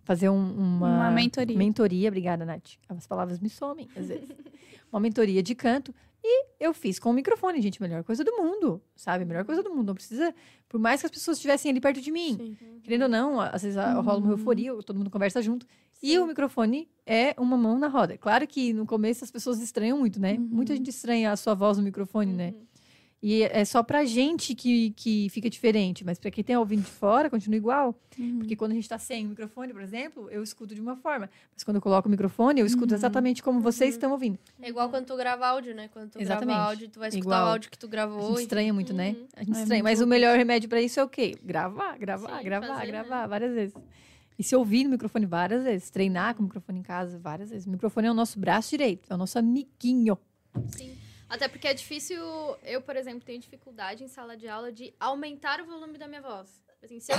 [0.04, 1.56] fazer um- uma, Uma mentoria.
[1.56, 2.70] mentoria, obrigada, Nath.
[2.88, 4.28] As palavras me somem, às vezes.
[4.92, 5.94] uma mentoria de canto.
[6.22, 7.80] E eu fiz com o microfone, gente.
[7.80, 9.24] Melhor coisa do mundo, sabe?
[9.24, 9.86] Melhor coisa do mundo.
[9.88, 10.34] Não precisa.
[10.68, 12.36] Por mais que as pessoas estivessem ali perto de mim.
[12.36, 12.56] Sim.
[12.82, 15.66] Querendo ou não, às vezes a- rola uma euforia, todo mundo conversa junto.
[16.02, 18.16] E o microfone é uma mão na roda.
[18.16, 20.32] Claro que no começo as pessoas estranham muito, né?
[20.34, 20.48] Uhum.
[20.50, 22.54] Muita gente estranha a sua voz no microfone, né?
[23.22, 26.90] E é só pra gente que, que fica diferente, mas pra quem tem ouvindo de
[26.90, 27.94] fora, continua igual.
[28.18, 28.38] Uhum.
[28.38, 31.28] Porque quando a gente tá sem o microfone, por exemplo, eu escuto de uma forma.
[31.52, 32.98] Mas quando eu coloco o microfone, eu escuto Uhum.
[32.98, 34.38] exatamente como vocês estão ouvindo.
[34.62, 35.90] É igual quando tu grava áudio, né?
[35.92, 36.54] Quando tu Exatamente.
[36.56, 37.44] grava áudio, tu vai escutar Igual.
[37.46, 38.28] o áudio que tu A gravou.
[38.30, 39.10] gente e- estranha muito, né?
[39.10, 39.26] Uhum.
[39.36, 39.82] A gente É estranha.
[39.82, 41.36] Mas o melhor remédio pra isso é o quê?
[41.44, 43.74] Gravar, gravar, Sim, gravar, fazer, gravar várias vezes.
[44.40, 47.66] E se ouvir no microfone várias vezes, treinar com o microfone em casa várias vezes.
[47.66, 50.16] O microfone é o nosso braço direito, é o nosso amiguinho.
[50.68, 50.96] Sim.
[51.28, 52.18] Até porque é difícil.
[52.62, 56.22] Eu, por exemplo, tenho dificuldade em sala de aula de aumentar o volume da minha
[56.22, 56.64] voz.
[56.82, 57.16] Assim, se eu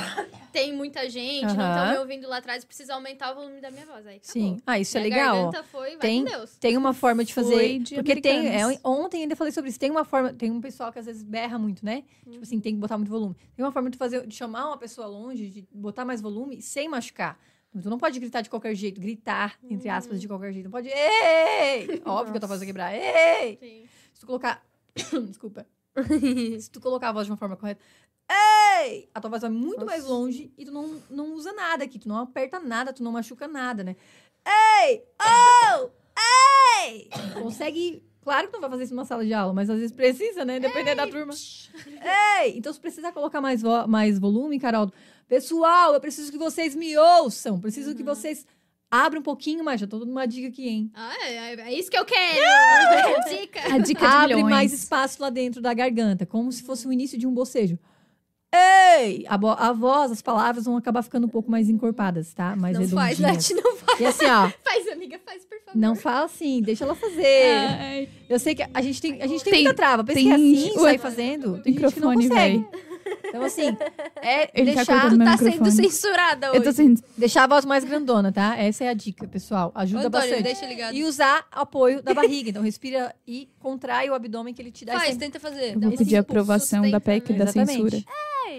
[0.52, 1.92] tem muita gente, não estão Aham.
[1.92, 4.06] me ouvindo lá atrás, preciso aumentar o volume da minha voz.
[4.08, 4.32] Aí acabou.
[4.34, 4.60] Sim.
[4.66, 5.36] Ah, isso é Minha legal.
[5.38, 5.44] ó.
[5.52, 6.56] garganta foi, vai Tem- com Deus.
[6.58, 7.54] Tem uma forma de fazer.
[7.54, 8.48] Foi de porque tem.
[8.48, 8.80] é, americanos.
[8.84, 9.80] ontem ainda falei sobre isso.
[9.80, 10.34] Tem uma forma.
[10.34, 12.04] Tem um pessoal que às vezes berra muito, né?
[12.28, 13.36] Tipo assim, tem que botar muito volume.
[13.56, 16.90] Tem uma forma de fazer, de chamar uma pessoa longe, de botar mais volume sem
[16.90, 17.38] machucar.
[17.80, 20.66] Tu não pode gritar de qualquer jeito, gritar, entre aspas, de qualquer jeito.
[20.66, 20.90] Não pode.
[20.90, 22.02] Ei!
[22.04, 22.94] Óbvio que eu tô fazendo quebrar.
[22.94, 23.58] Ei!
[23.62, 23.84] Sim.
[24.14, 24.62] Se tu colocar.
[25.28, 25.66] Desculpa.
[26.60, 27.82] Se tu colocar a voz de uma forma correta.
[28.32, 29.10] Ei!
[29.14, 30.14] A tua voz vai muito mais Nossa.
[30.14, 32.00] longe e tu não, não usa nada aqui.
[32.00, 33.96] Tu não aperta nada, tu não machuca nada, né?
[34.84, 35.04] Ei!
[35.22, 35.90] Oh!
[36.86, 37.10] Ei!
[37.42, 38.04] Consegue.
[38.22, 40.46] Claro que tu não vai fazer isso numa sala de aula, mas às vezes precisa,
[40.46, 40.60] né?
[40.60, 41.34] Dependendo da turma.
[42.44, 42.58] Ei!
[42.58, 44.92] Então, se precisar colocar mais, vo- mais volume, Carol,
[45.28, 47.60] pessoal, eu preciso que vocês me ouçam.
[47.60, 48.46] Preciso que vocês
[48.92, 49.82] abram um pouquinho mais.
[49.82, 50.92] Já tô dando uma dica aqui, hein?
[50.94, 52.40] Ah, é, é isso que eu quero!
[52.44, 53.60] É Dica!
[53.74, 54.52] A dica de Abre milhões.
[54.52, 57.78] mais espaço lá dentro da garganta, como se fosse o início de um bocejo.
[58.54, 59.26] Ei!
[59.30, 59.36] A,
[59.70, 62.56] a voz, as palavras vão acabar ficando um pouco mais encorpadas, tá?
[62.56, 63.18] Mais Não faz.
[63.20, 64.00] Nath, não faz.
[64.00, 65.80] E assim, ó, Faz, amiga, faz, por favor.
[65.80, 67.56] não fala assim, deixa ela fazer.
[67.80, 70.04] Ai, Eu sei que a gente tem, a gente tem, Tem- muita trava.
[70.04, 70.36] Pensa tem que é
[70.70, 71.62] assim, sair fazendo.
[71.62, 72.58] Tem gente que não microfone, consegue.
[72.58, 72.92] velho.
[73.28, 73.78] Então, assim,
[74.22, 76.58] é Ele tá deixar, Tu meu tá sendo censurada hoje.
[76.60, 77.02] Eu tô sendo.
[77.18, 78.58] deixar a voz mais grandona, tá?
[78.58, 79.72] Essa é a dica, pessoal.
[79.74, 80.44] Ajuda Antônio, bastante.
[80.44, 80.94] deixa ligado.
[80.94, 82.50] E usar apoio da barriga.
[82.50, 84.94] Então, respira e contrai o abdômen que ele te dá.
[84.94, 85.74] Faz, esse- tenta fazer.
[85.76, 87.38] Eu vou pedir aprovação da PEC né?
[87.40, 87.72] da Exatamente.
[87.92, 88.04] censura.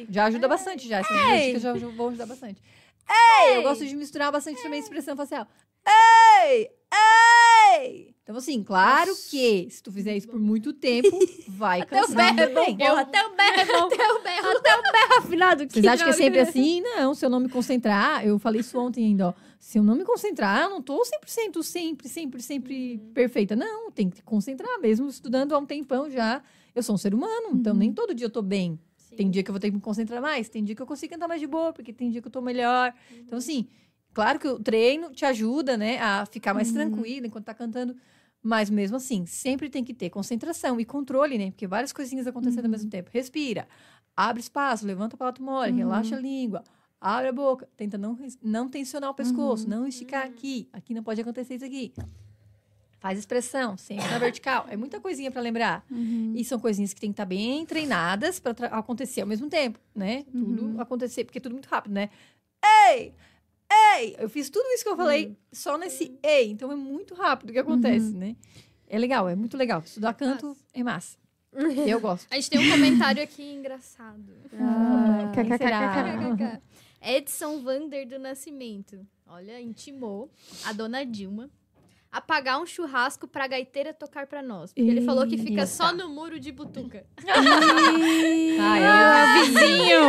[0.08, 0.98] Já ajuda bastante, já.
[1.00, 1.46] Essas duas Ei.
[1.46, 2.60] dicas já, vão ajudar bastante.
[3.08, 3.56] Ei!
[3.56, 5.46] Eu gosto de misturar bastante também a expressão facial.
[5.86, 6.70] Ei!
[6.94, 8.14] Ei!
[8.22, 11.10] Então, assim, claro que se tu fizer isso por muito tempo,
[11.48, 12.76] vai Até o cansar berro, também.
[12.76, 13.60] porra, até o berro.
[13.60, 14.48] Até o berro.
[14.58, 15.64] Até o berro afinado.
[15.68, 16.80] Vocês acham que é sempre assim?
[16.80, 19.34] Não, se eu não me concentrar, eu falei isso ontem ainda, ó.
[19.58, 23.56] Se eu não me concentrar, eu não tô 100% sempre, sempre, sempre perfeita.
[23.56, 26.42] Não, tem que concentrar mesmo, estudando há um tempão já.
[26.74, 28.78] Eu sou um ser humano, então nem todo dia eu tô bem.
[29.16, 31.14] Tem dia que eu vou ter que me concentrar mais, tem dia que eu consigo
[31.14, 32.92] andar mais de boa, porque tem dia que eu tô melhor.
[33.12, 33.68] Então, assim,
[34.12, 37.94] claro que o treino te ajuda, né, a ficar mais tranquila enquanto tá cantando.
[38.42, 41.52] Mas mesmo assim, sempre tem que ter concentração e controle, né?
[41.52, 43.08] Porque várias coisinhas acontecendo ao mesmo tempo.
[43.12, 43.68] Respira,
[44.16, 46.64] abre espaço, levanta o palato mole, relaxa a língua,
[47.00, 50.68] abre a boca, tenta não, não tensionar o pescoço, não esticar aqui.
[50.72, 51.92] Aqui não pode acontecer isso aqui.
[53.02, 54.64] Faz expressão, sempre na vertical.
[54.70, 55.84] É muita coisinha para lembrar.
[56.36, 60.24] E são coisinhas que tem que estar bem treinadas para acontecer ao mesmo tempo, né?
[60.30, 62.10] Tudo acontecer, porque é tudo muito rápido, né?
[62.64, 63.12] Ei!
[63.98, 64.14] Ei!
[64.20, 66.52] Eu fiz tudo isso que eu falei só nesse ei.
[66.52, 68.36] Então é muito rápido o que acontece, né?
[68.86, 69.80] É legal, é muito legal.
[69.84, 71.18] Estudar canto é massa.
[71.84, 72.28] Eu gosto.
[72.30, 74.32] A gente tem um comentário aqui engraçado.
[74.60, 75.32] Ah?
[77.02, 79.04] Edson Vander do Nascimento.
[79.26, 80.30] Olha, intimou
[80.64, 81.50] a dona Dilma
[82.12, 84.70] a pagar um churrasco pra gaiteira tocar pra nós.
[84.72, 87.06] Porque ele falou que fica só no muro de Butuca.
[88.60, 90.00] Ah, é o vizinho.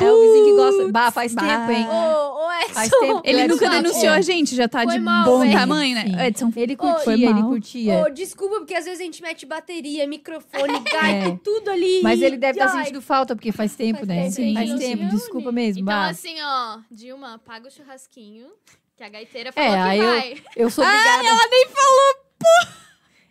[0.00, 0.92] É o vizinho que gosta.
[0.92, 1.42] Bah, faz Bah.
[1.42, 1.86] tempo, hein?
[1.88, 2.74] Ô, ô, Edson.
[2.74, 3.14] Faz tempo.
[3.18, 5.52] o Ele Edson nunca tá denunciou a gente, já tá Foi de mal, bom velho.
[5.52, 6.04] tamanho, né?
[6.04, 6.20] Sim.
[6.20, 7.48] Edson, Ele foi curtia, ele mal.
[7.48, 7.98] curtia.
[8.06, 11.38] Ô, desculpa, porque às vezes a gente mete bateria, microfone, gaita, É.
[11.42, 12.00] tudo ali.
[12.02, 14.22] Mas ele deve estar Ai, sentindo falta, porque faz tempo, Faz né?
[14.22, 15.82] tempo, Sim, faz tempo, desculpa mesmo.
[15.82, 16.08] Então, bah.
[16.08, 18.48] assim, ó, Dilma, paga o churrasquinho,
[18.96, 20.36] que a gaiteira falou É, que aí eu- vai.
[20.56, 21.26] Eu sou obrigada.
[21.26, 22.68] ela nem falou, pô!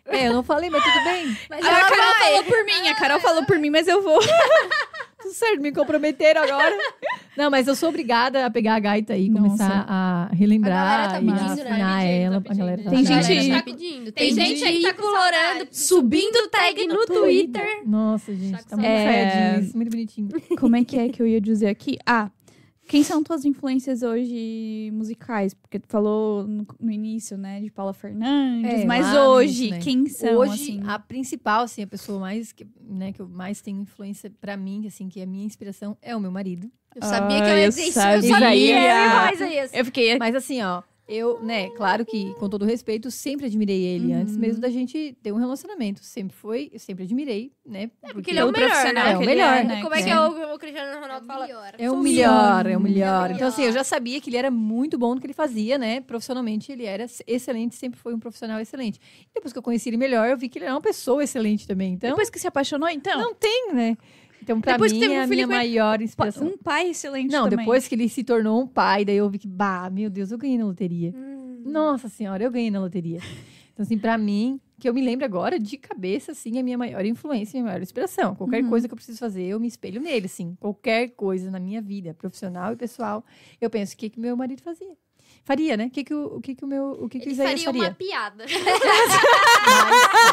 [0.08, 1.36] É, eu não falei, mas tudo bem.
[1.50, 2.18] Mas A ela Carol vai.
[2.20, 4.20] falou por mim, a Carol falou por mim, mas eu vou.
[5.20, 6.72] Tudo certo, me comprometeram agora.
[7.36, 9.42] Não, mas eu sou obrigada a pegar a gaita e Nossa.
[9.44, 11.52] começar a relembrar A galera tá e pedindo, a né?
[11.52, 12.40] afinar Tá pedindo, ela.
[12.40, 14.12] tá A galera tá Tem gente- tá pedindo.
[14.12, 15.68] tem gente aí que tá saudade.
[15.72, 17.82] subindo tag no Twitter.
[17.84, 19.58] Nossa, gente, Tá tá muito É.
[19.60, 20.28] isso, muito bonitinho.
[20.60, 21.98] Como é que é que eu ia dizer aqui?
[22.06, 22.30] Ah,
[22.86, 25.52] quem são tuas influências hoje musicais?
[25.54, 29.78] Porque tu falou no, no início, né, de Paula Fernandes, É, mas hoje, né?
[29.80, 30.80] quem são, Hoje, assim?
[30.86, 34.86] a principal, assim, a pessoa mais, que, né, que eu mais tenho influência pra mim,
[34.86, 36.70] assim, que é a minha inspiração, é o meu marido.
[36.94, 37.98] Eu sabia que Ah, eu ia eu dizer isso.
[37.98, 38.38] Eu sabia.
[38.38, 39.08] sabia.
[39.16, 39.76] Mas é isso.
[39.76, 40.18] Eu fiquei...
[40.18, 44.20] Mas assim, ó, eu, né, claro que, com todo respeito, sempre admirei ele, Uhum.
[44.22, 46.04] antes mesmo da gente ter um relacionamento.
[46.04, 47.90] Sempre foi, eu sempre admirei, né?
[48.02, 49.12] É porque ele é o melhor, profissional né?
[49.12, 49.82] É o que melhor, é, né?
[49.82, 50.12] Como é que É.
[50.12, 51.46] é o, o Cristiano Ronaldo fala?
[51.46, 51.72] melhor.
[51.78, 53.22] É o melhor, é o melhor.
[53.22, 53.30] melhor.
[53.30, 56.00] Então, assim, eu já sabia que ele era muito bom no que ele fazia, né?
[56.00, 58.98] Profissionalmente, ele era excelente, sempre foi um profissional excelente.
[59.22, 61.66] E depois que eu conheci ele melhor, eu vi que ele era uma pessoa excelente
[61.68, 61.92] também.
[61.94, 63.20] Então, Depois que se apaixonou, então?
[63.20, 63.96] não tem, né?
[64.46, 66.46] Então, pra Depois que mim, teve um é a filho minha com ele, maior inspiração.
[66.46, 67.58] Um pai excelente Não, também.
[67.64, 70.38] depois que ele se tornou um pai, daí eu vi que, bah, meu Deus, eu
[70.38, 71.12] ganhei na loteria.
[71.16, 71.62] Hum.
[71.64, 73.18] Nossa senhora, eu ganhei na loteria.
[73.72, 76.78] Então, assim, pra mim, que eu me lembro agora, de cabeça, assim, é a minha
[76.78, 78.36] maior influência, a minha maior inspiração.
[78.36, 78.70] Qualquer Uhum.
[78.70, 80.56] coisa que eu preciso fazer, eu me espelho nele, assim.
[80.60, 83.24] Qualquer coisa na minha vida, profissional e pessoal,
[83.60, 84.96] eu penso, o que que meu marido fazia?
[85.46, 85.86] Faria, né?
[85.86, 87.64] O que que o, o, que que o meu, o que que Ele Isaías faria
[87.64, 87.82] faria?
[87.84, 88.44] uma piada.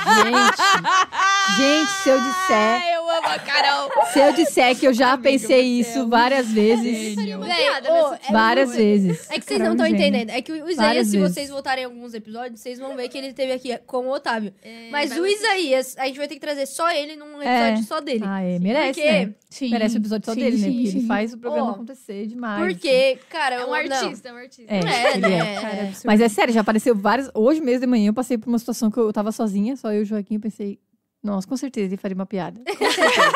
[0.06, 3.92] Mas, gente, gente, se eu disser, eu amo a Carol.
[4.12, 7.16] se eu disser que eu já Amiga, pensei você isso é um várias vezes, Ele
[7.16, 9.30] faria uma Véi, piada ô, é várias muito- vezes.
[9.30, 10.30] É que vocês Carol não estão entendendo.
[10.32, 11.34] É que o Isaías, se vezes.
[11.34, 14.52] vocês voltarem em alguns episódios, vocês vão ver que ele esteve aqui com o Otávio.
[14.64, 17.84] É, Mas o Isaías, a gente vai ter que trazer só ele num episódio É.
[17.84, 18.24] só dele.
[18.26, 19.34] Ah, é, merece, Porque- né?
[19.50, 19.70] Sim.
[19.70, 20.64] Merece o episódio só sim, dele, né?
[20.68, 21.08] sim, Porque ele sim.
[21.08, 22.60] faz o programa Ó, acontecer demais.
[22.66, 24.74] Porque, cara, É um eu- artista, é um artista.
[24.74, 25.56] É, É, ele né?
[25.56, 25.62] é.
[25.62, 25.92] Cara.
[26.06, 27.30] Mas é sério, já apareceu vários.
[27.34, 30.00] Hoje mesmo de manhã eu passei por uma situação que eu tava sozinha, só eu
[30.00, 30.80] e o Joaquim, eu pensei,
[31.24, 32.60] nossa, com certeza ele faria uma piada.
[32.78, 33.32] Com certeza.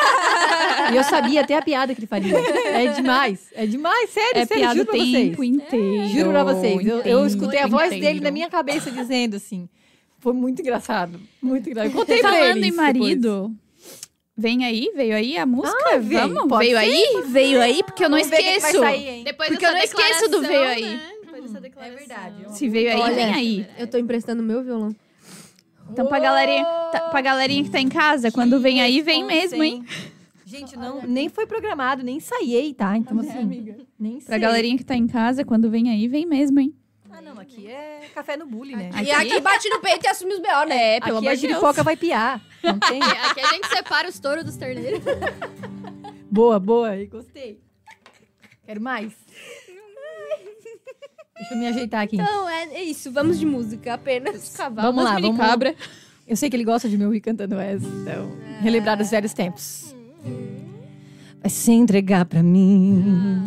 [0.92, 2.34] e eu sabia até a piada que ele faria.
[2.38, 3.48] É demais.
[3.54, 5.12] É demais, sério, É sério, piada juro o pra vocês.
[5.12, 6.08] tempo inteiro.
[6.08, 6.74] Juro pra vocês.
[6.86, 8.06] Eu, eu inteiro, escutei a voz inteiro.
[8.06, 9.68] dele na minha cabeça dizendo assim.
[10.20, 11.20] Foi muito engraçado.
[11.40, 11.92] Muito engraçado.
[11.92, 13.52] Eu contei pra Falando eles em marido,
[14.36, 15.78] vem aí, veio aí a música?
[15.92, 16.48] Ah, vem, Vamos?
[16.48, 17.22] pode Veio ser, aí?
[17.28, 18.78] Veio aí, porque eu não Vamos vai esqueço.
[18.78, 19.24] sair?
[19.24, 20.82] Depois Porque eu não esqueço do veio aí.
[20.84, 21.00] né?
[21.00, 21.17] Depois
[21.90, 23.66] verdade, é uma Se veio aí, Olha, vem aí.
[23.78, 24.94] Eu tô emprestando meu violão.
[25.90, 29.62] Então, pra galerinha, tá, pra galerinha que tá em casa, quando vem aí, vem mesmo,
[29.62, 29.84] hein?
[30.44, 32.96] Gente, não, nem foi programado, nem ensaiei, tá?
[32.96, 34.38] Então, assim, nem Pra sei.
[34.38, 36.74] galerinha que tá em casa, quando vem aí, vem mesmo, hein?
[37.10, 38.90] Ah, não, aqui é café no bullying, né?
[38.94, 40.96] Aqui- E aqui bate no peito e assume os B.O., né?
[40.96, 41.52] É, pelo aqui amor a de Deus.
[41.54, 42.40] giripoca vai piar.
[42.62, 43.02] Não tem?
[43.02, 45.00] Aqui a gente separa os touros dos terneiros.
[46.30, 46.90] boa, boa.
[47.06, 47.58] Gostei.
[48.64, 49.12] Quero mais.
[51.38, 52.16] Deixa eu me ajeitar aqui.
[52.16, 53.10] Então, é, é isso.
[53.10, 54.54] Vamos de música apenas.
[54.74, 55.74] Vamos lá, vamos cabra.
[56.26, 58.30] Eu sei que ele gosta de me ouvir cantando essa, então...
[58.60, 59.94] Relembrar dos velhos tempos.
[61.40, 63.44] Vai se entregar pra mim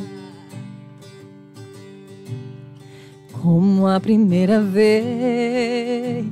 [3.42, 6.26] Como a primeira vez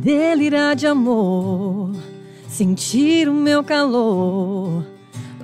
[0.00, 1.94] delirar de amor,
[2.48, 4.86] sentir o meu calor,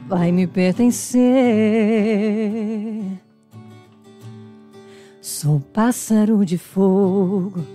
[0.09, 1.21] vai me pertencer.
[5.29, 7.67] Sou pássaro de fogo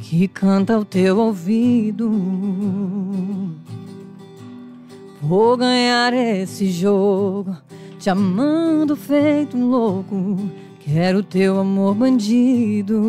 [0.00, 2.10] que canta ao teu ouvido.
[5.22, 7.56] Vou ganhar esse jogo,
[8.00, 10.36] te amando feito um louco.
[10.80, 13.00] Quero teu amor bandido.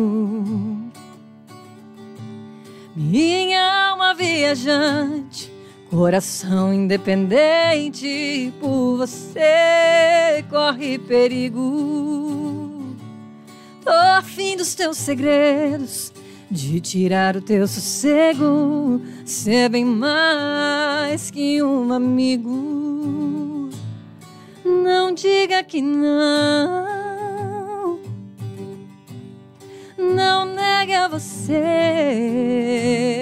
[2.94, 5.52] Minha alma viajante,
[5.96, 12.94] coração independente, por você corre perigo.
[13.82, 16.12] Tô afim dos teus segredos,
[16.50, 23.70] de tirar o teu sossego, ser bem mais que um amigo.
[24.62, 26.84] Não diga que não.
[29.96, 33.15] Não negue a você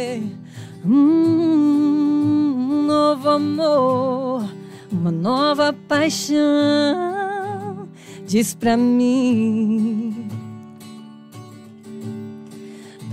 [3.35, 4.44] amor,
[4.90, 6.39] uma nova paixão.
[8.27, 10.28] Diz pra mim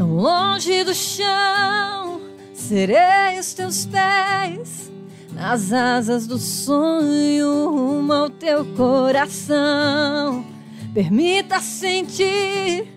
[0.01, 2.21] Tão longe do chão,
[2.55, 4.91] serei os teus pés,
[5.31, 10.43] nas asas do sonho, rumo ao teu coração.
[10.91, 12.87] Permita sentir,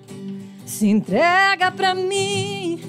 [0.65, 2.81] se entrega pra mim,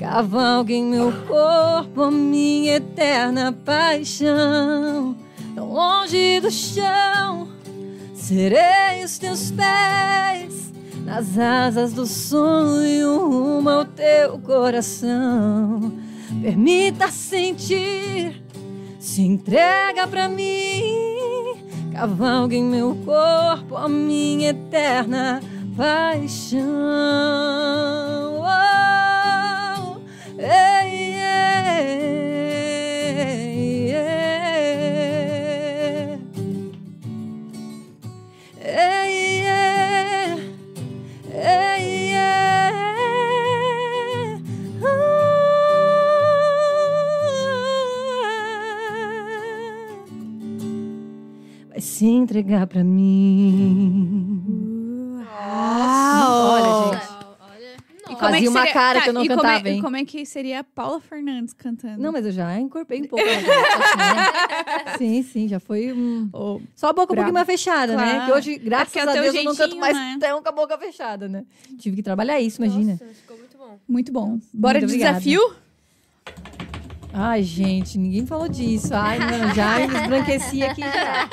[0.00, 5.14] cavalgue em meu corpo a minha eterna paixão.
[5.54, 7.48] Tão longe do chão,
[8.14, 10.72] serei os teus pés
[11.04, 15.92] nas asas do sonho rumo ao teu coração.
[16.40, 18.42] Permita sentir,
[18.98, 21.58] se entrega pra mim,
[21.92, 25.42] cavalgue em meu corpo a minha eterna
[25.76, 26.60] paixão.
[28.40, 28.89] Oh,
[52.00, 54.42] se entregar pra mim.
[56.22, 57.02] Olha, gente.
[57.02, 57.09] Olha.
[57.09, 57.09] E
[58.20, 58.32] Nossa.
[58.34, 59.80] Fazia uma cara tá, que eu não e como cantava, é, hein?
[59.80, 62.02] como é que seria a Paula Fernandes cantando?
[62.02, 63.24] Não, mas eu já encorpei um pouco.
[63.24, 64.96] assim, né?
[64.98, 66.28] Sim, sim, já foi um...
[66.32, 68.14] Ô, Só a boca um pouquinho mais fechada, né?
[68.14, 68.24] Claro.
[68.26, 70.16] Que hoje, graças Porque é a Deus, eu não canto mais né?
[70.20, 71.44] tão com a boca fechada, né?
[71.78, 72.92] Tive que trabalhar isso, imagina.
[72.92, 73.78] Nossa, ficou muito bom.
[73.88, 74.38] muito bom.
[74.52, 75.18] Bora Muito de obrigada.
[75.18, 75.54] desafio?
[77.12, 78.94] Ai, gente, ninguém falou disso.
[78.94, 81.28] Ai, mano, já me embranqueci aqui já.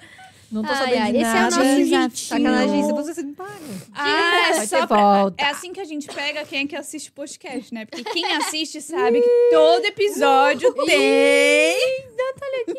[0.50, 1.56] Não tô Ai, sabendo ai, de esse é o nada.
[1.56, 2.16] nosso desafio.
[2.16, 3.50] Sacanagem, se você me paga.
[3.94, 5.42] Ah, é Vai só pra- volta.
[5.44, 7.86] É assim que a gente pega quem é que assiste o podcast, né?
[7.86, 11.76] Porque quem assiste sabe que todo episódio tem.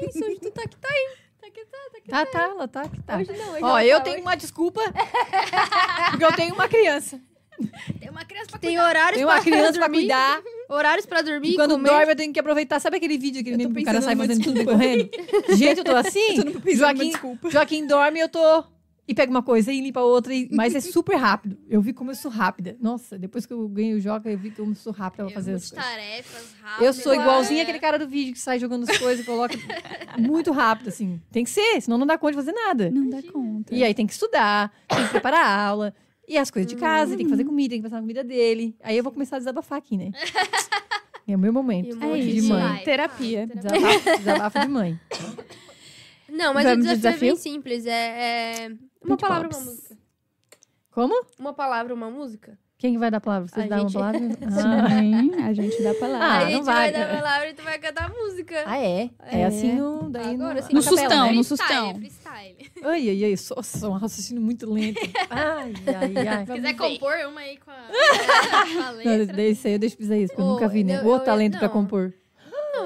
[0.09, 1.09] Isso, hoje tu tá aqui, tá aí.
[1.39, 2.09] Tá aqui, tá, tá aqui.
[2.09, 3.17] Tá, tá, ela tá aqui, tá.
[3.17, 4.81] Hoje não, hoje Ó, eu tá, tenho hoje- uma desculpa.
[6.11, 7.19] Porque eu tenho uma criança.
[7.99, 8.89] Tem uma criança pra Tem cuidar.
[8.89, 10.41] horários Tenho uma pra criança pra dormir, cuidar.
[10.69, 11.89] Horários pra dormir, E quando comer.
[11.89, 12.79] dorme, eu tenho que aproveitar.
[12.79, 15.09] Sabe aquele vídeo que Eu tô o cara sai fazendo tudo e correndo?
[15.57, 16.35] Gente, eu tô assim.
[16.41, 17.13] Tô pensando numa Joaquim.
[17.49, 18.63] Joaquim dorme eu tô.
[19.07, 20.33] E pega uma coisa e limpa outra.
[20.33, 21.57] e- Mas é super rápido.
[21.67, 22.77] Eu vi como eu sou rápida.
[22.79, 25.55] Nossa, depois que eu ganhei o Joca, eu vi como eu sou rápida pra fazer
[25.55, 25.85] as coisas.
[25.85, 26.85] tarefas, rápido.
[26.85, 27.63] Eu sou igualzinha é.
[27.63, 29.57] aquele cara do vídeo que sai jogando as coisas e coloca
[30.17, 31.19] muito rápido, assim.
[31.31, 32.89] Tem que ser, senão não dá conta de fazer nada.
[32.89, 33.73] Não dá conta.
[33.75, 35.93] E aí tem que estudar, tem que preparar a aula.
[36.31, 38.73] E as coisas de casa, tem que fazer comida, tem que pensar na comida dele.
[38.81, 40.11] Aí eu vou começar a desabafar aqui, né?
[41.27, 41.97] É o meu momento.
[42.03, 42.49] É de isso.
[42.49, 42.61] mãe.
[42.61, 43.47] Vai, Terapia.
[43.47, 44.99] vai, Desabafo, desabafo de mãe.
[46.29, 47.35] Não, mas Vamos o de desafio, é bem desafio?
[47.37, 47.85] simples.
[47.85, 48.71] É, é
[49.03, 49.61] uma palavra, pops.
[49.61, 49.97] uma música.
[50.89, 51.25] Como?
[51.39, 52.57] Uma palavra, uma música.
[52.81, 53.47] Quem que vai dar a palavra?
[53.47, 53.93] Vocês A dão uma gente.
[53.93, 54.19] palavra?
[54.41, 56.25] Ah, Sim, a gente dá palavra.
[56.25, 56.75] Ah, a não gente vai.
[56.75, 58.63] vai dar a palavra e tu vai cantar a música.
[58.65, 59.09] Ah, é?
[59.27, 59.45] É, É.
[59.45, 60.09] assim no.
[60.09, 60.73] Daí Agora no, sim.
[60.73, 61.31] na No capela, sustão, né?
[61.33, 61.95] no sustão.
[61.95, 62.71] freestyle.
[62.83, 64.99] Ai, ai, ai, só, só um raciocínio muito lento.
[65.29, 66.45] Ai, ai, ai.
[66.47, 67.75] Se quiser compor uma aí com a,
[68.73, 69.35] com a Não, letra.
[69.35, 70.97] desse aí eu deixo pra Isaías, que eu nunca vi, né?
[71.01, 72.11] eu- O eu- talento pra compor.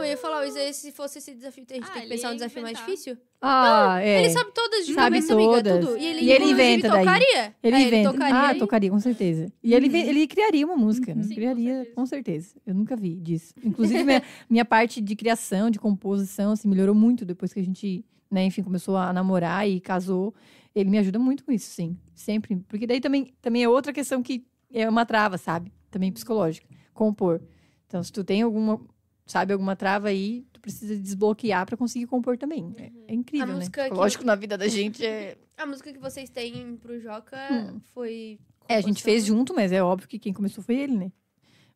[0.06, 2.08] Não, eu ia falar, o Isaías, se fosse esse desafio, a gente Ah, tem que
[2.08, 3.18] ele pensar um desafio mais difícil.
[3.42, 4.20] Ah, é.
[4.20, 5.86] Ele sabe todas de Sabe cabeça, amiga, todas.
[5.86, 5.98] tudo.
[5.98, 7.00] E ele, E ele inventa daí.
[7.06, 7.56] tocaria.
[7.62, 8.12] Ele É, inventa.
[8.12, 8.42] tocaria.
[8.42, 9.52] ah, e- tocaria, com certeza.
[9.64, 11.14] E ele, ele criaria uma música.
[11.14, 11.24] né?
[11.24, 11.96] Sim, com criaria, certeza.
[11.96, 12.56] com certeza.
[12.66, 13.54] Eu nunca vi disso.
[13.64, 18.04] Inclusive, minha, minha parte de criação, de composição, assim, melhorou muito depois que a gente,
[18.32, 20.34] né, enfim, começou a namorar e casou.
[20.74, 21.98] Ele me ajuda muito com isso, sim.
[22.14, 22.58] Sempre.
[22.68, 25.72] Porque daí também, também é outra questão que é uma trava, sabe?
[25.90, 26.68] Também psicológica.
[26.94, 27.42] Compor.
[27.88, 28.82] Então, se tu tem alguma,
[29.26, 32.74] sabe, alguma trava aí, tu precisa desbloquear pra conseguir compor também.
[32.78, 33.56] É, é incrível, A né?
[33.56, 35.38] música que- Lógico, na vida da gente é...
[35.58, 37.80] A música que vocês têm pro Joca Hum.
[37.94, 38.38] foi
[38.68, 41.12] É, a gente fez junto, mas é óbvio que quem começou foi ele, né?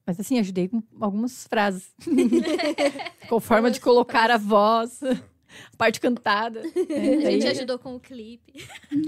[0.05, 1.93] Mas assim, ajudei com algumas frases.
[3.29, 5.15] com forma de colocar a voz, a
[5.77, 6.61] parte cantada.
[6.61, 6.69] né?
[6.75, 8.53] A gente Daí- ajudou com o clipe.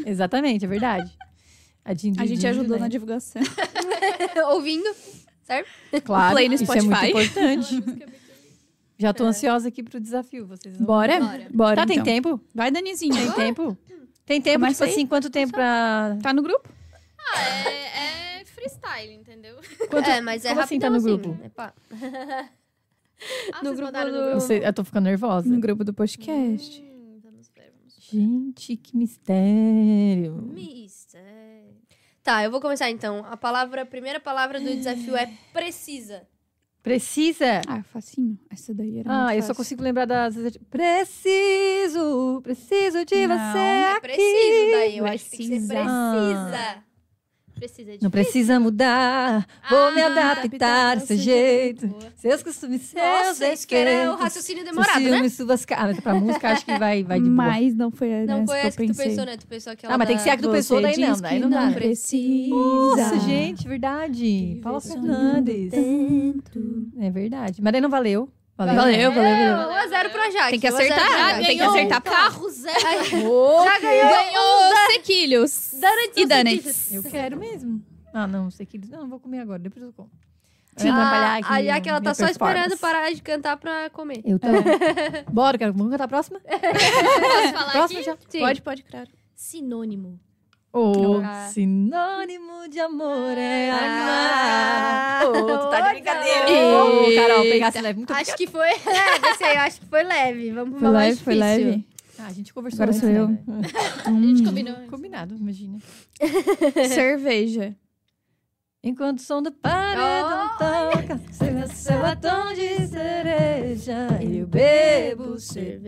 [0.05, 1.11] Exatamente, é verdade.
[1.83, 3.41] A, A gente ajudou na divulgação.
[4.51, 4.89] Ouvindo.
[6.05, 7.09] Claro, Play no isso é muito Spotify.
[7.09, 7.83] importante.
[9.01, 10.45] Já tô ansiosa aqui pro desafio.
[10.45, 10.85] Vocês vão...
[10.85, 11.19] Bora?
[11.19, 11.47] Bora.
[11.53, 11.75] Bora.
[11.75, 12.05] Tá, tem então.
[12.05, 12.39] tempo?
[12.53, 13.15] Vai, Danizinha.
[13.15, 13.77] Tem tempo?
[14.25, 16.17] Tem tempo, Começa tipo assim, quanto tempo pra...
[16.21, 16.69] Tá no grupo?
[17.33, 19.57] Ah, é, é freestyle, entendeu?
[19.89, 20.09] Quanto...
[20.09, 21.37] É, mas é como assim tá no assim, grupo?
[21.43, 21.51] É.
[23.53, 24.33] Ah, No grupo do- no grupo?
[24.39, 25.47] Você- Eu tô ficando nervosa.
[25.49, 26.81] No grupo do podcast.
[26.81, 28.01] Hum, vamos ver, vamos ver.
[28.19, 30.33] Gente, que mistério.
[30.53, 31.75] Mistério.
[32.23, 33.25] Tá, eu vou começar então.
[33.29, 36.27] A palavra, a primeira palavra do desafio é precisa.
[36.83, 37.61] Precisa?
[37.67, 38.37] Ah, facinho.
[38.49, 40.35] Essa daí era Ah, eu só consigo lembrar das...
[40.69, 43.37] Preciso, preciso de Não.
[43.37, 44.01] você É aqui.
[44.01, 45.83] preciso daí, eu acho que tem que ser Precisa.
[46.11, 46.90] precisa.
[47.61, 51.85] Precisa de Não precisa mudar, vou me Ah, adaptar desse jeito.
[51.87, 52.01] Boa.
[52.15, 55.29] Seus costumes, seus Nossa, isso que era o raciocínio seus demorado, né?
[55.29, 55.99] suas caras.
[55.99, 57.35] Pra música, acho que vai, vai de boa.
[57.35, 59.05] Mas não foi Não nessa foi que eu essa que tu pensei.
[59.09, 59.37] pensou, né?
[59.37, 61.33] Tu pensou aquela Ah, mas tem que ser a que tu pensou, daí não, daí
[61.35, 61.65] que não dá.
[61.67, 62.49] não precisa.
[62.55, 64.59] Nossa, gente, verdade.
[64.63, 65.71] Paula Fernandes.
[66.99, 67.61] É verdade.
[67.61, 68.27] Mas daí não valeu.
[68.65, 68.75] Valeu.
[68.75, 69.69] Valeu, valeu, valeu.
[69.69, 70.51] 1 a 0 pra Jaque.
[70.51, 71.45] Tem que 1 a 0 pra acertar, Jaque.
[71.47, 72.79] tem que acertar pra- Carro zero.
[73.63, 74.09] Já ganhou.
[74.09, 75.71] Ganhou sequilhos.
[75.73, 76.93] Donuts E donuts.
[76.93, 77.81] Eu quero mesmo.
[78.13, 78.89] Ah, não, sei que eles.
[78.89, 80.09] Não, vou comer agora, depois eu como.
[80.77, 80.89] Sim.
[80.89, 84.21] Atrapalhar aqui A Jaque, ela tá só esperando parar de cantar pra comer.
[84.23, 84.47] Eu tô.
[85.31, 85.73] Bora, quero.
[85.73, 86.39] Vamos cantar a próxima?
[86.47, 88.03] Posso falar Próxima aqui?
[88.09, 88.17] já.
[88.29, 88.39] Sim.
[88.39, 89.09] Pode, pode, claro.
[89.35, 90.19] Sinônimo.
[90.73, 91.49] O Ah.
[91.51, 95.19] sinônimo de amor é Ah.
[95.21, 95.29] amar.
[95.29, 96.45] Ô, tu tá de brincadeira.
[97.15, 97.97] Carol, pegasse leve.
[97.97, 100.51] Muito Acho que foi leve, esse aí eu acho que foi leve.
[100.51, 101.65] Vamos Foi pra mais leve, foi difícil.
[101.67, 101.87] leve.
[102.19, 103.27] Ah, a gente conversou Agora sou eu.
[103.27, 103.39] né?
[104.05, 104.45] A gente Hum.
[104.45, 104.75] combinou.
[104.89, 105.77] Combinado, imagina.
[106.87, 107.75] Cerveja.
[108.83, 115.79] Enquanto o som do paredão toca, seu seu batom de cereja, eu bebo cerveja.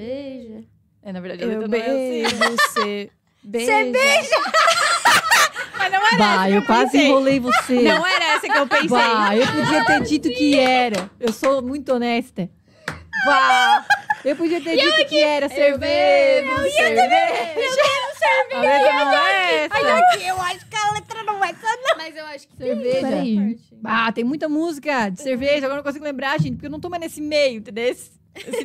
[0.52, 0.64] Cerveja.
[1.02, 3.10] É, na verdade, a Eu letra não é assim.
[3.44, 3.92] bebo você.
[3.92, 4.42] Beija.
[5.78, 7.08] Mas não era Bah, eu quase pensei.
[7.08, 7.74] enrolei você.
[7.82, 8.88] Não era essa que eu pensei.
[8.90, 11.10] Bah, eu podia ter dito que era.
[11.20, 12.50] Eu sou muito honesta.
[13.26, 13.86] Bah,
[14.24, 16.52] eu podia ter dito que era cerveja.
[16.52, 17.84] Eu cerveja.
[18.54, 20.20] A letra não é essa.
[20.28, 21.52] eu acho que a letra não é
[21.98, 23.00] Mas eu acho que Cerveja.
[23.02, 23.58] Peraí.
[23.84, 26.80] Ah, tem muita música de cerveja, agora eu não consigo lembrar, gente, porque eu não
[26.80, 27.94] tô mais nesse meio, entendeu?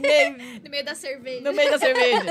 [0.01, 1.40] Meio, No meio da cerveja.
[1.43, 2.24] no meio da cerveja.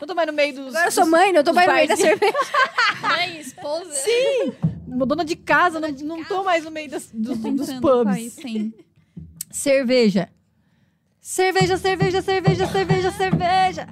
[0.00, 0.68] Não tô mais no meio dos...
[0.68, 2.34] Agora eu sou mãe, não tô mais no meio da cerveja.
[3.02, 3.92] Mãe, esposa.
[3.92, 4.52] Sim!
[4.86, 8.04] Dona de casa, não, não tô mais no meio das- dos, dos pubs.
[8.04, 8.72] pai, sim.
[9.50, 10.28] Cerveja.
[11.20, 13.88] Cerveja, cerveja, cerveja, cerveja, cerveja.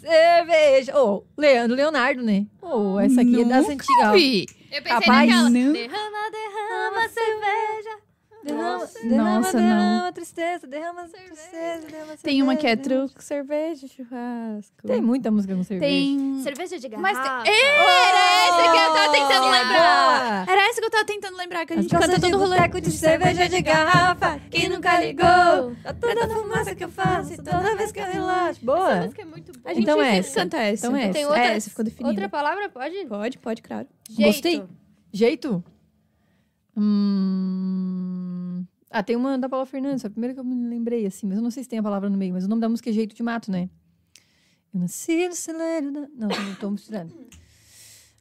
[0.00, 0.98] Cerveja.
[0.98, 2.44] Ô, Leandro Leonardo, né?
[2.60, 4.12] Ô, essa aqui é das Nunca antigas.
[4.12, 4.46] vi.
[4.70, 5.28] Eu pensei Capaz?
[5.30, 5.50] naquela.
[5.50, 6.30] Derrama.
[6.30, 7.83] Derrama cerveja.
[8.44, 12.90] Derrama, Nossa, derrama, nossa, derrama tristeza, derrama tristeza, derrama Tem uma que é cerveja.
[13.06, 14.86] truco, cerveja, churrasco.
[14.86, 15.90] Tem muita música com cerveja.
[15.90, 16.40] Tem...
[16.42, 17.44] Cerveja de Mas garrafa.
[17.44, 20.48] tem- Era essa que eu tava tentando lembrar.
[20.48, 22.80] Era essa que eu tava tentando lembrar, que a gente canta todo rolê.
[22.80, 24.38] de cerveja de garrafa.
[24.50, 25.74] Quem nunca ligou?
[25.82, 28.60] Tá toda a fumaça que eu faço e toda vez que eu relaxo.
[28.60, 28.96] Essa Boa.
[28.96, 29.62] música é muito boa.
[29.64, 30.34] A gente Então sempre essa.
[30.40, 30.86] canta essa.
[30.86, 31.12] Então essa.
[31.12, 32.08] Tem É, outra, essa ficou definida.
[32.10, 33.06] outra palavra, pode?
[33.06, 33.86] Pode, pode, claro.
[34.10, 34.26] Jeito.
[34.32, 34.62] Gostei.
[35.12, 35.64] Jeito?
[36.76, 38.23] Hum...
[38.96, 41.42] Ah, tem uma da Paula Fernandes, a primeira que eu me lembrei, assim, mas eu
[41.42, 43.12] não sei se tem a palavra no meio, mas o nome da música é Jeito
[43.12, 43.68] de Mato, né?
[44.72, 46.00] Eu nasci no celeiro da...
[46.16, 47.12] Não, não tô misturando.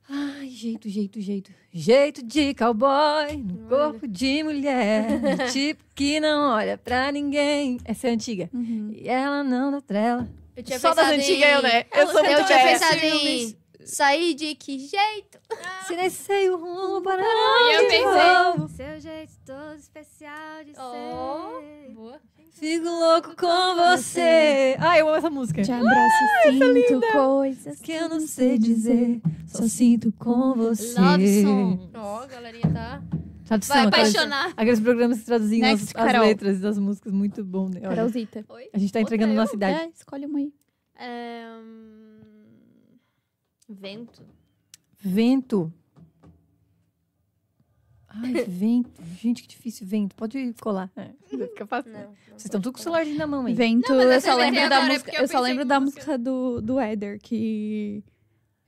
[0.10, 1.52] Ai, jeito, jeito, jeito.
[1.72, 7.78] Jeito de cowboy, no corpo de mulher, do tipo que não olha pra ninguém.
[7.86, 8.50] Essa é antiga.
[8.92, 10.28] E ela não dá trela.
[10.56, 11.54] Eu tinha Só das pensado antigas em...
[11.54, 11.86] eu, né?
[11.94, 15.40] Eu sou Eu muito tinha pensado em sair de que jeito?
[15.88, 18.68] Se nem sei o rumo para onde eu pensei- vou.
[18.70, 21.60] Seu jeito todo especial de Oh.
[21.62, 21.94] ser.
[21.94, 22.20] Boa.
[22.52, 24.76] Fico louco com você.
[24.80, 25.62] Ah, eu amo essa música.
[25.64, 26.52] Te abraço e
[26.88, 31.00] sinto coisas Que eu não sei dizer, só sinto com você.
[31.00, 31.90] Love song.
[31.96, 33.02] Ó, a galerinha tá...
[33.46, 34.54] Tradução, Vai apaixonar.
[34.56, 37.82] aqueles programas que traduziam as, Next, as letras das músicas, muito bom, né?
[37.84, 38.46] Olha, Carolzita.
[38.48, 38.70] Oi?
[38.74, 39.42] a gente tá Outra entregando eu?
[39.42, 39.80] nossa idade.
[39.80, 40.54] É, escolhe uma aí.
[40.98, 41.93] É, hum,
[43.74, 44.24] Vento.
[45.00, 45.74] Vento.
[48.08, 48.92] Ai, vento.
[49.20, 50.16] Gente, que difícil, vento.
[50.16, 50.92] Pode colar.
[50.96, 51.92] É, fica fácil.
[51.92, 53.56] Não, não Vocês estão tudo com o celularzinho na mão aí.
[53.56, 55.12] Vento, Não, eu só lembro da música.
[55.16, 56.00] eu Eu só lembro em da música.
[56.02, 58.04] música do, do Éder, que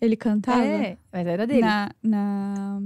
[0.01, 0.65] ele cantava.
[0.65, 1.61] É, mas era dele.
[1.61, 2.81] Na, na,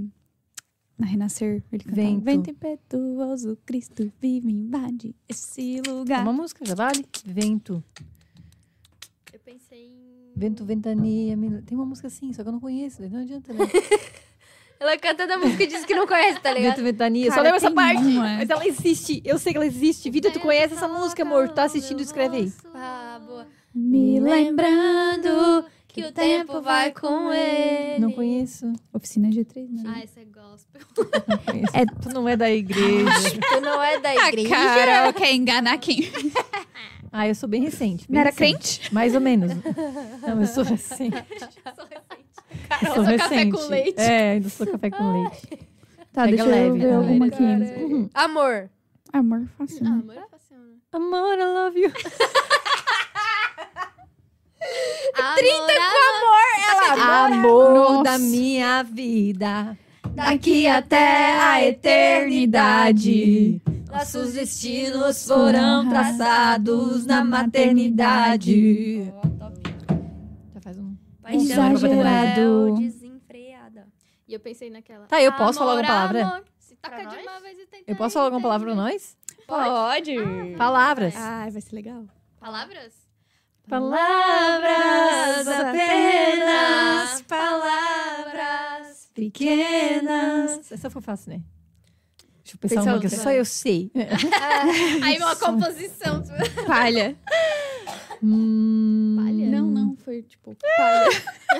[0.97, 2.01] na Renascer, ele cantava.
[2.07, 2.23] Vento.
[2.25, 6.23] Vento impetuoso, Cristo vive, invade esse lugar.
[6.23, 7.05] uma música, já vale?
[7.25, 7.81] Vento.
[9.31, 9.98] Eu pensei em.
[10.39, 11.37] Vento, ventania.
[11.65, 13.01] Tem uma música assim, só que eu não conheço.
[13.09, 13.59] Não adianta, né?
[14.79, 16.77] Ela canta da música e diz que não conhece, tá ligado?
[16.77, 17.25] Vento, Ventania.
[17.25, 18.01] Eu só Cara, lembro essa parte.
[18.01, 18.37] uma.
[18.37, 19.21] Mas ela existe.
[19.25, 20.09] Eu sei que ela existe.
[20.09, 21.49] Vida, tu conhece essa música, amor?
[21.49, 21.99] Tu tá assistindo?
[21.99, 22.53] Escreve aí.
[22.73, 23.45] Ah, boa.
[23.75, 27.99] Me lembrando que o tempo vai com ele.
[27.99, 28.71] Não conheço.
[28.93, 29.83] Oficina G3, né?
[29.85, 30.81] Ah, esse é gospel.
[31.73, 33.37] É- Tu não é da igreja.
[33.53, 34.47] Tu não é da A igreja.
[34.49, 36.09] Carol quer enganar quem?
[37.11, 38.05] Ah, eu sou bem recente.
[38.07, 38.79] bem Não era recente.
[38.79, 38.93] crente?
[38.93, 39.51] Mais ou menos.
[40.27, 41.17] Não, eu sou recente.
[41.75, 42.29] Sou recente.
[42.81, 43.51] Eu sou sou café recente.
[43.57, 43.99] com leite.
[44.01, 45.47] É, ainda sou café com leite.
[46.11, 46.95] Tá, Pega deixa leve, eu ver né?
[46.95, 47.37] alguma aqui.
[47.37, 47.79] cara.
[47.79, 48.09] Uhum.
[48.13, 48.69] Amor.
[49.13, 49.89] Amor, fácil, Ah, né?
[50.03, 50.73] amor é fácil, né?
[50.91, 51.91] Amor, I love you.
[55.35, 55.81] 30 com
[56.15, 56.49] amor!
[57.31, 58.03] Amor Nossa.
[58.03, 59.77] da minha vida.
[60.13, 63.61] Daqui até a eternidade.
[63.91, 69.05] Nossos destinos foram traçados na maternidade.
[70.53, 70.95] Já faz um.
[71.27, 72.75] Exagerado.
[72.77, 73.87] Desenfreada.
[74.27, 75.05] E eu pensei naquela.
[75.07, 76.21] Tá, eu posso falar alguma palavra?
[76.23, 76.43] Amor.
[76.59, 79.17] Se toca de uma vez e tenta Eu posso falar alguma palavra pra nós?
[79.47, 80.15] Pode.
[80.55, 81.15] Palavras.
[81.17, 82.05] Ai, vai ser legal.
[82.39, 82.93] Palavras?
[83.67, 90.71] Palavras apenas, palavras pequenas.
[90.71, 91.41] Essa foi fácil, né?
[92.49, 93.91] Deixa eu pensar Pensa uma que só eu sei.
[95.03, 96.23] Aí uma composição.
[96.65, 97.15] Palha.
[98.23, 99.47] Hum, Palha?
[99.49, 101.09] Não, não, foi tipo palha.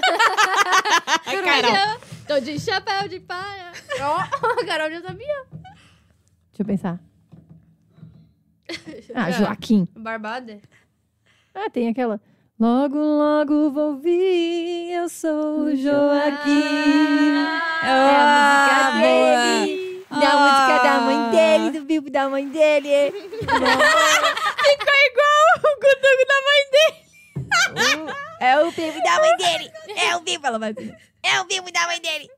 [1.25, 1.99] Ai, Carol.
[2.27, 3.71] Tô de chapéu de palha.
[4.01, 5.45] Ó, a Carol já sabia.
[5.51, 6.99] Deixa eu pensar.
[9.15, 9.87] Ah, Joaquim.
[9.95, 10.59] Barbada.
[11.55, 12.21] Ah, tem aquela.
[12.59, 17.33] Logo, logo vou vir, eu sou o Joaquim.
[17.83, 19.88] É a música dele.
[20.09, 23.11] Da música da mãe dele, do bico da mãe dele.
[23.11, 23.55] Ficou
[25.07, 28.13] igual o Gudugo da mãe dele.
[28.39, 29.71] É o bico da mãe dele.
[29.95, 30.73] É o bico, ela vai.
[31.21, 32.29] É o bico da mãe dele.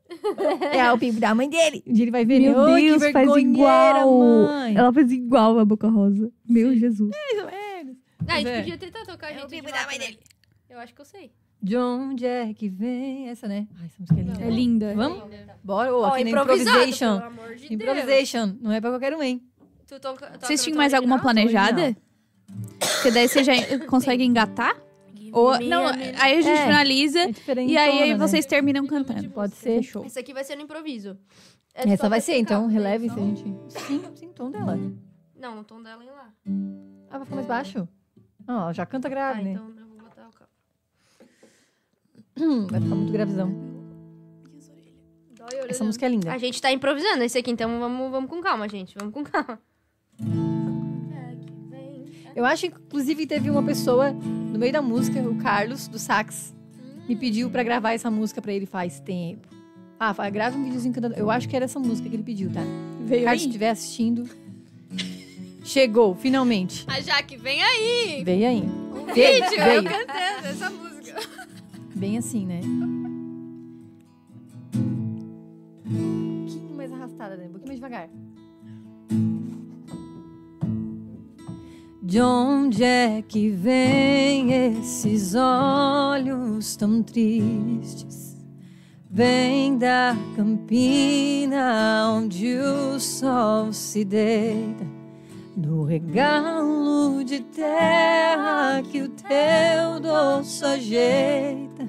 [0.74, 1.84] É o bico da mãe dele.
[1.88, 2.40] Um dia ele vai ver.
[2.40, 2.82] Meu né?
[2.82, 4.20] Deus, que faz igual.
[4.48, 4.76] Mãe.
[4.76, 6.32] Ela fez igual a Boca Rosa.
[6.50, 7.10] Meu Jesus.
[7.12, 7.98] Mais ou menos.
[8.28, 8.58] Ah, a gente É.
[8.60, 10.06] podia tentar tocar É o gente bico de da volta, mãe né?
[10.08, 10.20] dele.
[10.70, 11.32] Eu acho que eu sei.
[11.62, 13.68] De onde é que vem essa, né?
[13.80, 14.44] Ai, essa música é linda.
[14.44, 14.96] É linda.
[14.96, 15.24] Vamos?
[15.64, 17.18] Bora, ô, Ó, aqui na improvisado, improvisation.
[17.20, 17.72] pelo amor de Deus.
[17.72, 18.56] Improvisation.
[18.60, 19.44] Não é pra qualquer um, hein?
[19.86, 21.96] Tu toca Vocês no tinham mais alguma planejada?
[22.80, 23.54] Porque daí você já
[23.88, 24.76] consegue engatar?
[25.34, 26.66] Ou, não, aí a gente É.
[26.66, 29.30] finaliza É e aí vocês terminam cantando.
[29.30, 29.78] Pode ser.
[29.78, 30.04] Fechou.
[30.06, 31.18] Esse aqui vai ser no improviso.
[31.74, 32.68] É Essa vai ser, então.
[32.68, 32.74] né?
[32.74, 33.44] Releve se a gente.
[33.70, 34.78] Sim, sim, tom dela.
[35.40, 36.34] Não, no tom dela em lá.
[37.10, 37.88] Ah, vai ficar mais baixo?
[38.48, 39.52] Ó, já canta grave, Ah, né?
[39.52, 40.50] então eu vou botar o cabo.
[42.42, 43.54] Hum, vai ficar muito gravizão.
[45.70, 46.34] Essa música é linda.
[46.34, 48.96] A gente tá improvisando esse aqui, então vamos, vamos com calma, gente.
[48.98, 49.60] Vamos com calma.
[52.36, 56.56] Eu acho, inclusive, teve uma pessoa no meio da música, o Carlos, do sax,
[57.08, 59.48] me pediu pra gravar essa música pra ele faz tempo.
[60.00, 61.16] Ah, fala, grava um videozinho cantando.
[61.16, 62.62] Eu acho que era essa música que ele pediu, tá?
[63.02, 64.28] Veio Carlos, se estiver assistindo,
[65.64, 66.86] chegou, finalmente.
[66.88, 68.24] A Jaque, vem aí!
[68.24, 68.62] Veio aí.
[68.62, 69.76] Um vídeo, veio.
[69.76, 70.91] eu cantando essa música.
[72.02, 72.62] Bem assim, né?
[75.86, 77.46] Um pouquinho mais arrastada, né?
[77.46, 78.10] Um pouquinho mais devagar.
[82.02, 88.36] De onde é que vem esses olhos tão tristes?
[89.08, 94.88] Vem da campina onde o sol se deita,
[95.56, 101.88] do regalo de terra que o teu doce ajeita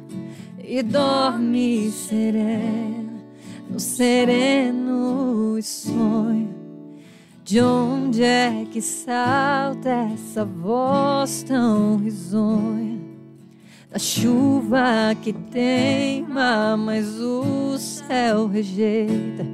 [0.62, 3.20] e dorme serena
[3.68, 6.54] no sereno sonho.
[7.44, 13.00] De onde é que salta essa voz tão risonha?
[13.90, 19.44] Da chuva que teima, mas o céu rejeita.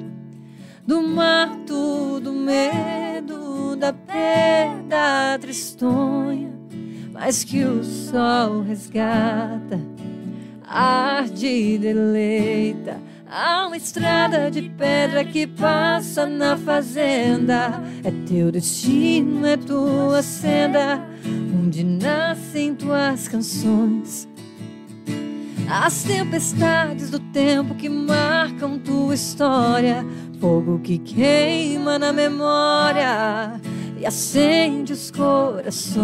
[0.86, 6.57] Do mar tudo medo, da perda tristonha,
[7.18, 9.80] mas que o sol resgata,
[10.64, 13.00] arde e deleita.
[13.28, 17.82] Há uma estrada de pedra que passa na fazenda.
[18.04, 21.04] É teu destino, é tua senda,
[21.60, 24.28] onde nascem tuas canções.
[25.68, 30.06] As tempestades do tempo que marcam tua história,
[30.40, 33.60] fogo que queima na memória
[34.00, 35.98] e acende os corações.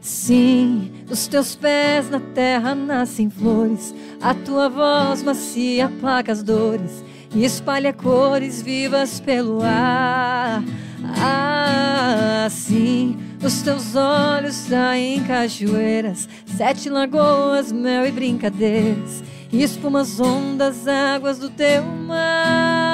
[0.00, 7.02] Sim, dos teus pés na terra nascem flores, a tua voz macia aplaca as dores
[7.34, 10.62] e espalha cores vivas pelo ar.
[11.04, 19.22] Ah, sim, os teus olhos saem cachoeiras, sete lagoas, mel e brincadeiras.
[19.52, 22.89] e espuma as ondas, águas do teu mar.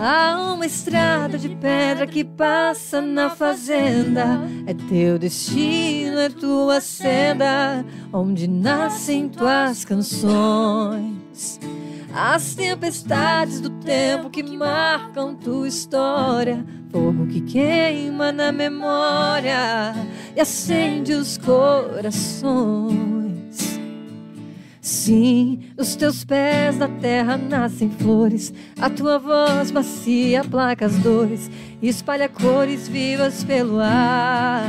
[0.00, 4.40] Há uma estrada de pedra que passa na fazenda.
[4.66, 11.60] É teu destino, é tua senda, onde nascem tuas canções.
[12.12, 19.94] As tempestades do tempo que marcam tua história, fogo que queima na memória
[20.34, 23.08] e acende os corações.
[24.80, 31.50] Sim, os teus pés da terra nascem flores, a tua voz macia aplaca as dores,
[31.82, 34.64] e espalha cores vivas pelo ar.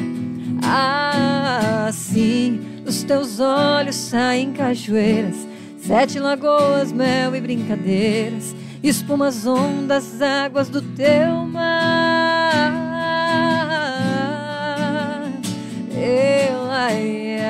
[0.61, 5.48] Ah, sim, dos teus olhos saem cachoeiras,
[5.90, 12.72] sete lagoas, mel e brincadeiras, espuma as ondas, águas do teu mar.
[15.91, 17.49] Elaia.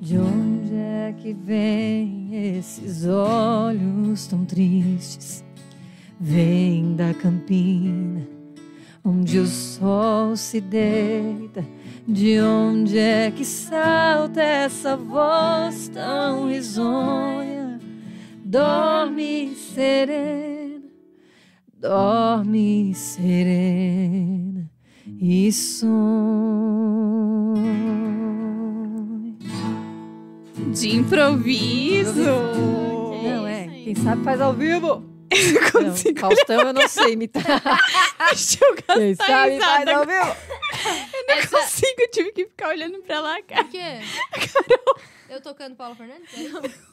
[0.00, 5.42] De onde é que vem esses olhos tão tristes?
[6.20, 8.24] Vem da campina,
[9.04, 11.64] onde o sol se deita.
[12.08, 17.80] De onde é que salta essa voz tão risonha?
[18.44, 20.84] Dorme serena,
[21.80, 24.70] dorme serena
[25.20, 25.96] e sonha.
[30.72, 32.22] De improviso.
[32.22, 33.66] Não, é.
[33.82, 35.15] Quem sabe faz ao vivo.
[35.30, 37.42] Eu Não, Faustão eu não sei imitar.
[38.28, 39.96] Deixa eu Quem gastar sabe faz risada.
[39.96, 40.36] ao vivo.
[41.28, 43.64] Eu não consigo, eu tive que ficar olhando pra lá, cara.
[43.64, 44.00] Por quê?
[45.28, 46.30] Eu tocando Paula Fernandes?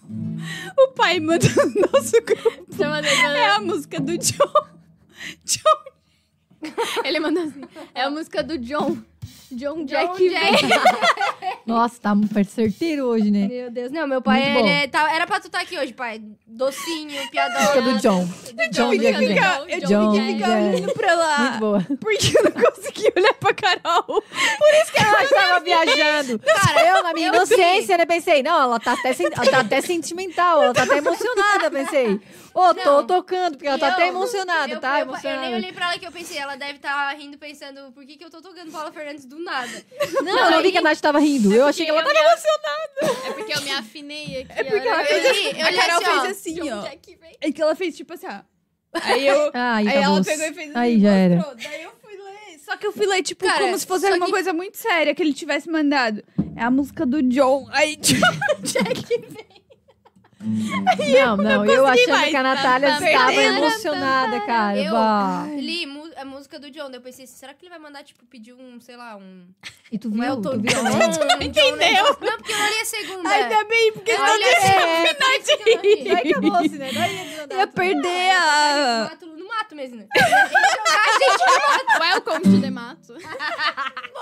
[0.77, 2.65] O pai mandou no nosso grupo.
[2.77, 4.67] Mandou- É a música do John.
[5.45, 6.71] John.
[7.05, 7.61] Ele mandou assim.
[7.95, 8.97] É a música do John.
[9.55, 10.65] John Jack Jack.
[10.65, 10.69] vem.
[11.65, 13.47] Nossa, tá muito certeiro hoje, né?
[13.47, 14.59] Meu Deus, não, meu pai, Muito bom.
[14.59, 16.21] ele é- tá- era pra tu estar aqui hoje, pai.
[16.45, 17.81] Docinho, Música piadona.
[17.93, 18.27] do John.
[18.71, 19.27] John Fica, Jack vem.
[19.29, 20.75] fica, John eu John tive que ficar Jack.
[20.75, 21.37] olhando pra lá.
[21.39, 21.87] Muito boa.
[22.01, 24.23] Porque eu não consegui olhar pra Carol.
[24.95, 26.39] Ela estava viajando.
[26.39, 29.59] Cara, eu, na minha eu inocência, né, pensei, não, ela tá até, sen- ela tá
[29.61, 32.19] até sentimental, ela tá até emocionada, pensei.
[32.55, 33.07] Ô, tô Não.
[33.07, 34.99] tocando, porque ela tá até eu- emocionada, eu, tá?
[34.99, 35.55] eu, eu nem emocionada.
[35.55, 38.29] olhei pra ela que eu pensei, ela deve estar rindo pensando, por que, que eu
[38.29, 39.83] tô tocando Paula Fernandes do nada?
[40.23, 41.51] Não, eu não vi que a Nath tava rindo.
[41.53, 43.27] Eu achei que ela tava emocionada.
[43.27, 44.51] É porque eu me afinei aqui.
[44.59, 46.81] É porque ela Eu fez eu A Carol assim, ó, fez assim, ó.
[46.81, 47.37] Vem.
[47.41, 48.39] É que ela fez tipo assim, ó.
[49.01, 49.49] Aí eu.
[49.55, 50.71] Aí, aí ela pegou e fez assim.
[50.75, 51.35] Aí já era.
[51.63, 52.59] Daí eu fui ler.
[52.63, 55.15] Só que eu fui ler, tipo, Cara, como se fosse uma que- coisa muito séria
[55.15, 56.23] que ele tivesse mandado.
[56.55, 57.67] É a música do John.
[57.71, 58.19] Aí, John
[58.61, 59.62] Jack vem.
[60.43, 62.29] Não, não, eu consegui achando mais.
[62.29, 64.77] que a Natália Tá, tá, estava tá, emocionada, cara.
[64.79, 65.45] Eu Bah.
[65.55, 65.87] li
[66.17, 68.79] a música do John, daí eu pensei, será que ele vai mandar, tipo, pedir um,
[68.79, 69.47] sei lá, um...
[69.91, 70.23] E tu Um viu?
[70.23, 70.57] Elton?
[70.57, 70.79] John,
[71.39, 72.03] um entendeu?
[72.05, 73.29] John, não, porque eu não li a segunda.
[73.29, 75.13] Ainda bem, porque Eu senão li a segunda.
[75.83, 76.91] de Daí acabou-se, né?
[76.93, 79.09] Daí ia ia perder No a.
[79.09, 80.07] mato, no mato mesmo, né?
[81.99, 83.13] Welcome to the mato.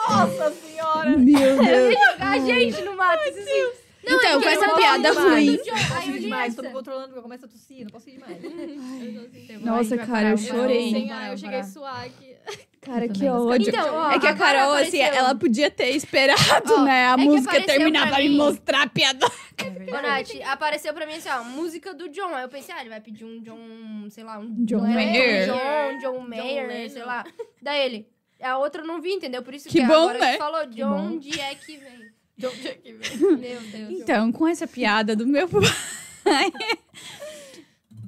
[0.10, 1.10] Nossa senhora!
[1.18, 1.61] Meu Deus.
[1.68, 3.22] ia jogar a gente no mato.
[3.30, 3.72] isso sim.
[4.03, 5.60] Não, Então, é com essa piada ruim.
[5.95, 8.38] Aí eu demais, tô me controlando porque eu começo a tossir, não posso ir demais.
[9.61, 11.10] Nossa, cara, eu chorei.
[11.32, 12.36] eu cheguei a suar aqui.
[12.82, 13.69] Cara, que ódio.
[13.69, 17.06] Então, ó, é que a Carol, assim, ela podia ter esperado, Ó, né?
[17.10, 19.28] A é que música terminar pra pra me mostrar a piada.
[19.28, 22.34] Ô, Nath, apareceu pra mim assim, ó, música do John.
[22.34, 25.45] Aí eu pensei, ah, ele vai pedir um John, sei lá, um John Mayer.
[25.45, 27.23] John, John Mayer, sei lá.
[27.61, 28.07] Daí ele,
[28.41, 29.44] a outra eu não vi, entendeu?
[29.44, 30.32] Por isso Que que, bom, agora né?
[30.34, 31.19] que falou, John bom.
[31.19, 32.11] Jack vem.
[32.42, 33.20] John Jack vem.
[33.38, 34.02] Meu Deus.
[34.02, 35.62] Então, com essa piada do meu pai.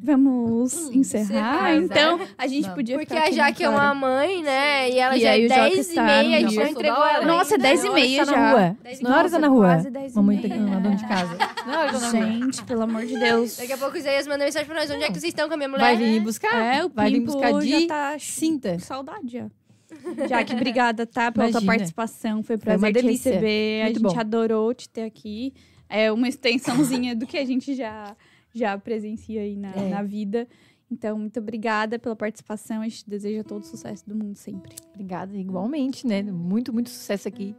[0.05, 1.71] Vamos encerrar.
[1.71, 1.75] encerrar.
[1.77, 2.75] Então, a gente Vamos.
[2.75, 4.89] podia Porque ficar a Jaque é uma mãe, né?
[4.89, 7.13] E ela E já é o Joca 10 e meia, a gente não entregou Nossa,
[7.15, 7.25] ela.
[7.25, 7.67] Nossa, ainda.
[7.69, 8.39] 10 e meia Está já.
[8.41, 8.77] na rua.
[9.01, 9.29] Na hora meia.
[9.31, 9.65] tá na rua.
[9.67, 11.37] Quase 10 e Mamãe tá na dona de casa.
[11.63, 12.11] Tá rua.
[12.11, 13.55] Gente, pelo amor de Deus.
[13.55, 14.91] Daqui a pouco o Isaías manda mensagem pra nós.
[14.91, 15.81] Onde é que vocês estão com a minha mulher?
[15.81, 16.53] Vai vir buscar?
[16.53, 18.77] É, o Vai vir buscar já de tá cinta.
[18.79, 19.45] saudade já.
[20.27, 21.31] Jaque, obrigada, tá?
[21.31, 21.73] Pela tua Imagina.
[21.73, 22.43] participação.
[22.43, 23.29] Foi um Foi uma prazer te delícia.
[23.31, 23.83] receber.
[23.83, 24.19] Muito a gente bom.
[24.19, 25.53] adorou te ter aqui.
[25.89, 28.15] É uma extensãozinha do que a gente já,
[28.53, 29.89] já presencia aí na, É.
[29.89, 30.47] na vida.
[30.91, 32.81] Então, muito obrigada pela participação.
[32.81, 34.75] A gente deseja todo o sucesso do mundo sempre.
[34.93, 36.21] Obrigada, igualmente, né?
[36.21, 37.55] Muito, muito sucesso aqui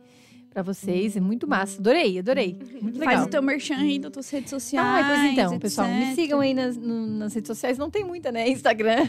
[0.54, 1.16] pra vocês.
[1.16, 1.78] É muito massa.
[1.80, 2.56] Adorei, adorei.
[2.80, 3.14] Muito legal.
[3.16, 4.86] Faz o teu merchan aí das tuas redes sociais.
[5.04, 7.76] Ah, pois então, pessoal, me sigam aí nas, no- nas redes sociais.
[7.76, 8.48] Não tem muita, né?
[8.48, 9.08] Instagram,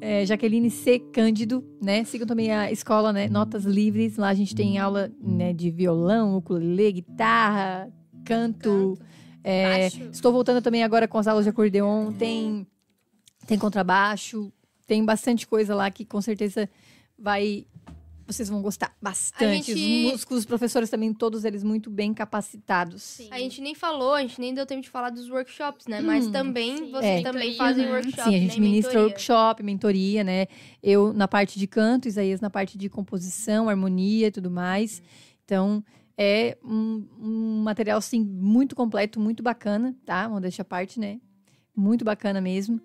[0.00, 0.98] é, Jaqueline C.
[0.98, 2.04] Cândido, né?
[2.04, 3.28] Sigam também a escola, né?
[3.28, 4.16] Notas Livres.
[4.16, 7.88] Lá a gente tem aula né, de violão, ukulele, guitarra,
[8.24, 8.98] canto,
[9.44, 10.02] É, Baixo.
[10.12, 12.12] estou voltando também agora com as aulas de acordeon.
[12.12, 12.66] Tem,
[13.46, 14.52] tem contrabaixo,
[14.86, 16.68] tem bastante coisa lá que com certeza
[17.18, 17.66] vai.
[18.32, 19.74] Vocês vão gostar bastante.
[19.74, 23.02] Gente- Os músicos, os professores também, todos eles muito bem capacitados.
[23.02, 23.28] Sim.
[23.30, 26.00] A gente nem falou, a gente nem deu tempo de falar dos workshops, né?
[26.00, 26.90] Mas também Sim.
[26.90, 27.22] vocês É.
[27.22, 27.92] também Mentoria, fazem né?
[27.92, 28.66] workshop, Sim, a gente né?
[28.66, 29.08] ministra Mentoria.
[29.08, 30.46] workshop, mentoria, né?
[30.82, 35.02] Eu na parte de canto, Isaías na parte de composição, harmonia e tudo mais.
[35.44, 35.84] Então,
[36.16, 40.28] é um, um material, assim, muito completo, muito bacana, tá?
[40.28, 41.20] Modéstia à parte, né?
[41.74, 42.80] Muito bacana mesmo.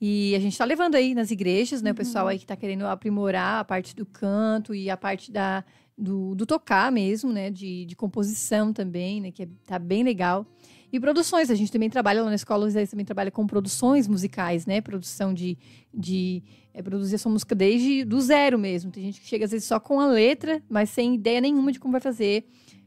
[0.00, 1.90] E a gente tá levando aí nas igrejas, né?
[1.90, 5.62] O pessoal aí que tá querendo aprimorar a parte do canto e a parte da,
[5.96, 7.50] do, do tocar mesmo, né?
[7.50, 9.30] De, de composição também, né?
[9.30, 10.46] Que é, tá bem legal.
[10.90, 14.08] E produções, a gente também trabalha lá na escola, o Isaías também trabalha com produções
[14.08, 14.80] musicais, né?
[14.80, 15.58] Produção de,
[15.92, 18.90] de é, produzir essa música desde do zero mesmo.
[18.90, 21.78] Tem gente que chega às vezes só com a letra, mas sem ideia nenhuma de
[21.78, 22.46] como vai fazer,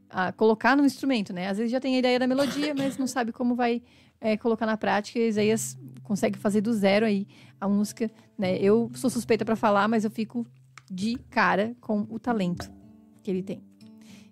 [0.10, 1.48] a colocar no instrumento, né?
[1.48, 3.84] Às vezes já tem a ideia da melodia, mas não sabe como vai
[4.20, 5.20] é, colocar na prática.
[5.20, 7.28] Isaías consegue fazer do zero aí
[7.60, 8.58] a música, né?
[8.58, 10.46] Eu sou suspeita para falar, mas eu fico
[10.90, 12.72] de cara com o talento
[13.24, 13.64] que ele tem.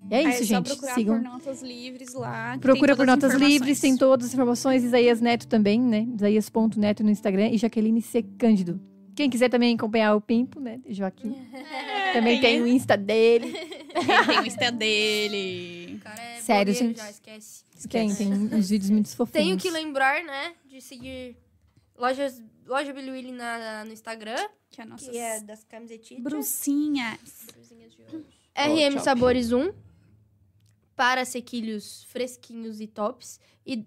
[0.09, 0.67] E é Aí isso, é só gente.
[0.67, 1.15] procurar Sigam.
[1.17, 2.57] por notas livres lá.
[2.59, 4.83] Procura por Notas Livres, tem todas as informações.
[4.83, 6.07] Isaías Neto também, né?
[6.15, 8.23] Isaías.neto no Instagram e Jaqueline C.
[8.23, 8.81] Cândido.
[9.15, 10.79] Quem quiser também acompanhar o Pimpo, né?
[10.89, 11.35] Joaquim.
[12.13, 13.53] Também tem o Insta dele.
[13.53, 15.95] Tem o Insta dele.
[15.95, 16.97] O cara é Sério, gente?
[16.97, 17.63] já, esquece.
[17.89, 19.31] Tem, tem uns vídeos muito fofinhos.
[19.47, 21.35] Tenho que lembrar, né, de seguir
[22.01, 26.23] lojas, loja Billy Willy na, no Instagram, Que é a nossa que é das camisetinhas.
[26.23, 27.17] brucinha.
[27.53, 28.25] Cruzinhas de ouro.
[28.55, 29.03] RM Top.
[29.03, 29.71] Sabores 1
[30.95, 33.85] para sequilhos fresquinhos e tops e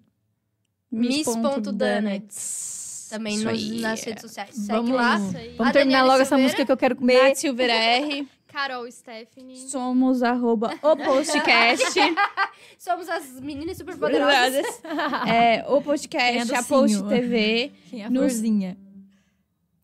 [0.91, 3.09] Miss.donuts.
[3.11, 4.55] também nos- nas redes sociais.
[4.55, 5.19] Segue Vamos lá.
[5.59, 6.43] Vamos terminar logo essa Silveira.
[6.45, 7.23] música que eu quero comer.
[7.23, 8.29] Nath Silveira R.
[8.55, 9.69] Carol Stephanie.
[9.69, 11.99] Somos arroba o postcast.
[12.79, 14.81] Somos as meninas super poderosas.
[15.29, 17.09] é, o podcast, é a Post docinho?
[17.09, 17.73] TV.
[17.91, 18.79] Quem é a Nos- florzinha?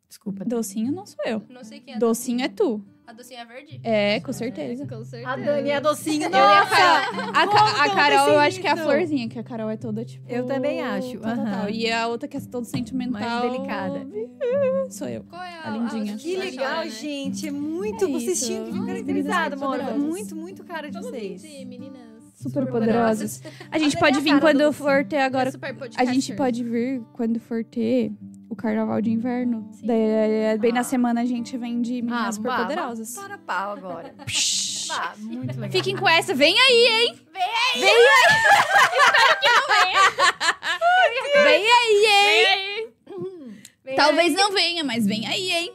[0.09, 0.45] Desculpa.
[0.45, 1.43] Docinho não sou eu.
[1.49, 1.99] Não sei quem é.
[1.99, 2.81] Docinho é tu.
[3.11, 3.81] A docinha verde?
[3.83, 4.87] É, com certeza.
[4.87, 5.29] Com certeza.
[5.33, 6.29] A Dani é a docinha.
[6.29, 6.71] A Nossa!
[6.77, 9.77] Carol, a, Ca- a Carol eu acho que é a florzinha, que a Carol é
[9.77, 10.31] toda tipo.
[10.31, 11.51] Eu também acho, tal, tal, aham.
[11.63, 11.71] tal.
[11.71, 13.41] E a outra que é toda sentimental.
[13.41, 14.07] Mais delicada.
[14.91, 15.25] Sou eu.
[15.25, 16.17] Qual é A lindinha.
[16.17, 16.91] Que legal, história, né?
[16.91, 17.49] gente.
[17.49, 18.05] É muito.
[18.05, 18.47] É vocês isso.
[18.47, 19.79] tinham que vir Ai, caracterizado, meninas amor.
[19.79, 20.03] poderosas.
[20.09, 21.43] Muito, muito cara de Vamos vocês.
[21.43, 22.01] vir de meninas
[22.35, 23.43] Super poderosas.
[23.71, 25.51] A gente Adorei pode a vir cara quando do for ter agora.
[25.51, 28.13] Super A gente pode vir quando for ter
[28.51, 29.67] o carnaval de inverno.
[29.73, 29.87] Sim.
[29.87, 30.75] Daí, é, bem Ah.
[30.75, 33.15] na semana a gente vem de meninas super vá, poderosas.
[33.15, 34.15] vá Para pau agora.
[34.91, 35.71] Vá, muito legal.
[35.71, 37.15] Fiquem com essa, vem aí, hein?
[37.33, 37.43] Vem
[41.55, 42.89] aí, hein?
[43.85, 44.37] Vem Talvez aí.
[44.37, 45.73] não venha, mas vem aí, hein?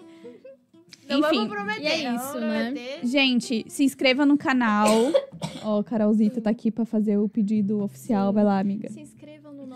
[1.08, 1.36] Não Enfim.
[1.36, 1.82] vamos prometer.
[1.84, 2.64] E é não isso, vamos né?
[2.72, 3.00] prometer.
[3.08, 4.90] Gente, se inscreva no canal.
[5.64, 8.34] Ó, Carolzita tá aqui pra fazer o pedido oficial.
[8.34, 8.90] Vai lá, amiga.
[8.90, 9.00] Se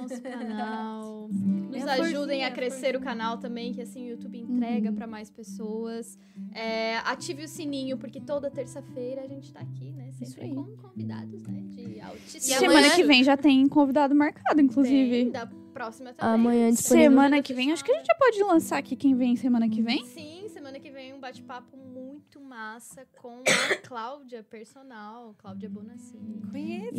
[0.02, 1.30] nosso canal.
[1.30, 4.96] Nos É ajudem a crescer o canal também, que assim o YouTube entrega Uhum.
[4.96, 6.18] pra mais pessoas.
[6.54, 10.12] É, ative o sininho, porque toda terça-feira a gente tá aqui, né?
[10.14, 11.62] Sempre com convidados, né?
[11.66, 15.10] De altíssimo E Semana amanhã- que vem já tem convidado marcado, inclusive.
[15.26, 16.34] Tem, da próxima também.
[16.36, 16.72] Amanhã.
[16.74, 19.82] Semana que vem, acho que a gente já pode lançar aqui quem vem semana que
[19.82, 20.04] vem.
[20.06, 26.42] Sim, semana que vem um bate-papo muito massa com a Cláudia, personal, Cláudia Bonassini.
[26.52, 26.96] Conheço.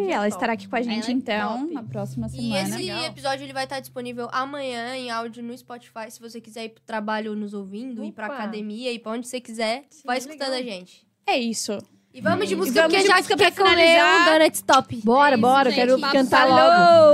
[0.00, 1.74] E é ela estará aqui com a gente, Ela é então, top.
[1.74, 2.60] na próxima E semana.
[2.62, 3.04] esse Legal.
[3.04, 6.82] episódio ele vai estar disponível amanhã em áudio no Spotify, se você quiser ir pro
[6.82, 8.34] trabalho nos ouvindo, ir pra Opa.
[8.34, 10.60] academia, ir pra onde você quiser, Sim, vai escutando legal.
[10.74, 11.06] a gente.
[11.26, 11.78] É isso.
[12.12, 14.20] E vamos de E música, vamos porque de já música quer pra comer finalizar.
[14.28, 14.96] um donut top.
[15.04, 15.70] Bora, É isso, bora.
[15.70, 15.80] gente.
[15.80, 16.56] Quero Papo cantar falou.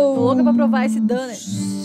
[0.08, 0.14] logo.
[0.14, 1.79] Tô louca pra provar esse donut.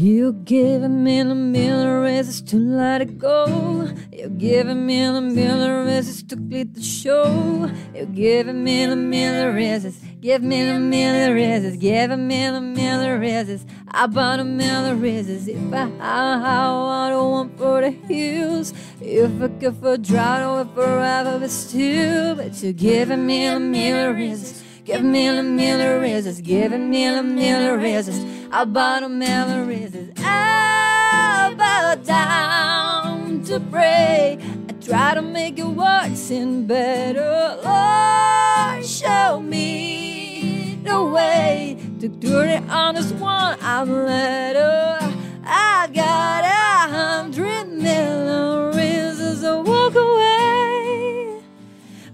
[0.00, 1.54] You give a million,
[2.02, 3.90] reasons to let it go.
[4.12, 7.68] You give a million, reasons to quit the show.
[7.92, 9.10] You give a million,
[9.56, 9.98] reasons.
[10.20, 11.78] Give me a million reasons.
[11.78, 13.66] Give me a million, reasons.
[13.88, 15.48] I bought a million reasons.
[15.48, 18.72] If I, I, I want for the hills.
[19.00, 22.36] If I could for drought or forever, but still.
[22.36, 24.62] But you're giving give a million, million reasons.
[24.88, 30.12] Give me a million reasons, give me a million reasons, about a million reasons.
[30.18, 34.38] I bow down to pray.
[34.68, 37.58] I try to make it words seem better.
[37.64, 43.58] Lord, show me the way to do the honest one.
[43.60, 44.98] I'm letter.
[45.44, 51.42] I got a hundred million reasons to walk away.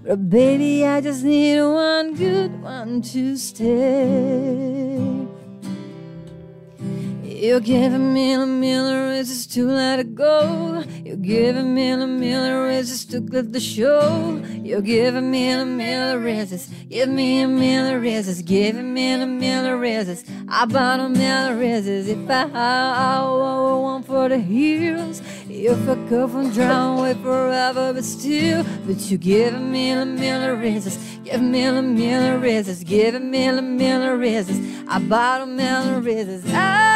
[0.03, 5.14] But baby, I just need one good one to stay.
[7.45, 10.83] You're giving me a million reasons to let it go.
[11.03, 14.41] You're giving me a million reasons to quit the show.
[14.63, 16.67] You're giving me a million reasons.
[16.89, 18.41] Give me a million reasons.
[18.41, 20.23] Giving me a million reasons.
[20.49, 22.07] I bought a million reasons.
[22.07, 25.21] If I had one for the heroes.
[25.47, 28.65] If I could from drown away forever, but still.
[28.87, 30.97] But you giving me a million reasons.
[31.23, 32.83] Give me a million reasons.
[32.83, 34.83] Giving me a million reasons.
[34.87, 36.43] I bought a million reasons.
[36.47, 36.94] I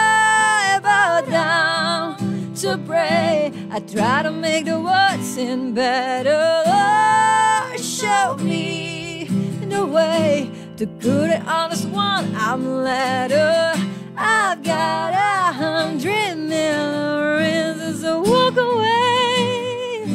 [1.30, 3.52] down to pray.
[3.72, 6.64] I try to make the words seem better.
[6.66, 9.26] Lord, show me
[9.70, 10.86] the way to
[11.30, 13.74] it on this one I'm letter.
[14.16, 20.06] I've got a hundred million reasons to walk away.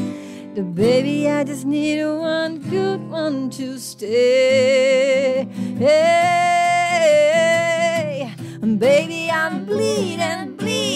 [0.54, 5.48] The baby, I just need one good one to stay.
[5.78, 7.04] Hey,
[8.78, 10.53] baby, I'm bleeding,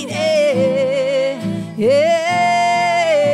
[0.09, 1.75] bleeding.
[1.77, 3.31] Yeah,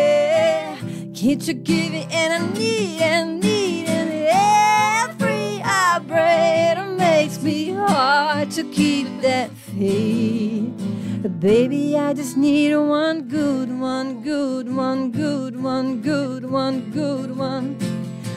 [1.15, 2.13] can't you give it?
[2.13, 10.73] And I need and need and every vibrator makes me hard to keep that faith.
[11.41, 17.79] Baby, I just need one good one, good one, good one, good one, good one.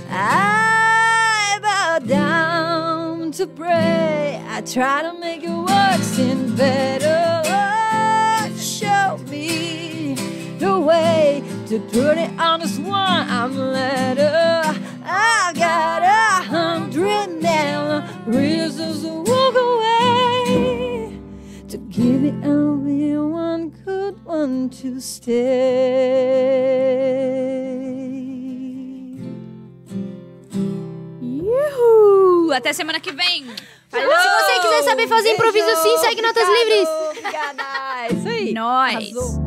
[0.10, 4.42] I bow down to pray.
[4.48, 7.44] I try to make it work seem better.
[8.78, 10.14] Show me
[10.60, 12.94] the way to put it on this one
[13.28, 14.62] I'm letter.
[15.04, 21.20] I got a hundred million reasons to walk away.
[21.70, 26.28] To give it only one good one to stay.
[32.54, 33.77] Até semana que vem!
[34.02, 36.88] Se você quiser saber fazer improviso assim, segue Notas Livres.
[37.12, 37.64] Obrigada.
[38.10, 38.54] É isso aí.
[38.54, 38.96] Nós!
[38.96, 39.47] Arrasou.